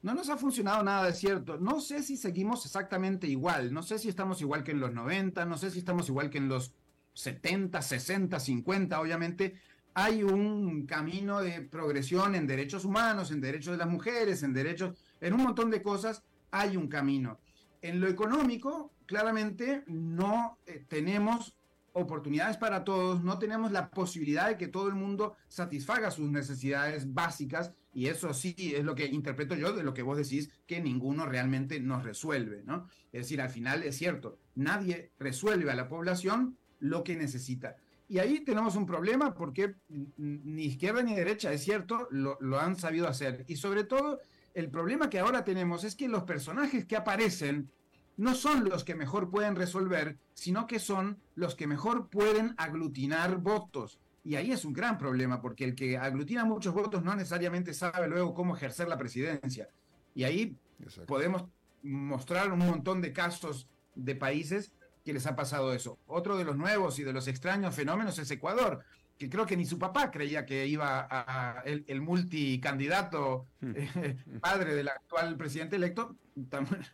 No 0.01 0.13
nos 0.13 0.29
ha 0.29 0.37
funcionado 0.37 0.83
nada, 0.83 1.09
es 1.09 1.17
cierto. 1.17 1.57
No 1.57 1.81
sé 1.81 2.03
si 2.03 2.17
seguimos 2.17 2.65
exactamente 2.65 3.27
igual. 3.27 3.73
No 3.73 3.83
sé 3.83 3.97
si 3.99 4.09
estamos 4.09 4.41
igual 4.41 4.63
que 4.63 4.71
en 4.71 4.79
los 4.79 4.93
90, 4.93 5.45
no 5.45 5.57
sé 5.57 5.71
si 5.71 5.79
estamos 5.79 6.07
igual 6.09 6.29
que 6.29 6.37
en 6.37 6.49
los 6.49 6.73
70, 7.13 7.81
60, 7.81 8.39
50. 8.39 9.01
Obviamente 9.01 9.55
hay 9.95 10.21
un 10.21 10.85
camino 10.85 11.41
de 11.41 11.61
progresión 11.61 12.35
en 12.35 12.45
derechos 12.45 12.85
humanos, 12.85 13.31
en 13.31 13.41
derechos 13.41 13.71
de 13.71 13.79
las 13.79 13.89
mujeres, 13.89 14.43
en 14.43 14.53
derechos, 14.53 14.95
en 15.19 15.33
un 15.33 15.41
montón 15.41 15.71
de 15.71 15.81
cosas 15.81 16.23
hay 16.51 16.77
un 16.77 16.87
camino. 16.87 17.39
En 17.81 17.99
lo 17.99 18.07
económico, 18.07 18.91
claramente 19.07 19.83
no 19.87 20.59
eh, 20.67 20.85
tenemos 20.87 21.56
oportunidades 21.97 22.57
para 22.57 22.83
todos, 22.83 23.23
no 23.23 23.39
tenemos 23.39 23.71
la 23.71 23.89
posibilidad 23.89 24.47
de 24.47 24.57
que 24.57 24.67
todo 24.67 24.87
el 24.87 24.95
mundo 24.95 25.35
satisfaga 25.47 26.11
sus 26.11 26.29
necesidades 26.29 27.13
básicas 27.13 27.71
y 27.93 28.07
eso 28.07 28.33
sí 28.33 28.55
es 28.75 28.83
lo 28.83 28.93
que 28.93 29.05
interpreto 29.05 29.55
yo 29.55 29.73
de 29.73 29.83
lo 29.83 29.93
que 29.93 30.03
vos 30.03 30.17
decís, 30.17 30.51
que 30.67 30.79
ninguno 30.79 31.25
realmente 31.25 31.79
nos 31.79 32.03
resuelve, 32.03 32.61
¿no? 32.63 32.87
Es 33.11 33.23
decir, 33.23 33.41
al 33.41 33.49
final 33.49 33.81
es 33.81 33.97
cierto, 33.97 34.37
nadie 34.53 35.11
resuelve 35.17 35.71
a 35.71 35.75
la 35.75 35.87
población 35.87 36.57
lo 36.79 37.03
que 37.03 37.15
necesita. 37.15 37.75
Y 38.07 38.19
ahí 38.19 38.41
tenemos 38.41 38.75
un 38.75 38.85
problema 38.85 39.33
porque 39.33 39.75
ni 39.89 40.65
izquierda 40.65 41.01
ni 41.01 41.15
derecha, 41.15 41.51
es 41.51 41.63
cierto, 41.63 42.07
lo, 42.11 42.37
lo, 42.39 42.59
han 42.59 42.75
sabido 42.75 43.07
hacer. 43.07 43.43
Y 43.47 43.55
sobre 43.55 43.83
todo, 43.83 44.19
el 44.53 44.69
problema 44.69 45.09
que 45.09 45.19
ahora 45.19 45.43
tenemos 45.43 45.83
es 45.83 45.95
que 45.95 46.07
los 46.07 46.23
personajes 46.23 46.85
que 46.85 46.95
aparecen 46.95 47.69
no 48.17 48.33
son 48.35 48.67
los 48.67 48.83
que 48.83 48.95
mejor 48.95 49.29
pueden 49.29 49.55
resolver, 49.55 50.17
sino 50.33 50.67
que 50.67 50.79
son 50.79 51.19
los 51.35 51.55
que 51.55 51.67
mejor 51.67 52.09
pueden 52.09 52.55
aglutinar 52.57 53.37
votos. 53.37 53.99
Y 54.23 54.35
ahí 54.35 54.51
es 54.51 54.65
un 54.65 54.73
gran 54.73 54.97
problema, 54.97 55.39
porque 55.39 55.63
el 55.63 55.75
que 55.75 55.97
aglutina 55.97 56.43
muchos 56.43 56.73
votos 56.73 57.03
no 57.03 57.15
necesariamente 57.15 57.73
sabe 57.73 58.07
luego 58.07 58.33
cómo 58.33 58.55
ejercer 58.57 58.87
la 58.87 58.97
presidencia. 58.97 59.69
Y 60.15 60.23
ahí 60.23 60.57
podemos 61.05 61.45
mostrar 61.83 62.51
un 62.51 62.59
montón 62.59 63.01
de 63.01 63.13
casos 63.13 63.69
de 63.95 64.15
países 64.15 64.73
que 65.05 65.13
les 65.13 65.25
ha 65.27 65.35
pasado 65.35 65.73
eso. 65.73 65.97
Otro 66.07 66.37
de 66.37 66.43
los 66.43 66.57
nuevos 66.57 66.99
y 66.99 67.03
de 67.03 67.13
los 67.13 67.27
extraños 67.27 67.75
fenómenos 67.75 68.19
es 68.19 68.29
Ecuador, 68.31 68.83
que 69.17 69.29
creo 69.29 69.45
que 69.45 69.57
ni 69.57 69.65
su 69.65 69.79
papá 69.79 70.11
creía 70.11 70.45
que 70.45 70.67
iba 70.67 71.07
a, 71.09 71.63
el, 71.65 72.01
multicandidato 72.01 73.47
hmm. 73.61 73.71
eh, 73.75 74.17
padre 74.41 74.75
del 74.75 74.89
actual 74.89 75.35
presidente 75.37 75.75
electo, 75.75 76.15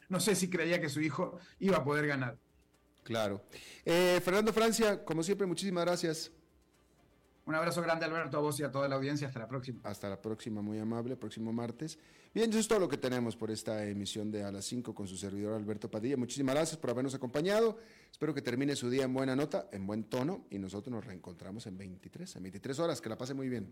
no 0.10 0.20
sé 0.20 0.36
si 0.36 0.50
creía 0.50 0.80
que 0.80 0.90
su 0.90 1.02
hijo 1.02 1.38
iba 1.60 1.78
a 1.78 1.84
poder 1.84 2.08
ganar. 2.08 2.38
Claro. 3.04 3.44
Eh, 3.86 4.22
Fernando 4.24 4.54
Francia, 4.54 5.04
como 5.04 5.24
siempre, 5.24 5.46
muchísimas 5.46 5.86
gracias. 5.86 6.32
Un 7.46 7.56
abrazo 7.56 7.82
grande, 7.82 8.06
Alberto, 8.06 8.38
a 8.38 8.40
vos 8.40 8.60
y 8.60 8.64
a 8.64 8.72
toda 8.72 8.88
la 8.88 8.96
audiencia. 8.96 9.28
Hasta 9.28 9.40
la 9.40 9.48
próxima. 9.48 9.80
Hasta 9.84 10.10
la 10.10 10.22
próxima, 10.22 10.62
muy 10.62 10.80
amable, 10.80 11.18
próximo 11.18 11.52
martes. 11.52 12.00
Bien, 12.34 12.50
eso 12.50 12.60
es 12.60 12.68
todo 12.68 12.80
lo 12.80 12.88
que 12.88 12.98
tenemos 12.98 13.36
por 13.36 13.52
esta 13.52 13.86
emisión 13.86 14.32
de 14.32 14.44
A 14.44 14.52
las 14.52 14.66
5 14.66 14.96
con 14.96 15.08
su 15.08 15.18
servidor 15.18 15.54
Alberto 15.54 15.92
Padilla. 15.92 16.18
Muchísimas 16.18 16.56
gracias 16.56 16.78
por 16.78 16.90
habernos 16.90 17.14
acompañado. 17.14 17.78
Espero 18.12 18.34
que 18.34 18.42
termine 18.42 18.76
su 18.76 18.90
día 18.90 19.04
en 19.04 19.14
buena 19.14 19.36
nota, 19.36 19.68
en 19.72 19.86
buen 19.86 20.06
tono, 20.06 20.46
y 20.50 20.58
nosotros 20.58 20.94
nos 20.94 21.06
reencontramos 21.06 21.68
en 21.68 21.78
23, 21.78 22.38
en 22.38 22.44
23 22.44 22.80
horas. 22.80 23.02
Que 23.02 23.10
la 23.10 23.18
pase 23.18 23.34
muy 23.34 23.50
bien. 23.50 23.72